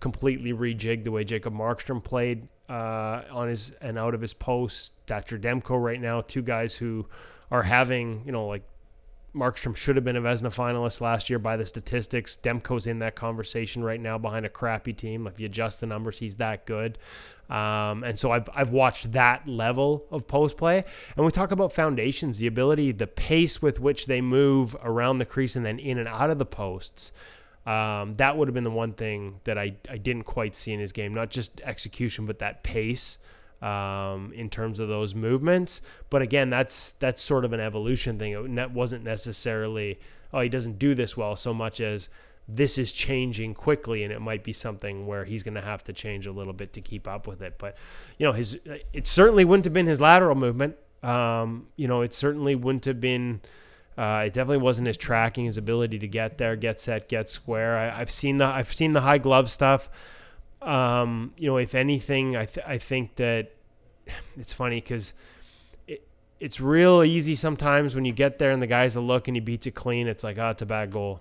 completely 0.00 0.52
rejig 0.52 1.02
the 1.02 1.10
way 1.10 1.24
Jacob 1.24 1.54
Markstrom 1.54 2.04
played 2.04 2.46
uh, 2.72 3.24
on 3.30 3.48
his 3.48 3.72
and 3.82 3.98
out 3.98 4.14
of 4.14 4.20
his 4.22 4.32
post. 4.32 4.92
Thatcher 5.06 5.38
Demko 5.38 5.80
right 5.82 6.00
now, 6.00 6.22
two 6.22 6.42
guys 6.42 6.74
who 6.74 7.06
are 7.50 7.62
having, 7.62 8.22
you 8.24 8.32
know, 8.32 8.46
like 8.46 8.62
Markstrom 9.34 9.76
should 9.76 9.96
have 9.96 10.04
been 10.04 10.16
a 10.16 10.22
Vezina 10.22 10.54
finalist 10.54 11.02
last 11.02 11.28
year 11.28 11.38
by 11.38 11.58
the 11.58 11.66
statistics. 11.66 12.38
Demko's 12.42 12.86
in 12.86 13.00
that 13.00 13.14
conversation 13.14 13.84
right 13.84 14.00
now 14.00 14.16
behind 14.16 14.46
a 14.46 14.48
crappy 14.48 14.94
team. 14.94 15.26
If 15.26 15.38
you 15.38 15.46
adjust 15.46 15.80
the 15.80 15.86
numbers, 15.86 16.18
he's 16.18 16.36
that 16.36 16.64
good. 16.64 16.96
Um, 17.50 18.04
and 18.04 18.18
so 18.18 18.30
I've, 18.30 18.48
I've 18.54 18.70
watched 18.70 19.12
that 19.12 19.46
level 19.46 20.06
of 20.10 20.26
post 20.26 20.56
play. 20.56 20.84
And 21.16 21.26
we 21.26 21.32
talk 21.32 21.50
about 21.50 21.74
foundations, 21.74 22.38
the 22.38 22.46
ability, 22.46 22.92
the 22.92 23.06
pace 23.06 23.60
with 23.60 23.80
which 23.80 24.06
they 24.06 24.22
move 24.22 24.74
around 24.82 25.18
the 25.18 25.26
crease 25.26 25.56
and 25.56 25.66
then 25.66 25.78
in 25.78 25.98
and 25.98 26.08
out 26.08 26.30
of 26.30 26.38
the 26.38 26.46
posts. 26.46 27.12
Um, 27.64 28.14
that 28.16 28.36
would 28.36 28.48
have 28.48 28.54
been 28.54 28.64
the 28.64 28.70
one 28.70 28.92
thing 28.92 29.40
that 29.44 29.56
I, 29.56 29.74
I 29.88 29.96
didn't 29.96 30.24
quite 30.24 30.56
see 30.56 30.72
in 30.72 30.80
his 30.80 30.92
game. 30.92 31.14
Not 31.14 31.30
just 31.30 31.60
execution, 31.60 32.26
but 32.26 32.40
that 32.40 32.64
pace 32.64 33.18
um, 33.60 34.32
in 34.34 34.50
terms 34.50 34.80
of 34.80 34.88
those 34.88 35.14
movements. 35.14 35.80
But 36.10 36.22
again, 36.22 36.50
that's 36.50 36.94
that's 36.98 37.22
sort 37.22 37.44
of 37.44 37.52
an 37.52 37.60
evolution 37.60 38.18
thing. 38.18 38.32
It 38.58 38.70
wasn't 38.72 39.04
necessarily 39.04 40.00
oh 40.32 40.40
he 40.40 40.48
doesn't 40.48 40.78
do 40.78 40.94
this 40.94 41.16
well 41.16 41.36
so 41.36 41.52
much 41.52 41.80
as 41.80 42.08
this 42.48 42.76
is 42.76 42.92
changing 42.92 43.54
quickly 43.54 44.02
and 44.02 44.12
it 44.12 44.20
might 44.20 44.42
be 44.42 44.52
something 44.52 45.06
where 45.06 45.24
he's 45.24 45.42
going 45.42 45.54
to 45.54 45.60
have 45.60 45.84
to 45.84 45.92
change 45.92 46.26
a 46.26 46.32
little 46.32 46.52
bit 46.52 46.72
to 46.72 46.80
keep 46.80 47.06
up 47.06 47.26
with 47.26 47.40
it 47.40 47.54
but 47.58 47.76
you 48.18 48.26
know 48.26 48.32
his 48.32 48.58
it 48.92 49.06
certainly 49.06 49.44
wouldn't 49.44 49.64
have 49.64 49.72
been 49.72 49.86
his 49.86 50.00
lateral 50.00 50.34
movement 50.34 50.76
um, 51.02 51.66
you 51.76 51.86
know 51.86 52.02
it 52.02 52.12
certainly 52.12 52.54
wouldn't 52.54 52.84
have 52.84 53.00
been 53.00 53.40
uh, 53.96 54.24
it 54.26 54.32
definitely 54.32 54.58
wasn't 54.58 54.86
his 54.86 54.96
tracking, 54.96 55.44
his 55.44 55.58
ability 55.58 55.98
to 55.98 56.08
get 56.08 56.38
there, 56.38 56.56
get 56.56 56.80
set, 56.80 57.08
get 57.08 57.28
square. 57.28 57.76
I, 57.76 57.98
have 57.98 58.10
seen 58.10 58.38
the 58.38 58.46
I've 58.46 58.72
seen 58.72 58.94
the 58.94 59.02
high 59.02 59.18
glove 59.18 59.50
stuff. 59.50 59.90
Um, 60.62 61.32
you 61.36 61.48
know, 61.48 61.58
if 61.58 61.74
anything, 61.74 62.36
I 62.36 62.46
th- 62.46 62.66
I 62.66 62.78
think 62.78 63.16
that 63.16 63.52
it's 64.38 64.52
funny 64.52 64.80
because 64.80 65.12
it, 65.86 66.06
it's 66.40 66.58
real 66.58 67.02
easy 67.02 67.34
sometimes 67.34 67.94
when 67.94 68.04
you 68.04 68.12
get 68.12 68.38
there 68.38 68.50
and 68.50 68.62
the 68.62 68.66
guy's 68.66 68.96
a 68.96 69.00
look 69.00 69.28
and 69.28 69.36
he 69.36 69.40
beats 69.40 69.66
it 69.66 69.72
clean. 69.72 70.06
It's 70.06 70.24
like, 70.24 70.38
oh, 70.38 70.50
it's 70.50 70.62
a 70.62 70.66
bad 70.66 70.90
goal. 70.90 71.20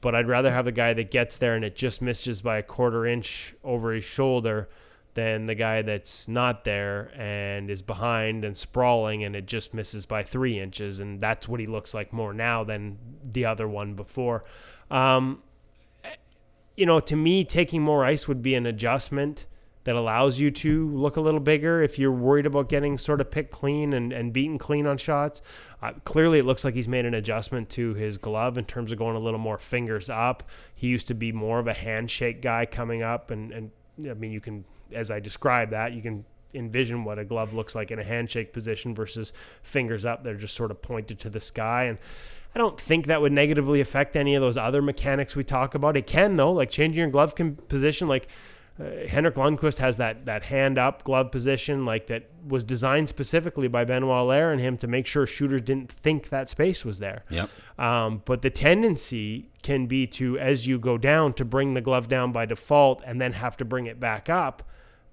But 0.00 0.14
I'd 0.14 0.28
rather 0.28 0.52
have 0.52 0.66
the 0.66 0.72
guy 0.72 0.92
that 0.92 1.10
gets 1.10 1.36
there 1.36 1.56
and 1.56 1.64
it 1.64 1.74
just 1.74 2.00
misses 2.00 2.42
by 2.42 2.58
a 2.58 2.62
quarter 2.62 3.06
inch 3.06 3.54
over 3.64 3.92
his 3.92 4.04
shoulder 4.04 4.68
than 5.14 5.46
the 5.46 5.54
guy 5.54 5.82
that's 5.82 6.28
not 6.28 6.64
there 6.64 7.12
and 7.16 7.70
is 7.70 7.82
behind 7.82 8.44
and 8.44 8.56
sprawling 8.56 9.24
and 9.24 9.36
it 9.36 9.46
just 9.46 9.72
misses 9.72 10.06
by 10.06 10.22
three 10.22 10.58
inches. 10.58 11.00
And 11.00 11.20
that's 11.20 11.48
what 11.48 11.60
he 11.60 11.66
looks 11.66 11.94
like 11.94 12.12
more 12.12 12.34
now 12.34 12.64
than 12.64 12.98
the 13.32 13.44
other 13.44 13.68
one 13.68 13.94
before. 13.94 14.44
Um, 14.90 15.42
you 16.76 16.86
know, 16.86 17.00
to 17.00 17.16
me, 17.16 17.44
taking 17.44 17.82
more 17.82 18.04
ice 18.04 18.26
would 18.26 18.42
be 18.42 18.54
an 18.56 18.66
adjustment 18.66 19.46
that 19.84 19.94
allows 19.94 20.40
you 20.40 20.50
to 20.50 20.88
look 20.88 21.16
a 21.16 21.20
little 21.20 21.40
bigger 21.40 21.82
if 21.82 21.98
you're 21.98 22.10
worried 22.10 22.46
about 22.46 22.68
getting 22.68 22.96
sort 22.98 23.20
of 23.20 23.30
picked 23.30 23.52
clean 23.52 23.92
and, 23.92 24.12
and 24.12 24.32
beaten 24.32 24.58
clean 24.58 24.86
on 24.86 24.96
shots. 24.96 25.42
Uh, 25.82 25.92
clearly, 26.04 26.38
it 26.38 26.44
looks 26.44 26.64
like 26.64 26.74
he's 26.74 26.88
made 26.88 27.04
an 27.04 27.14
adjustment 27.14 27.68
to 27.68 27.92
his 27.94 28.16
glove 28.16 28.56
in 28.56 28.64
terms 28.64 28.90
of 28.90 28.98
going 28.98 29.14
a 29.14 29.20
little 29.20 29.38
more 29.38 29.58
fingers 29.58 30.08
up. 30.08 30.42
He 30.74 30.86
used 30.86 31.06
to 31.08 31.14
be 31.14 31.32
more 31.32 31.58
of 31.58 31.66
a 31.66 31.74
handshake 31.74 32.40
guy 32.40 32.64
coming 32.64 33.02
up, 33.02 33.30
and, 33.30 33.52
and 33.52 33.70
I 34.08 34.14
mean, 34.14 34.32
you 34.32 34.40
can 34.40 34.64
as 34.94 35.10
I 35.10 35.20
describe 35.20 35.70
that, 35.70 35.92
you 35.92 36.02
can 36.02 36.24
envision 36.54 37.04
what 37.04 37.18
a 37.18 37.24
glove 37.24 37.52
looks 37.52 37.74
like 37.74 37.90
in 37.90 37.98
a 37.98 38.04
handshake 38.04 38.52
position 38.52 38.94
versus 38.94 39.32
fingers 39.62 40.04
up. 40.04 40.24
They're 40.24 40.36
just 40.36 40.54
sort 40.54 40.70
of 40.70 40.80
pointed 40.80 41.18
to 41.20 41.30
the 41.30 41.40
sky. 41.40 41.84
And 41.84 41.98
I 42.54 42.58
don't 42.58 42.80
think 42.80 43.06
that 43.06 43.20
would 43.20 43.32
negatively 43.32 43.80
affect 43.80 44.14
any 44.16 44.34
of 44.34 44.40
those 44.40 44.56
other 44.56 44.80
mechanics 44.80 45.34
we 45.34 45.44
talk 45.44 45.74
about. 45.74 45.96
It 45.96 46.06
can, 46.06 46.36
though, 46.36 46.52
like 46.52 46.70
changing 46.70 46.98
your 46.98 47.10
glove 47.10 47.34
position, 47.68 48.06
like 48.06 48.28
uh, 48.78 49.06
Henrik 49.08 49.36
Lundqvist 49.36 49.78
has 49.78 49.96
that 49.98 50.26
that 50.26 50.44
hand 50.44 50.78
up 50.78 51.04
glove 51.04 51.30
position, 51.30 51.84
like 51.84 52.06
that 52.08 52.28
was 52.46 52.64
designed 52.64 53.08
specifically 53.08 53.68
by 53.68 53.84
Benoit 53.84 54.22
Allaire 54.22 54.52
and 54.52 54.60
him 54.60 54.76
to 54.78 54.86
make 54.86 55.06
sure 55.06 55.26
shooters 55.26 55.62
didn't 55.62 55.90
think 55.90 56.28
that 56.28 56.48
space 56.48 56.84
was 56.84 56.98
there. 56.98 57.24
Yep. 57.30 57.50
Um, 57.78 58.22
but 58.24 58.42
the 58.42 58.50
tendency 58.50 59.50
can 59.62 59.86
be 59.86 60.06
to, 60.08 60.38
as 60.38 60.66
you 60.66 60.78
go 60.78 60.98
down, 60.98 61.34
to 61.34 61.44
bring 61.44 61.74
the 61.74 61.80
glove 61.80 62.08
down 62.08 62.32
by 62.32 62.46
default 62.46 63.02
and 63.06 63.20
then 63.20 63.32
have 63.34 63.56
to 63.58 63.64
bring 63.64 63.86
it 63.86 63.98
back 63.98 64.28
up, 64.28 64.62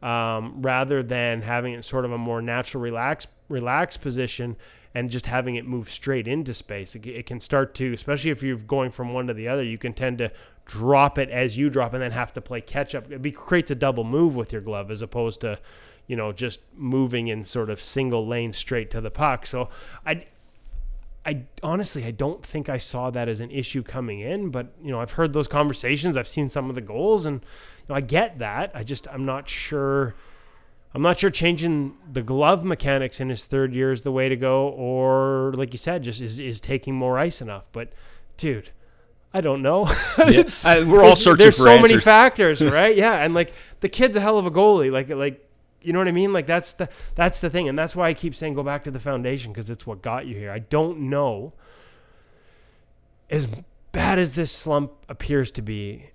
um, 0.02 0.62
rather 0.62 1.04
than 1.04 1.42
having 1.42 1.74
it 1.74 1.86
sort 1.86 2.06
of 2.06 2.12
a 2.12 2.18
more 2.18 2.42
natural, 2.42 2.82
relaxed, 2.82 3.30
relaxed 3.50 4.02
position 4.02 4.56
and 4.94 5.10
just 5.10 5.26
having 5.26 5.56
it 5.56 5.66
move 5.66 5.90
straight 5.90 6.28
into 6.28 6.54
space. 6.54 6.96
It, 6.96 7.06
it, 7.06 7.26
can 7.26 7.40
start 7.40 7.74
to, 7.76 7.94
especially 7.94 8.32
if 8.32 8.44
you're 8.44 8.58
going 8.58 8.92
from 8.92 9.14
one 9.14 9.28
to 9.28 9.34
the 9.34 9.48
other, 9.48 9.64
you 9.64 9.78
can 9.78 9.94
tend 9.94 10.18
to 10.18 10.32
drop 10.66 11.18
it 11.18 11.30
as 11.30 11.58
you 11.58 11.70
drop 11.70 11.94
and 11.94 12.02
then 12.02 12.12
have 12.12 12.34
to 12.34 12.42
play 12.42 12.62
catch 12.62 12.94
up. 12.94 13.12
It 13.12 13.22
be, 13.22 13.32
creates 13.32 13.72
a 13.72 13.76
double 13.76 14.04
move 14.04 14.36
with 14.36 14.52
your 14.52 14.62
glove 14.62 14.92
as 14.92 15.02
opposed 15.02 15.42
to, 15.42 15.60
you 16.08 16.16
know, 16.16 16.32
just 16.32 16.60
moving 16.76 17.28
in 17.28 17.46
sort 17.46 17.70
of 17.70 17.82
single 17.82 18.28
lane 18.28 18.54
straight 18.54 18.90
to 18.92 19.02
the 19.02 19.12
puck. 19.12 19.46
So 19.46 19.70
I, 20.06 20.26
I 21.26 21.44
honestly 21.62 22.04
I 22.04 22.12
don't 22.12 22.46
think 22.46 22.68
I 22.68 22.80
saw 22.80 23.12
that 23.12 23.30
as 23.30 23.40
an 23.40 23.52
issue 23.52 23.84
coming 23.84 24.20
in, 24.20 24.50
but 24.50 24.74
you 24.84 24.92
know 24.92 25.00
I've 25.00 25.12
heard 25.12 25.34
those 25.34 25.48
conversations. 25.48 26.18
I've 26.18 26.28
seen 26.28 26.50
some 26.50 26.68
of 26.68 26.76
the 26.76 26.82
goals, 26.82 27.26
and 27.26 27.46
know, 27.90 27.96
I 27.96 28.02
get 28.02 28.40
that. 28.40 28.72
I 28.74 28.84
just 28.84 29.08
I'm 29.08 29.26
not 29.26 29.50
sure 29.50 30.16
I'm 30.94 31.02
not 31.02 31.20
sure 31.20 31.30
changing 31.30 31.96
the 32.12 32.22
glove 32.22 32.66
mechanics 32.66 33.20
in 33.22 33.30
his 33.30 33.46
third 33.46 33.74
year 33.74 33.92
is 33.92 34.02
the 34.02 34.12
way 34.12 34.28
to 34.28 34.36
go, 34.36 34.68
or 34.70 35.54
like 35.56 35.72
you 35.74 35.78
said, 35.78 36.04
just 36.04 36.20
is, 36.20 36.40
is 36.40 36.60
taking 36.60 36.96
more 36.96 37.18
ice 37.18 37.42
enough. 37.42 37.70
But 37.72 37.94
dude, 38.36 38.72
I 39.34 39.40
don't 39.40 39.62
know. 39.62 39.90
yeah. 40.28 40.84
we're 40.84 41.04
all 41.04 41.16
searching 41.16 41.44
there's 41.44 41.58
so 41.58 41.70
answers. 41.70 41.90
many 41.90 42.02
factors, 42.02 42.62
right? 42.64 42.96
yeah, 42.96 43.24
and 43.24 43.34
like 43.34 43.54
the 43.80 43.88
kid's 43.88 44.18
a 44.18 44.20
hell 44.20 44.38
of 44.38 44.46
a 44.46 44.52
goalie. 44.52 44.92
Like 44.92 45.10
like 45.10 45.48
you 45.82 45.94
know 45.94 46.00
what 46.00 46.10
I 46.10 46.12
mean? 46.12 46.34
Like 46.34 46.46
that's 46.46 46.74
the 46.74 46.90
that's 47.16 47.40
the 47.40 47.50
thing, 47.50 47.70
and 47.70 47.80
that's 47.80 47.96
why 47.96 48.10
I 48.10 48.14
keep 48.14 48.36
saying 48.36 48.56
go 48.56 48.64
back 48.64 48.84
to 48.84 48.92
the 48.92 49.00
foundation 49.00 49.54
because 49.54 49.70
it's 49.70 49.88
what 49.88 50.02
got 50.02 50.26
you 50.26 50.36
here. 50.36 50.52
I 50.52 50.60
don't 50.60 51.10
know. 51.10 51.54
As 53.30 53.48
bad 53.94 54.20
as 54.20 54.36
this 54.36 54.52
slump 54.52 54.92
appears 55.08 55.52
to 55.52 55.62
be, 55.62 56.10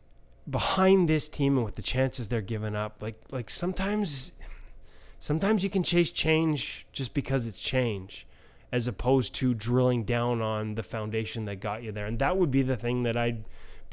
behind 0.48 1.08
this 1.08 1.28
team 1.28 1.56
and 1.56 1.64
with 1.64 1.76
the 1.76 1.82
chances 1.82 2.28
they're 2.28 2.40
giving 2.40 2.76
up, 2.76 2.96
like 3.00 3.20
like 3.30 3.50
sometimes 3.50 4.32
sometimes 5.18 5.64
you 5.64 5.70
can 5.70 5.82
chase 5.82 6.10
change 6.10 6.86
just 6.92 7.14
because 7.14 7.46
it's 7.46 7.60
change 7.60 8.26
as 8.72 8.86
opposed 8.86 9.34
to 9.34 9.54
drilling 9.54 10.04
down 10.04 10.42
on 10.42 10.74
the 10.74 10.82
foundation 10.82 11.44
that 11.46 11.56
got 11.56 11.82
you 11.82 11.92
there. 11.92 12.06
And 12.06 12.18
that 12.18 12.36
would 12.36 12.50
be 12.50 12.62
the 12.62 12.76
thing 12.76 13.04
that 13.04 13.16
I'd 13.16 13.44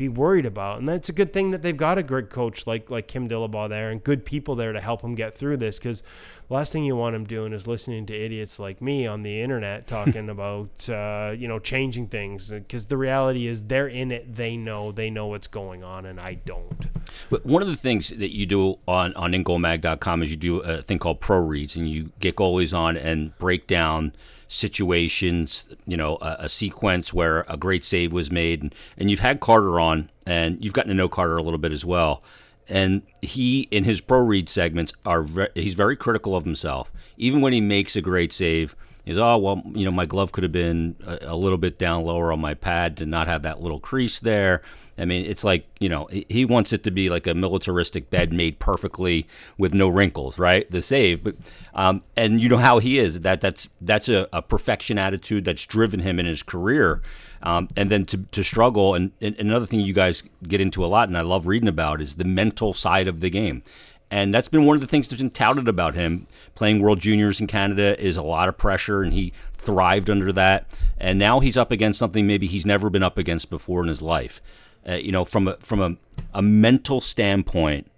be 0.04 0.10
worried 0.10 0.46
about. 0.46 0.80
And 0.80 0.90
that's 0.90 1.08
a 1.08 1.14
good 1.14 1.32
thing 1.32 1.52
that 1.52 1.62
they've 1.62 1.78
got 1.78 1.98
a 1.98 2.04
great 2.04 2.30
coach 2.30 2.68
like 2.68 2.90
like 2.90 3.08
Kim 3.08 3.30
Dillabaugh 3.30 3.70
there 3.70 3.90
and 3.90 4.04
good 4.04 4.26
people 4.26 4.56
there 4.56 4.74
to 4.74 4.82
help 4.82 5.02
him 5.02 5.16
get 5.16 5.36
through 5.36 5.58
this 5.58 5.80
because 5.80 6.02
the 6.50 6.54
last 6.54 6.74
thing 6.74 6.84
you 6.84 6.96
want 6.96 7.16
him 7.16 7.24
doing 7.24 7.54
is 7.54 7.68
listening 7.68 8.06
to 8.08 8.14
idiots 8.14 8.60
like 8.60 8.82
me 8.82 9.08
on 9.08 9.24
the 9.24 9.42
internet 9.42 9.88
talking 9.98 10.30
about 10.30 10.90
uh, 10.90 11.34
you 11.38 11.48
know 11.48 11.60
changing 11.60 12.08
things 12.08 12.50
because 12.50 12.88
the 12.88 12.98
reality 12.98 13.48
is 13.48 13.64
they're 13.64 13.88
in 13.88 14.12
it. 14.12 14.36
They 14.36 14.58
know. 14.58 14.92
They 14.92 15.10
know 15.10 15.28
what's 15.28 15.48
going 15.48 15.84
on 15.84 16.06
and 16.06 16.20
I 16.20 16.36
don't. 16.36 16.88
But 17.30 17.46
one 17.46 17.62
of 17.62 17.70
the 17.70 17.78
things 17.78 18.10
that 18.10 18.36
you 18.36 18.46
do 18.46 18.80
on 18.88 19.14
on 19.14 19.32
ingoalmag.com 19.32 20.22
is 20.22 20.30
you 20.30 20.36
do 20.36 20.60
a 20.60 20.82
thing 20.82 21.00
called 21.00 21.22
pro 21.22 21.40
reads 21.40 21.78
and 21.78 21.90
you 21.90 22.12
get 22.20 22.36
goalies 22.36 22.78
on 22.78 22.98
and 22.98 23.38
break 23.38 23.68
down 23.68 24.14
situations, 24.54 25.68
you 25.88 25.98
know, 25.98 26.18
a, 26.22 26.36
a, 26.42 26.50
sequence 26.50 27.12
where 27.12 27.44
a 27.50 27.58
great 27.58 27.84
save 27.84 28.14
was 28.14 28.32
made, 28.32 28.62
and, 28.62 28.76
and 28.98 29.10
you've 29.10 29.20
had 29.20 29.40
Carter 29.40 29.80
on, 29.80 30.10
and 30.28 30.64
you've 30.64 30.74
gotten 30.74 30.90
to 30.90 30.96
know 30.96 31.10
Carter 31.10 31.38
a 31.38 31.42
little 31.44 31.58
bit 31.58 31.72
as 31.72 31.84
well. 31.84 32.22
And 32.70 33.02
he, 33.22 33.68
in 33.72 33.84
his 33.84 34.00
pro 34.00 34.20
read 34.20 34.48
segments, 34.48 34.94
are 35.06 35.24
ve- 35.24 35.48
he's 35.56 35.74
very 35.74 35.96
critical 35.96 36.36
of 36.36 36.44
himself. 36.46 36.92
Even 37.18 37.42
when 37.42 37.52
he 37.52 37.62
makes 37.62 37.96
a 37.96 38.02
great 38.02 38.32
save, 38.32 38.76
he's 39.04 39.18
oh 39.18 39.38
well, 39.38 39.64
you 39.74 39.86
know, 39.86 39.92
my 39.92 40.06
glove 40.06 40.32
could 40.32 40.44
have 40.44 40.52
been 40.52 40.96
a, 41.06 41.20
a 41.22 41.36
little 41.36 41.58
bit 41.58 41.80
down 41.80 42.04
lower 42.04 42.32
on 42.32 42.40
my 42.40 42.54
pad 42.54 42.96
to 42.98 43.06
not 43.06 43.28
have 43.28 43.42
that 43.42 43.62
little 43.62 43.80
crease 43.80 44.20
there. 44.20 44.62
I 44.98 45.06
mean, 45.06 45.26
it's 45.26 45.44
like 45.44 45.66
you 45.80 45.90
know 45.90 46.08
he 46.12 46.46
wants 46.46 46.74
it 46.74 46.84
to 46.84 46.92
be 46.92 47.10
like 47.10 47.28
a 47.28 47.34
militaristic 47.34 48.10
bed 48.10 48.32
made 48.32 48.60
perfectly 48.60 49.28
with 49.58 49.74
no 49.74 49.88
wrinkles, 49.90 50.38
right? 50.38 50.70
The 50.70 50.82
save, 50.82 51.24
but 51.24 51.36
um, 51.74 52.04
and 52.16 52.42
you 52.42 52.50
know 52.50 52.58
how 52.58 52.80
he 52.80 53.00
is. 53.00 53.22
That 53.22 53.42
that's 53.42 53.70
that's 53.82 54.10
a, 54.10 54.28
a 54.32 54.42
perfection 54.42 54.98
attitude 54.98 55.46
that's 55.46 55.66
driven 55.66 56.02
him 56.02 56.20
in 56.20 56.26
his 56.26 56.44
career. 56.44 57.02
Um, 57.46 57.68
and 57.76 57.92
then 57.92 58.06
to, 58.06 58.20
to 58.32 58.42
struggle, 58.42 58.96
and, 58.96 59.12
and 59.20 59.38
another 59.38 59.66
thing 59.66 59.82
you 59.82 59.92
guys 59.92 60.24
get 60.48 60.62
into 60.62 60.86
a 60.86 60.88
lot, 60.88 61.10
and 61.10 61.18
I 61.18 61.22
love 61.22 61.46
reading 61.46 61.68
about, 61.68 62.00
is 62.00 62.16
the 62.16 62.24
mental 62.24 62.74
side 62.74 63.06
of 63.06 63.20
the 63.20 63.30
game. 63.30 63.64
And 64.10 64.34
that's 64.34 64.48
been 64.48 64.64
one 64.64 64.78
of 64.78 64.82
the 64.82 64.88
things 64.88 65.08
that's 65.10 65.22
been 65.22 65.32
touted 65.32 65.68
about 65.68 65.96
him. 65.96 66.28
Playing 66.56 66.80
World 66.80 67.02
Juniors 67.02 67.42
in 67.42 67.48
Canada 67.48 68.00
is 68.00 68.16
a 68.16 68.24
lot 68.24 68.48
of 68.48 68.58
pressure, 68.58 69.02
and 69.02 69.12
he 69.12 69.34
thrived 69.56 70.10
under 70.10 70.32
that. 70.32 70.72
And 70.98 71.18
now 71.18 71.40
he's 71.40 71.58
up 71.58 71.72
against 71.72 72.00
something 72.00 72.28
maybe 72.28 72.48
he's 72.48 72.66
never 72.66 72.90
been 72.90 73.04
up 73.04 73.18
against 73.18 73.50
before 73.50 73.82
in 73.82 73.88
his 73.88 74.02
life. 74.02 74.40
Uh, 74.88 74.96
you 74.96 75.12
know, 75.12 75.24
from 75.24 75.48
a, 75.48 75.56
from 75.58 75.82
a, 75.82 75.96
a 76.34 76.42
mental 76.42 77.00
standpoint, 77.00 77.90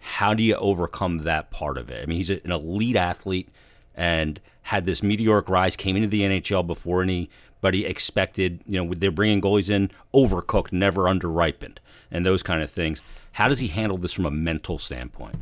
how 0.00 0.34
do 0.34 0.42
you 0.42 0.54
overcome 0.56 1.18
that 1.18 1.50
part 1.50 1.76
of 1.76 1.90
it? 1.90 2.02
I 2.02 2.06
mean, 2.06 2.16
he's 2.16 2.30
an 2.30 2.50
elite 2.50 2.96
athlete 2.96 3.48
and 3.94 4.40
had 4.62 4.86
this 4.86 5.02
meteoric 5.02 5.48
rise, 5.48 5.76
came 5.76 5.96
into 5.96 6.08
the 6.08 6.22
NHL 6.22 6.66
before 6.66 7.02
anybody 7.02 7.84
expected, 7.84 8.60
you 8.66 8.82
know, 8.82 8.94
they're 8.94 9.10
bringing 9.10 9.40
goalies 9.40 9.68
in 9.68 9.90
overcooked, 10.14 10.72
never 10.72 11.08
underripened, 11.08 11.80
and 12.10 12.24
those 12.24 12.42
kind 12.42 12.62
of 12.62 12.70
things. 12.70 13.02
How 13.32 13.48
does 13.48 13.60
he 13.60 13.68
handle 13.68 13.98
this 13.98 14.12
from 14.12 14.26
a 14.26 14.30
mental 14.30 14.78
standpoint? 14.78 15.36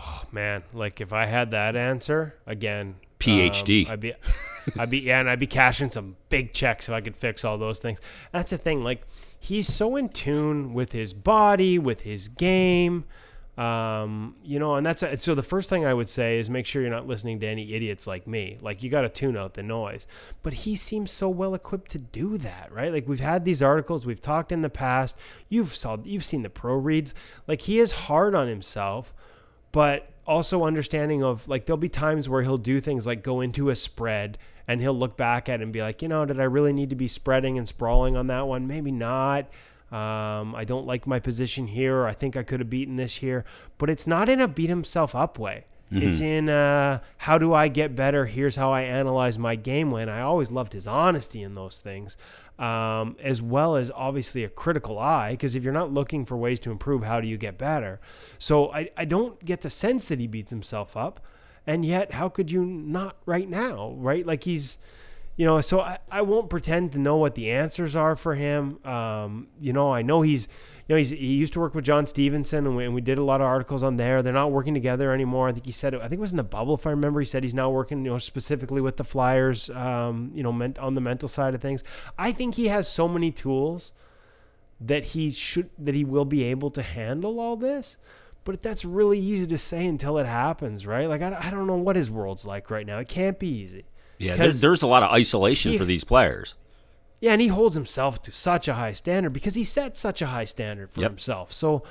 Oh 0.00 0.22
man, 0.30 0.62
like 0.72 1.00
if 1.00 1.12
I 1.12 1.26
had 1.26 1.50
that 1.50 1.74
answer 1.76 2.34
again, 2.46 2.96
PhD, 3.18 3.86
um, 3.86 3.92
I'd 3.92 4.00
be, 4.00 4.14
I'd 4.78 4.90
be 4.90 4.98
yeah, 5.00 5.20
and 5.20 5.28
I'd 5.28 5.40
be 5.40 5.46
cashing 5.46 5.90
some 5.90 6.16
big 6.28 6.52
checks 6.52 6.88
if 6.88 6.94
I 6.94 7.00
could 7.00 7.16
fix 7.16 7.44
all 7.44 7.58
those 7.58 7.80
things. 7.80 8.00
That's 8.32 8.50
the 8.50 8.58
thing, 8.58 8.84
like 8.84 9.02
he's 9.38 9.72
so 9.72 9.96
in 9.96 10.08
tune 10.08 10.74
with 10.74 10.92
his 10.92 11.12
body, 11.12 11.78
with 11.78 12.02
his 12.02 12.28
game. 12.28 13.04
Um, 13.58 14.36
you 14.44 14.60
know, 14.60 14.76
and 14.76 14.86
that's 14.86 15.02
a, 15.02 15.16
so 15.16 15.34
the 15.34 15.42
first 15.42 15.68
thing 15.68 15.84
I 15.84 15.92
would 15.92 16.08
say 16.08 16.38
is 16.38 16.48
make 16.48 16.64
sure 16.64 16.80
you're 16.80 16.92
not 16.92 17.08
listening 17.08 17.40
to 17.40 17.46
any 17.48 17.74
idiots 17.74 18.06
like 18.06 18.24
me. 18.24 18.56
Like 18.60 18.84
you 18.84 18.90
got 18.90 19.00
to 19.00 19.08
tune 19.08 19.36
out 19.36 19.54
the 19.54 19.64
noise. 19.64 20.06
But 20.44 20.52
he 20.52 20.76
seems 20.76 21.10
so 21.10 21.28
well 21.28 21.54
equipped 21.54 21.90
to 21.92 21.98
do 21.98 22.38
that, 22.38 22.70
right? 22.72 22.92
Like 22.92 23.08
we've 23.08 23.18
had 23.18 23.44
these 23.44 23.60
articles, 23.60 24.06
we've 24.06 24.20
talked 24.20 24.52
in 24.52 24.62
the 24.62 24.70
past. 24.70 25.16
You've 25.48 25.74
saw 25.74 25.98
you've 26.04 26.24
seen 26.24 26.42
the 26.42 26.50
pro 26.50 26.76
reads. 26.76 27.14
Like 27.48 27.62
he 27.62 27.80
is 27.80 27.90
hard 27.92 28.36
on 28.36 28.46
himself, 28.46 29.12
but 29.72 30.08
also 30.24 30.64
understanding 30.64 31.24
of 31.24 31.48
like 31.48 31.66
there'll 31.66 31.78
be 31.78 31.88
times 31.88 32.28
where 32.28 32.42
he'll 32.42 32.58
do 32.58 32.80
things 32.80 33.08
like 33.08 33.24
go 33.24 33.40
into 33.40 33.70
a 33.70 33.76
spread 33.76 34.38
and 34.68 34.82
he'll 34.82 34.96
look 34.96 35.16
back 35.16 35.48
at 35.48 35.60
it 35.60 35.62
and 35.64 35.72
be 35.72 35.80
like, 35.80 36.02
you 36.02 36.08
know, 36.08 36.26
did 36.26 36.38
I 36.38 36.44
really 36.44 36.74
need 36.74 36.90
to 36.90 36.96
be 36.96 37.08
spreading 37.08 37.56
and 37.56 37.66
sprawling 37.66 38.16
on 38.16 38.26
that 38.26 38.46
one? 38.46 38.66
Maybe 38.66 38.92
not. 38.92 39.46
Um, 39.90 40.54
I 40.54 40.64
don't 40.66 40.86
like 40.86 41.06
my 41.06 41.18
position 41.18 41.66
here. 41.66 42.06
I 42.06 42.12
think 42.12 42.36
I 42.36 42.42
could 42.42 42.60
have 42.60 42.68
beaten 42.68 42.96
this 42.96 43.16
here. 43.16 43.46
But 43.78 43.88
it's 43.88 44.06
not 44.06 44.28
in 44.28 44.40
a 44.40 44.46
beat 44.46 44.68
himself 44.68 45.14
up 45.14 45.38
way. 45.38 45.64
Mm-hmm. 45.90 46.06
It's 46.06 46.20
in 46.20 46.50
uh, 46.50 47.00
how 47.16 47.38
do 47.38 47.54
I 47.54 47.68
get 47.68 47.96
better? 47.96 48.26
Here's 48.26 48.56
how 48.56 48.70
I 48.70 48.82
analyze 48.82 49.38
my 49.38 49.56
game 49.56 49.90
win. 49.90 50.10
I 50.10 50.20
always 50.20 50.50
loved 50.50 50.74
his 50.74 50.86
honesty 50.86 51.42
in 51.42 51.54
those 51.54 51.78
things, 51.78 52.18
um, 52.58 53.16
as 53.22 53.40
well 53.40 53.74
as 53.74 53.90
obviously 53.94 54.44
a 54.44 54.50
critical 54.50 54.98
eye. 54.98 55.30
Because 55.30 55.54
if 55.54 55.64
you're 55.64 55.72
not 55.72 55.90
looking 55.90 56.26
for 56.26 56.36
ways 56.36 56.60
to 56.60 56.70
improve, 56.70 57.04
how 57.04 57.22
do 57.22 57.26
you 57.26 57.38
get 57.38 57.56
better? 57.56 58.00
So 58.38 58.70
I, 58.70 58.90
I 58.98 59.06
don't 59.06 59.42
get 59.42 59.62
the 59.62 59.70
sense 59.70 60.04
that 60.06 60.20
he 60.20 60.26
beats 60.26 60.50
himself 60.50 60.94
up. 60.94 61.20
And 61.68 61.84
yet, 61.84 62.14
how 62.14 62.28
could 62.28 62.50
you 62.50 62.64
not 62.64 63.18
right 63.26 63.48
now, 63.48 63.92
right? 63.96 64.26
Like 64.26 64.42
he's 64.42 64.78
you 65.38 65.46
know, 65.46 65.60
so 65.60 65.80
I, 65.80 65.98
I 66.10 66.22
won't 66.22 66.50
pretend 66.50 66.90
to 66.92 66.98
know 66.98 67.16
what 67.16 67.36
the 67.36 67.52
answers 67.52 67.94
are 67.94 68.16
for 68.16 68.34
him. 68.34 68.84
Um, 68.84 69.46
you 69.60 69.72
know, 69.72 69.92
I 69.92 70.02
know 70.02 70.22
he's, 70.22 70.48
you 70.88 70.94
know, 70.94 70.96
he's, 70.96 71.10
he 71.10 71.34
used 71.34 71.52
to 71.52 71.60
work 71.60 71.76
with 71.76 71.84
John 71.84 72.08
stevenson 72.08 72.66
and 72.66 72.76
we, 72.76 72.84
and 72.84 72.92
we 72.92 73.00
did 73.00 73.18
a 73.18 73.22
lot 73.22 73.40
of 73.40 73.46
articles 73.46 73.84
on 73.84 73.98
there. 73.98 74.20
They're 74.20 74.32
not 74.32 74.50
working 74.50 74.74
together 74.74 75.12
anymore. 75.12 75.48
I 75.48 75.52
think 75.52 75.64
he 75.64 75.70
said, 75.70 75.94
I 75.94 76.00
think 76.08 76.14
it 76.14 76.18
was 76.18 76.32
in 76.32 76.38
the 76.38 76.42
bubble, 76.42 76.74
if 76.74 76.88
I 76.88 76.90
remember, 76.90 77.20
he 77.20 77.24
said 77.24 77.44
he's 77.44 77.54
now 77.54 77.70
working, 77.70 78.04
you 78.04 78.10
know, 78.10 78.18
specifically 78.18 78.80
with 78.80 78.96
the 78.96 79.04
Flyers, 79.04 79.70
um, 79.70 80.32
you 80.34 80.42
know, 80.42 80.50
meant 80.50 80.76
on 80.80 80.94
the 80.94 81.00
mental 81.00 81.28
side 81.28 81.54
of 81.54 81.62
things. 81.62 81.84
I 82.18 82.32
think 82.32 82.56
he 82.56 82.66
has 82.66 82.88
so 82.88 83.06
many 83.06 83.30
tools 83.30 83.92
that 84.80 85.04
he 85.04 85.30
should, 85.30 85.70
that 85.78 85.94
he 85.94 86.04
will 86.04 86.24
be 86.24 86.42
able 86.42 86.72
to 86.72 86.82
handle 86.82 87.38
all 87.38 87.54
this 87.54 87.96
but 88.48 88.62
that's 88.62 88.82
really 88.82 89.18
easy 89.18 89.46
to 89.46 89.58
say 89.58 89.84
until 89.84 90.16
it 90.16 90.24
happens, 90.24 90.86
right? 90.86 91.06
Like, 91.06 91.20
I, 91.20 91.36
I 91.38 91.50
don't 91.50 91.66
know 91.66 91.76
what 91.76 91.96
his 91.96 92.10
world's 92.10 92.46
like 92.46 92.70
right 92.70 92.86
now. 92.86 92.96
It 92.96 93.06
can't 93.06 93.38
be 93.38 93.46
easy. 93.46 93.84
Yeah, 94.16 94.36
there, 94.36 94.50
there's 94.50 94.80
a 94.80 94.86
lot 94.86 95.02
of 95.02 95.10
isolation 95.10 95.72
he, 95.72 95.76
for 95.76 95.84
these 95.84 96.02
players. 96.02 96.54
Yeah, 97.20 97.32
and 97.32 97.42
he 97.42 97.48
holds 97.48 97.76
himself 97.76 98.22
to 98.22 98.32
such 98.32 98.66
a 98.66 98.72
high 98.72 98.94
standard 98.94 99.34
because 99.34 99.54
he 99.54 99.64
set 99.64 99.98
such 99.98 100.22
a 100.22 100.28
high 100.28 100.46
standard 100.46 100.90
for 100.90 101.02
yep. 101.02 101.10
himself. 101.10 101.52
So, 101.52 101.82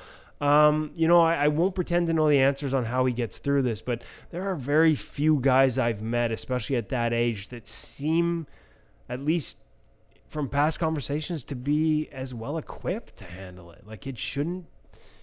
um, 0.42 0.90
you 0.96 1.08
know, 1.08 1.22
I, 1.22 1.36
I, 1.36 1.48
won't 1.50 1.76
pretend 1.76 2.08
to 2.08 2.14
know 2.14 2.28
the 2.28 2.40
answers 2.40 2.74
on 2.74 2.86
how 2.86 3.06
he 3.06 3.14
gets 3.14 3.38
through 3.38 3.62
this, 3.62 3.80
but 3.80 4.02
there 4.32 4.50
are 4.50 4.56
very 4.56 4.96
few 4.96 5.38
guys 5.40 5.78
I've 5.78 6.02
met, 6.02 6.32
especially 6.32 6.76
at 6.76 6.90
that 6.90 7.14
age, 7.14 7.50
that 7.50 7.68
seem, 7.68 8.48
at 9.08 9.24
least 9.24 9.60
from 10.28 10.50
past 10.50 10.80
conversations, 10.80 11.44
to 11.44 11.56
be 11.56 12.10
as 12.12 12.34
well 12.34 12.58
equipped 12.58 13.18
to 13.18 13.26
handle 13.26 13.70
it. 13.70 13.86
Like, 13.86 14.08
it 14.08 14.18
shouldn't, 14.18 14.66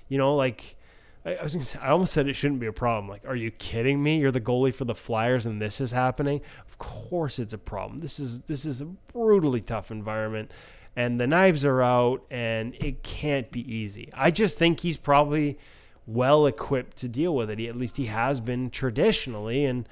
you 0.09 0.16
know, 0.16 0.37
like 0.37 0.77
I, 1.24 1.42
was 1.42 1.54
gonna 1.54 1.64
say, 1.64 1.78
I 1.78 1.88
almost 1.88 2.12
said 2.12 2.28
it 2.28 2.34
shouldn't 2.34 2.60
be 2.60 2.66
a 2.66 2.72
problem. 2.72 3.08
Like, 3.08 3.26
are 3.26 3.37
you 3.37 3.50
kidding 3.50 4.02
me? 4.02 4.18
You're 4.18 4.30
the 4.30 4.40
goalie 4.40 4.74
for 4.74 4.84
the 4.84 4.94
Flyers, 4.94 5.46
and 5.46 5.60
this 5.60 5.80
is 5.80 5.90
happening. 5.92 6.42
Of 6.68 6.78
course, 6.78 7.38
it's 7.38 7.54
a 7.54 7.58
problem. 7.58 8.00
This 8.00 8.18
is 8.18 8.40
this 8.42 8.66
is 8.66 8.82
a 8.82 8.84
brutally 8.84 9.62
tough 9.62 9.90
environment, 9.90 10.50
and 10.94 11.18
the 11.18 11.26
knives 11.26 11.64
are 11.64 11.82
out, 11.82 12.24
and 12.30 12.74
it 12.74 13.02
can't 13.02 13.50
be 13.50 13.60
easy. 13.72 14.10
I 14.12 14.30
just 14.30 14.58
think 14.58 14.80
he's 14.80 14.98
probably 14.98 15.58
well 16.06 16.46
equipped 16.46 16.98
to 16.98 17.08
deal 17.08 17.34
with 17.34 17.48
it. 17.48 17.58
He, 17.58 17.68
at 17.68 17.76
least 17.76 17.96
he 17.96 18.06
has 18.06 18.40
been 18.42 18.68
traditionally, 18.68 19.64
and 19.64 19.88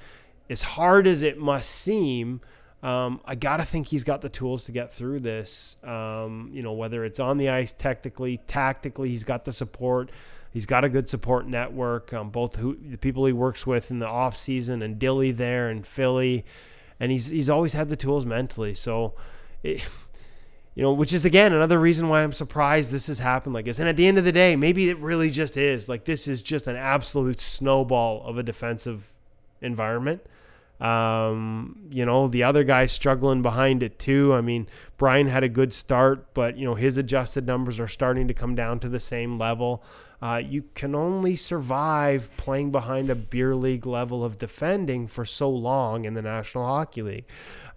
as 0.51 0.61
hard 0.61 1.07
as 1.07 1.23
it 1.23 1.37
must 1.37 1.69
seem. 1.69 2.41
Um, 2.83 3.21
I 3.23 3.35
gotta 3.35 3.63
think 3.63 3.87
he's 3.87 4.03
got 4.03 4.19
the 4.19 4.27
tools 4.27 4.65
to 4.65 4.73
get 4.73 4.93
through 4.93 5.21
this. 5.21 5.77
Um, 5.85 6.49
you 6.51 6.61
know, 6.61 6.73
whether 6.73 7.05
it's 7.05 7.17
on 7.17 7.37
the 7.37 7.47
ice, 7.47 7.71
technically, 7.71 8.41
tactically, 8.45 9.07
he's 9.07 9.23
got 9.23 9.45
the 9.45 9.53
support. 9.53 10.11
He's 10.53 10.67
got 10.67 10.83
a 10.83 10.89
good 10.89 11.09
support 11.09 11.47
network, 11.47 12.13
um, 12.13 12.29
both 12.29 12.57
who, 12.57 12.75
the 12.75 12.97
people 12.99 13.25
he 13.25 13.33
works 13.33 13.65
with 13.65 13.89
in 13.89 13.97
the 13.97 14.07
off 14.07 14.37
season 14.37 14.83
and 14.83 14.99
Dilly 14.99 15.31
there 15.31 15.67
in 15.67 15.81
Philly, 15.81 16.45
and 16.99 17.11
he's 17.11 17.29
he's 17.29 17.49
always 17.49 17.73
had 17.73 17.89
the 17.89 17.95
tools 17.95 18.23
mentally. 18.23 18.75
So, 18.75 19.15
it, 19.63 19.83
you 20.75 20.83
know, 20.83 20.93
which 20.93 21.11
is 21.11 21.25
again 21.25 21.53
another 21.53 21.79
reason 21.79 22.07
why 22.07 22.21
I'm 22.21 22.33
surprised 22.33 22.91
this 22.91 23.07
has 23.07 23.17
happened 23.17 23.55
like 23.55 23.65
this. 23.65 23.79
And 23.79 23.89
at 23.89 23.95
the 23.95 24.05
end 24.05 24.19
of 24.19 24.25
the 24.25 24.31
day, 24.31 24.55
maybe 24.55 24.91
it 24.91 24.99
really 24.99 25.31
just 25.31 25.57
is 25.57 25.89
like 25.89 26.05
this 26.05 26.27
is 26.27 26.43
just 26.43 26.67
an 26.67 26.75
absolute 26.75 27.39
snowball 27.39 28.23
of 28.23 28.37
a 28.37 28.43
defensive 28.43 29.11
environment. 29.59 30.21
Um, 30.79 31.87
you 31.91 32.05
know, 32.05 32.27
the 32.27 32.43
other 32.43 32.63
guy 32.63 32.87
struggling 32.87 33.41
behind 33.41 33.83
it 33.83 33.99
too. 33.99 34.33
I 34.33 34.41
mean, 34.41 34.67
Brian 34.97 35.27
had 35.27 35.43
a 35.43 35.49
good 35.49 35.73
start, 35.73 36.33
but 36.33 36.57
you 36.57 36.65
know 36.65 36.75
his 36.75 36.97
adjusted 36.97 37.45
numbers 37.45 37.79
are 37.79 37.87
starting 37.87 38.27
to 38.27 38.33
come 38.33 38.55
down 38.55 38.79
to 38.81 38.89
the 38.89 38.99
same 38.99 39.37
level. 39.37 39.83
Uh, 40.23 40.37
you 40.37 40.63
can 40.73 40.95
only 40.95 41.35
survive 41.35 42.31
playing 42.37 42.71
behind 42.71 43.09
a 43.09 43.15
beer 43.15 43.53
league 43.53 43.85
level 43.85 44.23
of 44.23 44.37
defending 44.37 45.05
for 45.05 45.25
so 45.25 45.49
long 45.49 46.05
in 46.05 46.13
the 46.13 46.21
National 46.21 46.65
Hockey 46.65 47.01
League. 47.01 47.25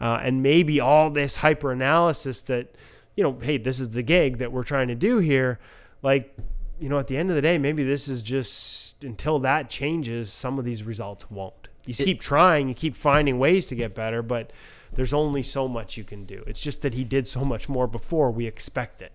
Uh, 0.01 0.21
and 0.23 0.45
maybe 0.45 0.79
all 0.79 1.11
this 1.11 1.35
hyper 1.35 1.73
analysis 1.73 2.43
that, 2.43 2.77
you 3.17 3.25
know, 3.25 3.37
hey, 3.43 3.59
this 3.59 3.81
is 3.81 3.91
the 3.91 4.03
gig 4.03 4.39
that 4.39 4.53
we're 4.53 4.63
trying 4.63 4.87
to 4.87 4.95
do 4.95 5.19
here. 5.19 5.59
Like, 6.03 6.37
you 6.79 6.89
know, 6.89 7.01
at 7.01 7.09
the 7.09 7.17
end 7.17 7.31
of 7.31 7.35
the 7.35 7.43
day, 7.43 7.59
maybe 7.59 7.83
this 7.83 8.07
is 8.07 8.23
just 8.23 9.03
until 9.03 9.41
that 9.41 9.69
changes, 9.69 10.33
some 10.33 10.57
of 10.57 10.65
these 10.65 10.85
results 10.85 11.29
won't. 11.29 11.66
You 11.87 11.95
it, 11.99 12.05
keep 12.05 12.21
trying, 12.21 12.69
you 12.69 12.75
keep 12.75 12.97
finding 12.97 13.39
ways 13.39 13.67
to 13.67 13.75
get 13.75 13.95
better, 13.95 14.23
but 14.23 14.53
there's 14.93 15.13
only 15.13 15.43
so 15.43 15.69
much 15.69 15.97
you 15.97 16.05
can 16.05 16.25
do. 16.25 16.43
It's 16.47 16.61
just 16.61 16.83
that 16.83 16.95
he 16.95 17.05
did 17.05 17.27
so 17.27 17.45
much 17.45 17.69
more 17.69 17.87
before 17.87 18.31
we 18.31 18.47
expect 18.47 19.03
it. 19.03 19.13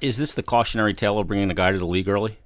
Is 0.00 0.16
this 0.16 0.32
the 0.34 0.42
cautionary 0.42 0.94
tale 0.94 1.18
of 1.18 1.26
bringing 1.26 1.50
a 1.50 1.54
guy 1.54 1.72
to 1.72 1.78
the 1.78 1.86
league 1.86 2.08
early? 2.08 2.38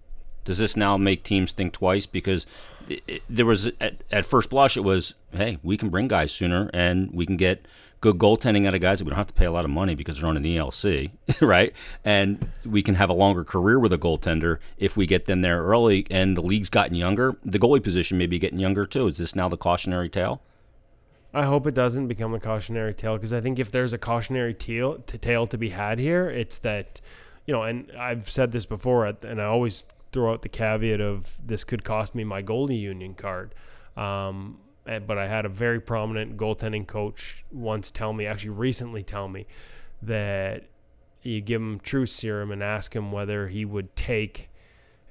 Does 0.44 0.58
this 0.58 0.76
now 0.76 0.96
make 0.96 1.24
teams 1.24 1.52
think 1.52 1.72
twice? 1.72 2.06
Because 2.06 2.46
it, 2.88 3.02
it, 3.06 3.22
there 3.28 3.46
was 3.46 3.66
at, 3.80 4.04
at 4.12 4.24
first 4.24 4.50
blush, 4.50 4.76
it 4.76 4.84
was, 4.84 5.14
hey, 5.32 5.58
we 5.62 5.76
can 5.76 5.88
bring 5.88 6.06
guys 6.06 6.32
sooner 6.32 6.70
and 6.72 7.10
we 7.12 7.26
can 7.26 7.36
get 7.36 7.66
good 8.00 8.18
goaltending 8.18 8.66
out 8.66 8.74
of 8.74 8.80
guys 8.80 8.98
that 8.98 9.04
we 9.04 9.10
don't 9.10 9.16
have 9.16 9.26
to 9.26 9.34
pay 9.34 9.46
a 9.46 9.52
lot 9.52 9.64
of 9.64 9.70
money 9.70 9.94
because 9.94 10.18
they're 10.18 10.28
on 10.28 10.36
an 10.36 10.44
ELC, 10.44 11.10
right? 11.40 11.72
And 12.04 12.48
we 12.64 12.82
can 12.82 12.94
have 12.96 13.08
a 13.08 13.14
longer 13.14 13.44
career 13.44 13.78
with 13.78 13.92
a 13.92 13.98
goaltender 13.98 14.58
if 14.76 14.96
we 14.96 15.06
get 15.06 15.26
them 15.26 15.40
there 15.40 15.62
early. 15.62 16.06
And 16.10 16.36
the 16.36 16.42
league's 16.42 16.68
gotten 16.68 16.94
younger. 16.94 17.36
The 17.44 17.58
goalie 17.58 17.82
position 17.82 18.18
may 18.18 18.26
be 18.26 18.38
getting 18.38 18.58
younger 18.58 18.86
too. 18.86 19.06
Is 19.06 19.18
this 19.18 19.34
now 19.34 19.48
the 19.48 19.56
cautionary 19.56 20.08
tale? 20.08 20.42
I 21.34 21.44
hope 21.44 21.66
it 21.66 21.74
doesn't 21.74 22.08
become 22.08 22.32
a 22.34 22.40
cautionary 22.40 22.94
tale 22.94 23.16
because 23.16 23.32
I 23.32 23.40
think 23.40 23.58
if 23.58 23.70
there's 23.70 23.92
a 23.92 23.98
cautionary 23.98 24.54
tale 24.54 24.98
to, 24.98 25.18
tale 25.18 25.46
to 25.48 25.58
be 25.58 25.70
had 25.70 25.98
here, 25.98 26.30
it's 26.30 26.58
that, 26.58 27.00
you 27.46 27.52
know, 27.52 27.62
and 27.62 27.92
I've 27.92 28.30
said 28.30 28.52
this 28.52 28.64
before, 28.64 29.04
and 29.04 29.40
I 29.40 29.44
always 29.44 29.84
throw 30.12 30.32
out 30.32 30.42
the 30.42 30.48
caveat 30.48 31.00
of 31.00 31.36
this 31.46 31.62
could 31.62 31.84
cost 31.84 32.14
me 32.14 32.24
my 32.24 32.42
goalie 32.42 32.80
union 32.80 33.14
card. 33.14 33.54
Um, 33.96 34.58
Eh, 34.86 35.00
but 35.00 35.18
I 35.18 35.26
had 35.26 35.44
a 35.44 35.48
very 35.48 35.80
prominent 35.80 36.36
goaltending 36.36 36.86
coach 36.86 37.44
once 37.50 37.90
tell 37.90 38.12
me, 38.12 38.26
actually 38.26 38.50
recently 38.50 39.02
tell 39.02 39.28
me, 39.28 39.46
that 40.02 40.64
you 41.22 41.40
give 41.40 41.60
him 41.60 41.80
truth 41.80 42.10
serum 42.10 42.52
and 42.52 42.62
ask 42.62 42.94
him 42.94 43.10
whether 43.10 43.48
he 43.48 43.64
would 43.64 43.96
take, 43.96 44.48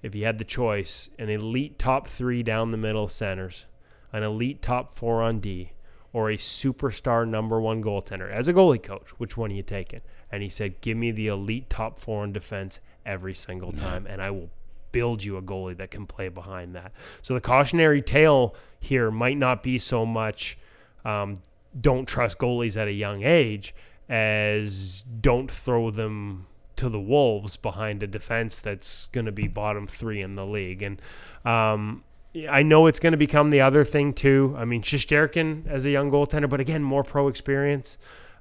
if 0.01 0.13
he 0.13 0.21
had 0.21 0.37
the 0.37 0.45
choice, 0.45 1.09
an 1.19 1.29
elite 1.29 1.77
top 1.77 2.07
three 2.07 2.41
down 2.41 2.71
the 2.71 2.77
middle 2.77 3.07
centers, 3.07 3.65
an 4.13 4.23
elite 4.23 4.61
top 4.61 4.95
four 4.95 5.21
on 5.21 5.39
D, 5.39 5.71
or 6.13 6.29
a 6.29 6.37
superstar 6.37 7.27
number 7.27 7.59
one 7.59 7.83
goaltender. 7.83 8.31
As 8.31 8.47
a 8.47 8.53
goalie 8.53 8.81
coach, 8.81 9.09
which 9.17 9.35
one 9.35 9.51
are 9.51 9.55
you 9.55 9.63
taking? 9.63 9.99
And 10.31 10.41
he 10.41 10.47
said, 10.47 10.79
Give 10.79 10.95
me 10.95 11.11
the 11.11 11.27
elite 11.27 11.69
top 11.69 11.99
four 11.99 12.23
in 12.23 12.31
defense 12.31 12.79
every 13.05 13.33
single 13.33 13.73
time, 13.73 14.05
yeah. 14.05 14.13
and 14.13 14.21
I 14.21 14.31
will 14.31 14.49
build 14.95 15.25
you 15.25 15.35
a 15.35 15.41
goalie 15.41 15.75
that 15.75 15.91
can 15.91 16.07
play 16.07 16.29
behind 16.29 16.73
that. 16.73 16.93
So 17.21 17.33
the 17.33 17.41
cautionary 17.41 18.01
tale 18.01 18.55
here 18.79 19.11
might 19.11 19.37
not 19.37 19.61
be 19.61 19.77
so 19.77 20.05
much 20.05 20.57
um, 21.03 21.35
don't 21.79 22.07
trust 22.07 22.37
goalies 22.37 22.77
at 22.81 22.87
a 22.87 22.93
young 22.93 23.21
age 23.21 23.75
as 24.07 25.03
don't 25.19 25.51
throw 25.51 25.91
them 25.91 26.47
to 26.77 26.87
the 26.87 26.99
wolves 26.99 27.57
behind 27.57 28.03
a 28.03 28.07
defense 28.07 28.59
that's 28.59 29.07
going 29.07 29.25
to 29.25 29.33
be 29.33 29.49
bottom 29.49 29.85
three 29.85 30.21
in 30.21 30.35
the 30.35 30.45
league. 30.45 30.81
And 30.81 31.01
um, 31.43 32.05
I 32.49 32.63
know 32.63 32.87
it's 32.87 33.01
going 33.01 33.11
to 33.11 33.17
become 33.17 33.49
the 33.49 33.59
other 33.59 33.83
thing 33.83 34.13
too. 34.13 34.55
I 34.57 34.63
mean, 34.63 34.81
Shesterkin 34.81 35.67
as 35.67 35.85
a 35.85 35.89
young 35.89 36.09
goaltender, 36.09 36.49
but 36.49 36.61
again, 36.61 36.83
more 36.83 37.03
pro 37.03 37.27
experience. 37.27 37.97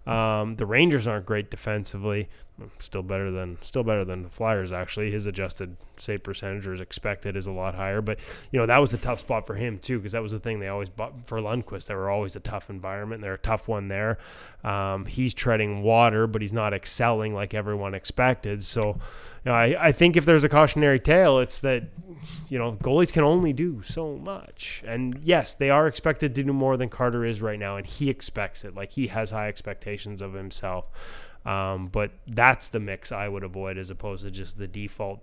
Um, 0.06 0.52
the 0.52 0.66
Rangers 0.66 1.08
aren't 1.08 1.26
great 1.26 1.50
defensively. 1.50 2.28
Still 2.78 3.02
better 3.02 3.32
than 3.32 3.58
still 3.62 3.82
better 3.82 4.04
than 4.04 4.22
the 4.22 4.28
Flyers 4.28 4.70
actually. 4.70 5.10
His 5.10 5.26
adjusted 5.26 5.76
save 5.96 6.22
percentage 6.22 6.66
or 6.68 6.72
as 6.72 6.80
expected 6.80 7.36
is 7.36 7.48
a 7.48 7.50
lot 7.50 7.74
higher. 7.74 8.00
But 8.00 8.20
you 8.52 8.60
know 8.60 8.66
that 8.66 8.78
was 8.78 8.92
a 8.92 8.98
tough 8.98 9.20
spot 9.20 9.44
for 9.44 9.56
him 9.56 9.78
too 9.80 9.98
because 9.98 10.12
that 10.12 10.22
was 10.22 10.30
the 10.30 10.38
thing 10.38 10.60
they 10.60 10.68
always 10.68 10.88
bought 10.88 11.26
for 11.26 11.40
Lundqvist. 11.40 11.86
They 11.86 11.96
were 11.96 12.10
always 12.10 12.36
a 12.36 12.40
tough 12.40 12.70
environment. 12.70 13.22
They're 13.22 13.34
a 13.34 13.38
tough 13.38 13.66
one 13.66 13.88
there. 13.88 14.18
Um, 14.62 15.06
he's 15.06 15.34
treading 15.34 15.82
water, 15.82 16.28
but 16.28 16.42
he's 16.42 16.52
not 16.52 16.72
excelling 16.72 17.34
like 17.34 17.54
everyone 17.54 17.92
expected. 17.92 18.62
So 18.62 19.00
you 19.44 19.50
know, 19.50 19.56
I, 19.56 19.88
I 19.88 19.92
think 19.92 20.16
if 20.16 20.24
there's 20.24 20.44
a 20.44 20.48
cautionary 20.48 20.98
tale, 20.98 21.38
it's 21.38 21.60
that, 21.60 21.84
you 22.48 22.58
know, 22.58 22.78
goalies 22.82 23.12
can 23.12 23.24
only 23.24 23.52
do 23.52 23.82
so 23.82 24.16
much. 24.16 24.82
And 24.86 25.18
yes, 25.22 25.52
they 25.52 25.68
are 25.68 25.86
expected 25.86 26.34
to 26.34 26.42
do 26.42 26.52
more 26.52 26.78
than 26.78 26.88
Carter 26.88 27.26
is 27.26 27.42
right 27.42 27.58
now, 27.58 27.76
and 27.76 27.86
he 27.86 28.08
expects 28.08 28.64
it. 28.64 28.74
Like 28.74 28.92
he 28.92 29.08
has 29.08 29.32
high 29.32 29.48
expectations 29.48 30.22
of 30.22 30.32
himself. 30.32 30.86
Um, 31.44 31.88
but 31.88 32.12
that's 32.26 32.68
the 32.68 32.80
mix 32.80 33.12
I 33.12 33.28
would 33.28 33.44
avoid 33.44 33.76
as 33.76 33.90
opposed 33.90 34.24
to 34.24 34.30
just 34.30 34.58
the 34.58 34.66
default, 34.66 35.20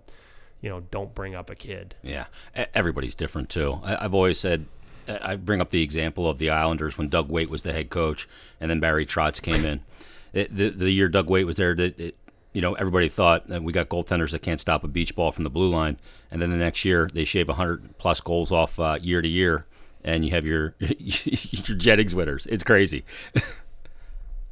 you 0.61 0.69
know, 0.69 0.81
don't 0.91 1.15
bring 1.15 1.35
up 1.35 1.49
a 1.49 1.55
kid. 1.55 1.95
Yeah. 2.03 2.25
Everybody's 2.73 3.15
different 3.15 3.49
too. 3.49 3.79
I, 3.83 4.03
have 4.03 4.13
always 4.13 4.39
said, 4.39 4.65
I 5.07 5.35
bring 5.35 5.61
up 5.61 5.69
the 5.69 5.81
example 5.81 6.29
of 6.29 6.37
the 6.37 6.49
Islanders 6.49 6.97
when 6.97 7.09
Doug 7.09 7.29
Weight 7.29 7.49
was 7.49 7.63
the 7.63 7.73
head 7.73 7.89
coach 7.89 8.27
and 8.59 8.69
then 8.69 8.79
Barry 8.79 9.05
Trotz 9.05 9.41
came 9.41 9.65
in. 9.65 9.81
It, 10.33 10.55
the, 10.55 10.69
the 10.69 10.89
year 10.89 11.09
Doug 11.09 11.29
Weight 11.29 11.43
was 11.43 11.57
there, 11.57 11.71
it, 11.71 11.99
it, 11.99 12.15
you 12.53 12.61
know, 12.61 12.73
everybody 12.73 13.09
thought 13.09 13.47
that 13.47 13.63
we 13.63 13.73
got 13.73 13.89
goaltenders 13.89 14.31
that 14.31 14.41
can't 14.41 14.59
stop 14.59 14.83
a 14.83 14.87
beach 14.87 15.15
ball 15.15 15.31
from 15.31 15.43
the 15.43 15.49
blue 15.49 15.69
line, 15.69 15.97
and 16.29 16.41
then 16.41 16.51
the 16.51 16.57
next 16.57 16.83
year 16.85 17.09
they 17.13 17.23
shave 17.23 17.47
100 17.47 17.97
plus 17.97 18.21
goals 18.21 18.51
off 18.51 18.79
uh, 18.79 18.97
year 19.01 19.21
to 19.21 19.27
year, 19.27 19.65
and 20.03 20.25
you 20.25 20.31
have 20.31 20.45
your 20.45 20.75
your 20.79 21.77
Jennings 21.77 22.15
winners. 22.15 22.47
It's 22.47 22.63
crazy. 22.63 23.03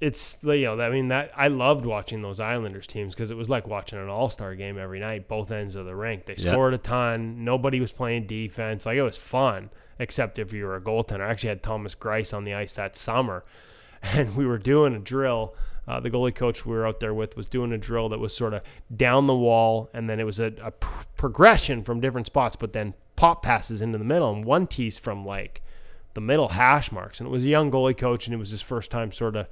it's 0.01 0.37
you 0.43 0.63
know, 0.63 0.79
I 0.79 0.89
mean 0.89 1.09
that 1.09 1.31
I 1.35 1.47
loved 1.47 1.85
watching 1.85 2.21
those 2.21 2.39
Islanders 2.39 2.87
teams 2.87 3.13
because 3.13 3.31
it 3.31 3.37
was 3.37 3.49
like 3.49 3.67
watching 3.67 3.99
an 3.99 4.09
All 4.09 4.29
Star 4.29 4.55
game 4.55 4.77
every 4.77 4.99
night, 4.99 5.27
both 5.27 5.51
ends 5.51 5.75
of 5.75 5.85
the 5.85 5.95
rink. 5.95 6.25
They 6.25 6.35
scored 6.35 6.73
yep. 6.73 6.81
a 6.81 6.83
ton. 6.83 7.43
Nobody 7.43 7.79
was 7.79 7.91
playing 7.91 8.27
defense. 8.27 8.85
Like 8.85 8.97
it 8.97 9.03
was 9.03 9.17
fun, 9.17 9.69
except 9.97 10.39
if 10.39 10.53
you 10.53 10.65
were 10.65 10.75
a 10.75 10.81
goaltender. 10.81 11.21
I 11.21 11.31
actually 11.31 11.49
had 11.49 11.63
Thomas 11.63 11.95
Greiss 11.95 12.35
on 12.35 12.43
the 12.43 12.53
ice 12.53 12.73
that 12.73 12.95
summer, 12.95 13.43
and 14.03 14.35
we 14.35 14.45
were 14.45 14.57
doing 14.57 14.95
a 14.95 14.99
drill 14.99 15.55
uh, 15.89 15.99
the 15.99 16.11
goalie 16.11 16.33
coach 16.33 16.67
we 16.67 16.75
were 16.75 16.85
out 16.85 16.99
there 16.99 17.15
with 17.15 17.35
was 17.35 17.49
doing 17.49 17.73
a 17.73 17.77
drill 17.77 18.09
that 18.09 18.19
was 18.19 18.31
sort 18.31 18.53
of 18.53 18.61
down 18.95 19.25
the 19.25 19.35
wall, 19.35 19.89
and 19.91 20.07
then 20.07 20.19
it 20.19 20.23
was 20.23 20.39
a, 20.39 20.53
a 20.61 20.69
pr- 20.69 21.03
progression 21.17 21.83
from 21.83 21.99
different 21.99 22.27
spots, 22.27 22.55
but 22.55 22.73
then 22.73 22.93
pop 23.15 23.41
passes 23.41 23.81
into 23.81 23.97
the 23.97 24.03
middle, 24.03 24.31
and 24.31 24.45
one 24.45 24.67
tease 24.67 24.99
from 24.99 25.25
like 25.25 25.63
the 26.13 26.21
middle 26.21 26.49
hash 26.49 26.91
marks. 26.91 27.19
And 27.19 27.27
it 27.27 27.31
was 27.31 27.43
a 27.43 27.49
young 27.49 27.71
goalie 27.71 27.97
coach, 27.97 28.27
and 28.27 28.35
it 28.35 28.37
was 28.37 28.51
his 28.51 28.61
first 28.61 28.91
time 28.91 29.11
sort 29.11 29.35
of 29.35 29.47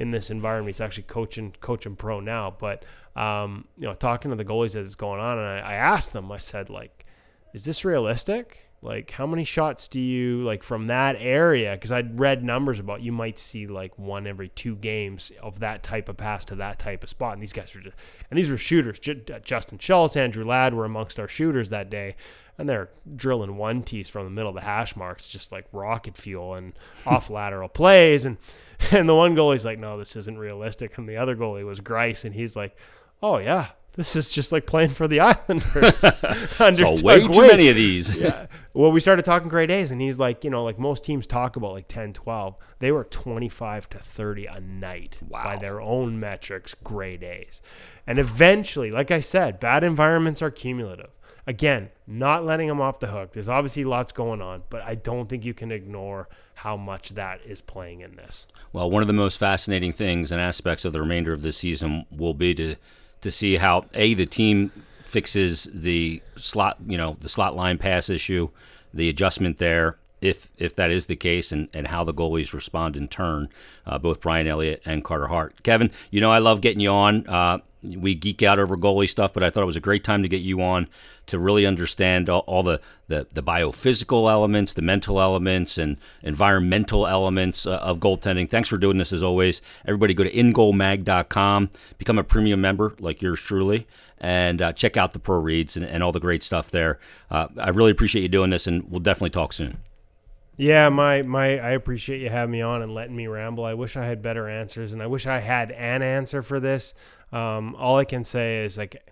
in 0.00 0.10
this 0.10 0.30
environment. 0.30 0.74
He's 0.74 0.80
actually 0.80 1.04
coaching 1.04 1.54
coaching 1.60 1.94
pro 1.94 2.20
now, 2.20 2.56
but 2.58 2.84
um, 3.14 3.66
you 3.76 3.86
know, 3.86 3.94
talking 3.94 4.30
to 4.30 4.36
the 4.36 4.44
goalies 4.44 4.74
as 4.74 4.86
it's 4.86 4.94
going 4.94 5.20
on, 5.20 5.38
and 5.38 5.46
I, 5.46 5.58
I 5.58 5.74
asked 5.74 6.12
them, 6.12 6.32
I 6.32 6.38
said 6.38 6.70
like, 6.70 7.04
"Is 7.52 7.64
this 7.64 7.84
realistic?" 7.84 8.70
like 8.82 9.10
how 9.10 9.26
many 9.26 9.44
shots 9.44 9.88
do 9.88 10.00
you 10.00 10.42
like 10.42 10.62
from 10.62 10.86
that 10.86 11.14
area 11.18 11.72
because 11.72 11.92
i'd 11.92 12.18
read 12.18 12.42
numbers 12.42 12.78
about 12.78 13.02
you 13.02 13.12
might 13.12 13.38
see 13.38 13.66
like 13.66 13.98
one 13.98 14.26
every 14.26 14.48
two 14.48 14.74
games 14.74 15.30
of 15.42 15.60
that 15.60 15.82
type 15.82 16.08
of 16.08 16.16
pass 16.16 16.44
to 16.46 16.54
that 16.54 16.78
type 16.78 17.02
of 17.02 17.10
spot 17.10 17.34
and 17.34 17.42
these 17.42 17.52
guys 17.52 17.74
were 17.74 17.80
just 17.82 17.96
and 18.30 18.38
these 18.38 18.50
were 18.50 18.56
shooters 18.56 18.98
uh, 19.06 19.38
justin 19.44 19.78
schultz 19.78 20.16
andrew 20.16 20.46
ladd 20.46 20.72
were 20.72 20.86
amongst 20.86 21.20
our 21.20 21.28
shooters 21.28 21.68
that 21.68 21.90
day 21.90 22.16
and 22.56 22.68
they're 22.68 22.88
drilling 23.16 23.56
one 23.56 23.82
tees 23.82 24.08
from 24.08 24.24
the 24.24 24.30
middle 24.30 24.48
of 24.48 24.54
the 24.54 24.62
hash 24.62 24.96
marks 24.96 25.28
just 25.28 25.52
like 25.52 25.66
rocket 25.72 26.16
fuel 26.16 26.54
and 26.54 26.72
off 27.04 27.28
lateral 27.30 27.68
plays 27.68 28.24
and 28.24 28.38
and 28.92 29.08
the 29.08 29.14
one 29.14 29.34
goalie's 29.34 29.64
like 29.64 29.78
no 29.78 29.98
this 29.98 30.16
isn't 30.16 30.38
realistic 30.38 30.96
and 30.98 31.08
the 31.08 31.16
other 31.16 31.36
goalie 31.36 31.64
was 31.64 31.80
Greiss 31.80 32.24
and 32.24 32.34
he's 32.34 32.56
like 32.56 32.76
oh 33.22 33.38
yeah 33.38 33.70
this 33.94 34.14
is 34.14 34.30
just 34.30 34.52
like 34.52 34.66
playing 34.66 34.90
for 34.90 35.08
the 35.08 35.20
Islanders. 35.20 36.04
under 36.60 36.96
so 36.96 37.02
way 37.02 37.20
too 37.20 37.46
many 37.46 37.68
of 37.68 37.76
these. 37.76 38.16
yeah. 38.16 38.46
Well, 38.72 38.92
we 38.92 39.00
started 39.00 39.24
talking 39.24 39.48
great 39.48 39.70
A's, 39.70 39.90
and 39.90 40.00
he's 40.00 40.18
like, 40.18 40.44
you 40.44 40.50
know, 40.50 40.64
like 40.64 40.78
most 40.78 41.04
teams 41.04 41.26
talk 41.26 41.56
about 41.56 41.72
like 41.72 41.88
10, 41.88 42.12
12. 42.12 42.56
They 42.78 42.92
were 42.92 43.04
25 43.04 43.90
to 43.90 43.98
30 43.98 44.46
a 44.46 44.60
night 44.60 45.18
wow. 45.28 45.44
by 45.44 45.56
their 45.56 45.80
own 45.80 46.20
metrics, 46.20 46.74
grade 46.74 47.22
A's. 47.22 47.62
And 48.06 48.18
eventually, 48.18 48.90
like 48.90 49.10
I 49.10 49.20
said, 49.20 49.60
bad 49.60 49.82
environments 49.84 50.40
are 50.40 50.50
cumulative. 50.50 51.10
Again, 51.46 51.90
not 52.06 52.44
letting 52.44 52.68
them 52.68 52.80
off 52.80 53.00
the 53.00 53.08
hook. 53.08 53.32
There's 53.32 53.48
obviously 53.48 53.84
lots 53.84 54.12
going 54.12 54.42
on, 54.42 54.62
but 54.70 54.82
I 54.82 54.94
don't 54.94 55.28
think 55.28 55.44
you 55.44 55.54
can 55.54 55.72
ignore 55.72 56.28
how 56.54 56.76
much 56.76 57.10
that 57.10 57.40
is 57.44 57.60
playing 57.60 58.00
in 58.02 58.16
this. 58.16 58.46
Well, 58.72 58.90
one 58.90 59.02
of 59.02 59.06
the 59.06 59.14
most 59.14 59.38
fascinating 59.38 59.92
things 59.92 60.30
and 60.30 60.40
aspects 60.40 60.84
of 60.84 60.92
the 60.92 61.00
remainder 61.00 61.32
of 61.32 61.42
this 61.42 61.56
season 61.56 62.06
will 62.10 62.34
be 62.34 62.54
to 62.54 62.76
to 63.22 63.30
see 63.30 63.56
how 63.56 63.84
a 63.92 64.14
the 64.14 64.26
team 64.26 64.70
fixes 65.04 65.68
the 65.74 66.22
slot, 66.36 66.78
you 66.86 66.96
know, 66.96 67.16
the 67.20 67.28
slot 67.28 67.54
line 67.54 67.76
pass 67.76 68.08
issue, 68.08 68.48
the 68.94 69.08
adjustment 69.08 69.58
there, 69.58 69.98
if 70.20 70.50
if 70.56 70.74
that 70.76 70.90
is 70.90 71.06
the 71.06 71.16
case, 71.16 71.52
and, 71.52 71.68
and 71.72 71.88
how 71.88 72.04
the 72.04 72.14
goalies 72.14 72.52
respond 72.52 72.96
in 72.96 73.08
turn, 73.08 73.48
uh, 73.86 73.98
both 73.98 74.20
Brian 74.20 74.46
Elliott 74.46 74.82
and 74.84 75.04
Carter 75.04 75.28
Hart. 75.28 75.62
Kevin, 75.62 75.90
you 76.10 76.20
know 76.20 76.30
I 76.30 76.38
love 76.38 76.60
getting 76.60 76.80
you 76.80 76.90
on. 76.90 77.26
Uh, 77.26 77.58
we 77.82 78.14
geek 78.14 78.42
out 78.42 78.58
over 78.58 78.76
goalie 78.76 79.08
stuff, 79.08 79.32
but 79.32 79.42
I 79.42 79.50
thought 79.50 79.62
it 79.62 79.66
was 79.66 79.76
a 79.76 79.80
great 79.80 80.04
time 80.04 80.22
to 80.22 80.28
get 80.28 80.42
you 80.42 80.60
on 80.62 80.88
to 81.26 81.38
really 81.38 81.64
understand 81.64 82.28
all, 82.28 82.40
all 82.40 82.62
the, 82.62 82.80
the, 83.06 83.26
the 83.32 83.42
biophysical 83.42 84.30
elements, 84.30 84.72
the 84.72 84.82
mental 84.82 85.20
elements, 85.20 85.78
and 85.78 85.96
environmental 86.22 87.06
elements 87.06 87.66
uh, 87.66 87.76
of 87.76 87.98
goaltending. 87.98 88.50
Thanks 88.50 88.68
for 88.68 88.76
doing 88.76 88.98
this 88.98 89.12
as 89.12 89.22
always. 89.22 89.62
Everybody 89.86 90.12
go 90.12 90.24
to 90.24 90.32
ingoalmag.com, 90.32 91.70
become 91.98 92.18
a 92.18 92.24
premium 92.24 92.60
member 92.60 92.94
like 92.98 93.22
yours 93.22 93.40
truly, 93.40 93.86
and 94.18 94.60
uh, 94.60 94.72
check 94.72 94.96
out 94.96 95.12
the 95.12 95.18
pro 95.18 95.38
reads 95.38 95.76
and, 95.76 95.86
and, 95.86 96.02
all 96.02 96.12
the 96.12 96.20
great 96.20 96.42
stuff 96.42 96.70
there. 96.70 96.98
Uh, 97.30 97.48
I 97.56 97.70
really 97.70 97.92
appreciate 97.92 98.22
you 98.22 98.28
doing 98.28 98.50
this, 98.50 98.66
and 98.66 98.90
we'll 98.90 99.00
definitely 99.00 99.30
talk 99.30 99.52
soon. 99.52 99.78
Yeah, 100.60 100.90
my 100.90 101.22
my 101.22 101.58
I 101.58 101.70
appreciate 101.70 102.20
you 102.20 102.28
having 102.28 102.52
me 102.52 102.60
on 102.60 102.82
and 102.82 102.92
letting 102.92 103.16
me 103.16 103.26
ramble. 103.28 103.64
I 103.64 103.72
wish 103.72 103.96
I 103.96 104.04
had 104.04 104.20
better 104.20 104.46
answers, 104.46 104.92
and 104.92 105.02
I 105.02 105.06
wish 105.06 105.26
I 105.26 105.40
had 105.40 105.70
an 105.70 106.02
answer 106.02 106.42
for 106.42 106.60
this. 106.60 106.92
Um, 107.32 107.74
all 107.76 107.96
I 107.96 108.04
can 108.04 108.26
say 108.26 108.62
is 108.62 108.76
like 108.76 109.10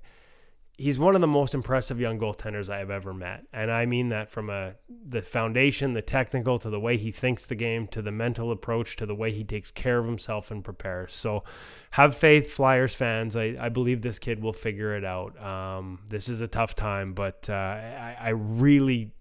he's 0.77 0.99
one 0.99 1.15
of 1.15 1.23
the 1.23 1.27
most 1.27 1.55
impressive 1.55 1.99
young 1.99 2.21
goaltenders 2.21 2.69
I 2.69 2.77
have 2.81 2.91
ever 2.91 3.15
met, 3.15 3.47
and 3.51 3.71
I 3.71 3.87
mean 3.87 4.11
that 4.11 4.31
from 4.31 4.51
a 4.51 4.75
the 5.09 5.23
foundation, 5.23 5.95
the 5.95 6.03
technical, 6.03 6.59
to 6.59 6.69
the 6.69 6.79
way 6.79 6.99
he 6.99 7.11
thinks 7.11 7.47
the 7.47 7.55
game, 7.55 7.87
to 7.89 8.03
the 8.03 8.13
mental 8.13 8.53
approach, 8.53 8.97
to 8.97 9.07
the 9.07 9.15
way 9.15 9.33
he 9.33 9.43
takes 9.43 9.71
care 9.71 9.97
of 9.99 10.05
himself 10.05 10.51
and 10.51 10.63
prepares. 10.63 11.15
So, 11.15 11.45
have 11.93 12.15
faith, 12.15 12.51
Flyers 12.51 12.95
fans. 12.95 13.37
I, 13.37 13.57
I 13.59 13.71
believe 13.71 14.03
this 14.03 14.19
kid 14.19 14.43
will 14.43 14.53
figure 14.53 14.95
it 14.99 15.05
out. 15.05 15.43
Um, 15.43 16.01
this 16.09 16.29
is 16.29 16.43
a 16.43 16.47
tough 16.47 16.75
time, 16.75 17.15
but 17.15 17.49
uh, 17.49 17.55
I, 17.55 18.17
I 18.21 18.29
really, 18.29 19.13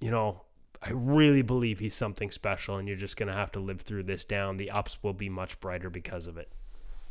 you 0.00 0.10
know, 0.10 0.43
I 0.84 0.90
really 0.92 1.40
believe 1.40 1.78
he's 1.78 1.94
something 1.94 2.30
special, 2.30 2.76
and 2.76 2.86
you're 2.86 2.96
just 2.96 3.16
going 3.16 3.28
to 3.28 3.34
have 3.34 3.50
to 3.52 3.60
live 3.60 3.80
through 3.80 4.02
this 4.02 4.24
down. 4.24 4.58
The 4.58 4.70
ups 4.70 4.98
will 5.02 5.14
be 5.14 5.30
much 5.30 5.58
brighter 5.58 5.88
because 5.88 6.26
of 6.26 6.36
it. 6.36 6.52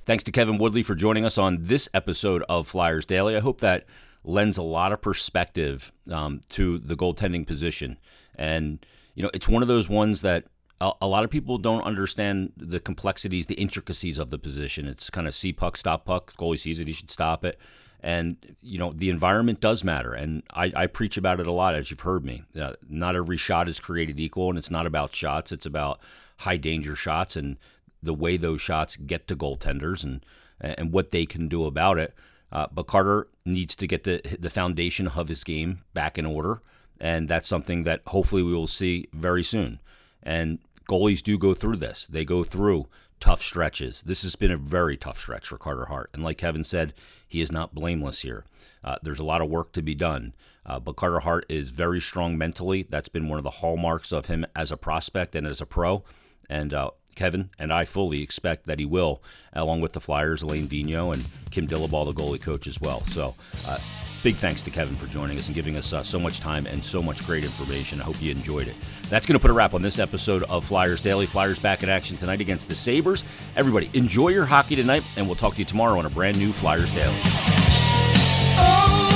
Thanks 0.05 0.24
to 0.24 0.32
Kevin 0.32 0.57
Woodley 0.59 0.84
for 0.84 0.93
joining 0.93 1.26
us 1.26 1.39
on 1.39 1.57
this 1.61 1.89
episode 1.93 2.43
of 2.47 2.67
Flyers 2.67 3.05
Daily. 3.05 3.36
I 3.36 3.39
hope 3.39 3.61
that 3.61 3.86
lends 4.24 4.57
a 4.57 4.63
lot 4.63 4.91
of 4.91 5.01
perspective 5.01 5.91
um, 6.11 6.41
to 6.49 6.78
the 6.78 6.95
goaltending 6.95 7.47
position. 7.47 7.97
And, 8.36 8.86
you 9.15 9.24
know, 9.24 9.32
it's 9.34 9.49
one 9.49 9.63
of 9.63 9.67
those 9.67 9.89
ones 9.89 10.21
that 10.21 10.45
a, 10.80 10.91
a, 11.01 11.07
lot 11.07 11.24
of 11.24 11.30
people 11.30 11.57
don't 11.57 11.84
understand 11.84 12.51
the 12.55 12.80
complexities, 12.80 13.47
the 13.47 13.55
intricacies 13.55 14.19
of 14.19 14.30
the 14.30 14.38
position. 14.38 14.88
It's 14.88 15.09
kind 15.09 15.28
of 15.28 15.34
see 15.34 15.51
puck, 15.51 15.78
stop 15.78 16.05
puck. 16.05 16.34
Goalie 16.34 16.59
sees 16.59 16.80
it, 16.80 16.88
he 16.88 16.93
should 16.93 17.11
stop 17.11 17.43
it. 17.43 17.57
And, 18.06 18.36
you 18.62 18.78
know, 18.78 18.91
the 18.91 19.10
environment 19.10 19.62
does 19.62 19.84
matter. 19.84 20.14
And 20.14 20.43
I, 20.54 20.74
I 20.76 20.88
preach 20.88 21.18
about 21.18 21.39
it 21.39 21.47
a 21.47 21.54
lot, 21.54 21.74
as 21.74 21.89
you've 21.89 22.01
heard 22.01 22.26
me. 22.26 22.43
Uh, 22.60 22.74
not 22.89 23.16
every 23.16 23.38
shot 23.38 23.70
is 23.70 23.80
created 23.80 24.20
equal, 24.20 24.49
and 24.49 24.58
it's 24.58 24.70
not 24.70 24.86
about 24.86 25.16
shots, 25.16 25.54
it's 25.54 25.66
about 25.66 25.99
high 26.39 26.58
danger 26.58 26.97
shots. 26.97 27.38
And 27.38 27.58
the 28.04 28.14
way 28.14 28.38
those 28.38 28.62
shots 28.62 28.97
get 28.97 29.28
to 29.30 29.36
goaltenders 29.36 30.04
and 30.04 30.24
and 30.60 30.91
what 30.91 31.12
they 31.12 31.26
can 31.26 31.47
do 31.47 31.66
about 31.66 31.97
it. 31.97 32.14
Uh, 32.51 32.68
but 32.72 32.88
Carter 32.88 33.28
needs 33.45 33.76
to 33.76 33.88
get 33.88 34.04
the 34.04 34.22
the 34.39 34.49
foundation 34.49 35.08
of 35.08 35.28
his 35.28 35.43
game 35.43 35.82
back 35.93 36.18
in 36.18 36.26
order, 36.26 36.62
and 36.99 37.28
that's 37.28 37.47
something 37.47 37.84
that 37.84 38.01
hopefully 38.08 38.43
we 38.43 38.54
will 38.54 38.68
see 38.68 39.08
very 39.14 39.43
soon. 39.43 39.80
And 40.22 40.60
goalies 40.88 41.24
do 41.24 41.38
go 41.38 41.54
through 41.54 41.78
this; 41.78 42.06
they 42.06 42.26
go 42.26 42.43
through 42.43 42.88
tough 43.24 43.41
stretches. 43.41 44.01
This 44.01 44.24
has 44.24 44.36
been 44.36 44.51
a 44.51 44.57
very 44.57 44.97
tough 44.97 45.17
stretch 45.17 45.47
for 45.47 45.57
Carter 45.57 45.86
Hart, 45.86 46.09
and 46.13 46.26
like 46.26 46.38
Kevin 46.38 46.65
said, 46.65 46.93
he 47.26 47.39
is 47.39 47.53
not 47.53 47.74
blameless 47.74 48.19
here. 48.19 48.43
Uh, 48.84 48.97
there's 49.01 49.17
a 49.17 49.24
lot 49.24 49.39
of 49.39 49.49
work 49.49 49.71
to 49.71 49.82
be 49.82 49.95
done, 49.95 50.34
uh, 50.65 50.78
but 50.78 50.97
Carter 50.97 51.21
Hart 51.21 51.45
is 51.47 51.69
very 51.69 52.01
strong 52.01 52.38
mentally. 52.38 52.86
That's 52.89 53.07
been 53.07 53.30
one 53.30 53.38
of 53.38 53.45
the 53.45 53.49
hallmarks 53.49 54.11
of 54.11 54.26
him 54.26 54.45
as 54.57 54.74
a 54.74 54.78
prospect 54.78 55.38
and 55.38 55.47
as 55.47 55.61
a 55.61 55.65
pro, 55.65 56.03
and 56.49 56.74
uh, 56.74 56.91
Kevin 57.15 57.49
and 57.57 57.71
I 57.71 57.86
fully 57.86 58.21
expect 58.21 58.65
that 58.65 58.80
he 58.80 58.86
will, 58.86 59.24
along 59.53 59.80
with 59.80 59.93
the 59.93 60.01
Flyers, 60.01 60.41
Alain 60.41 60.67
Vigneault, 60.67 61.13
and 61.13 61.26
Kim 61.49 61.65
Dillabaugh, 61.65 62.03
the 62.03 62.11
goalie 62.11 62.41
coach, 62.41 62.67
as 62.67 62.82
well. 62.82 63.05
So, 63.05 63.36
uh, 63.65 63.80
big 64.24 64.36
thanks 64.38 64.61
to 64.61 64.71
Kevin 64.71 64.95
for 64.95 65.05
joining 65.07 65.38
us 65.38 65.47
and 65.47 65.55
giving 65.55 65.76
us 65.76 65.91
uh, 65.91 66.01
so 66.01 66.17
much 66.17 66.39
time 66.39 66.65
and 66.65 66.82
so 66.84 67.01
much 67.01 67.26
great 67.26 67.43
information. 67.43 68.01
I 68.01 68.05
hope 68.05 68.21
you 68.21 68.32
enjoyed 68.32 68.69
it. 68.69 68.76
That's 69.09 69.26
going 69.26 69.38
to 69.38 69.39
put 69.39 69.51
a 69.51 69.53
wrap 69.53 69.74
on 69.74 69.82
this 69.82 69.99
episode 69.99 70.43
of 70.43 70.65
Flyers 70.65 71.01
Daily. 71.01 71.26
Flyers 71.26 71.59
back 71.59 71.84
in 71.84 71.89
action 71.89 72.15
tonight 72.15 72.39
against 72.39 72.69
the 72.69 72.76
Sabres. 72.76 73.24
Everybody, 73.55 73.89
enjoy 73.93 74.30
your 74.30 74.45
hockey 74.45 74.78
tonight, 74.78 75.03
and 75.17 75.28
we'll 75.28 75.36
talk 75.36 75.53
to 75.53 75.59
you 75.59 75.65
tomorrow 75.65 75.99
on 75.99 76.05
a 76.05 76.09
brand 76.09 76.39
new 76.39 76.53
Flyers 76.53 76.91
Daily. 76.95 77.19
Oh! 78.55 79.12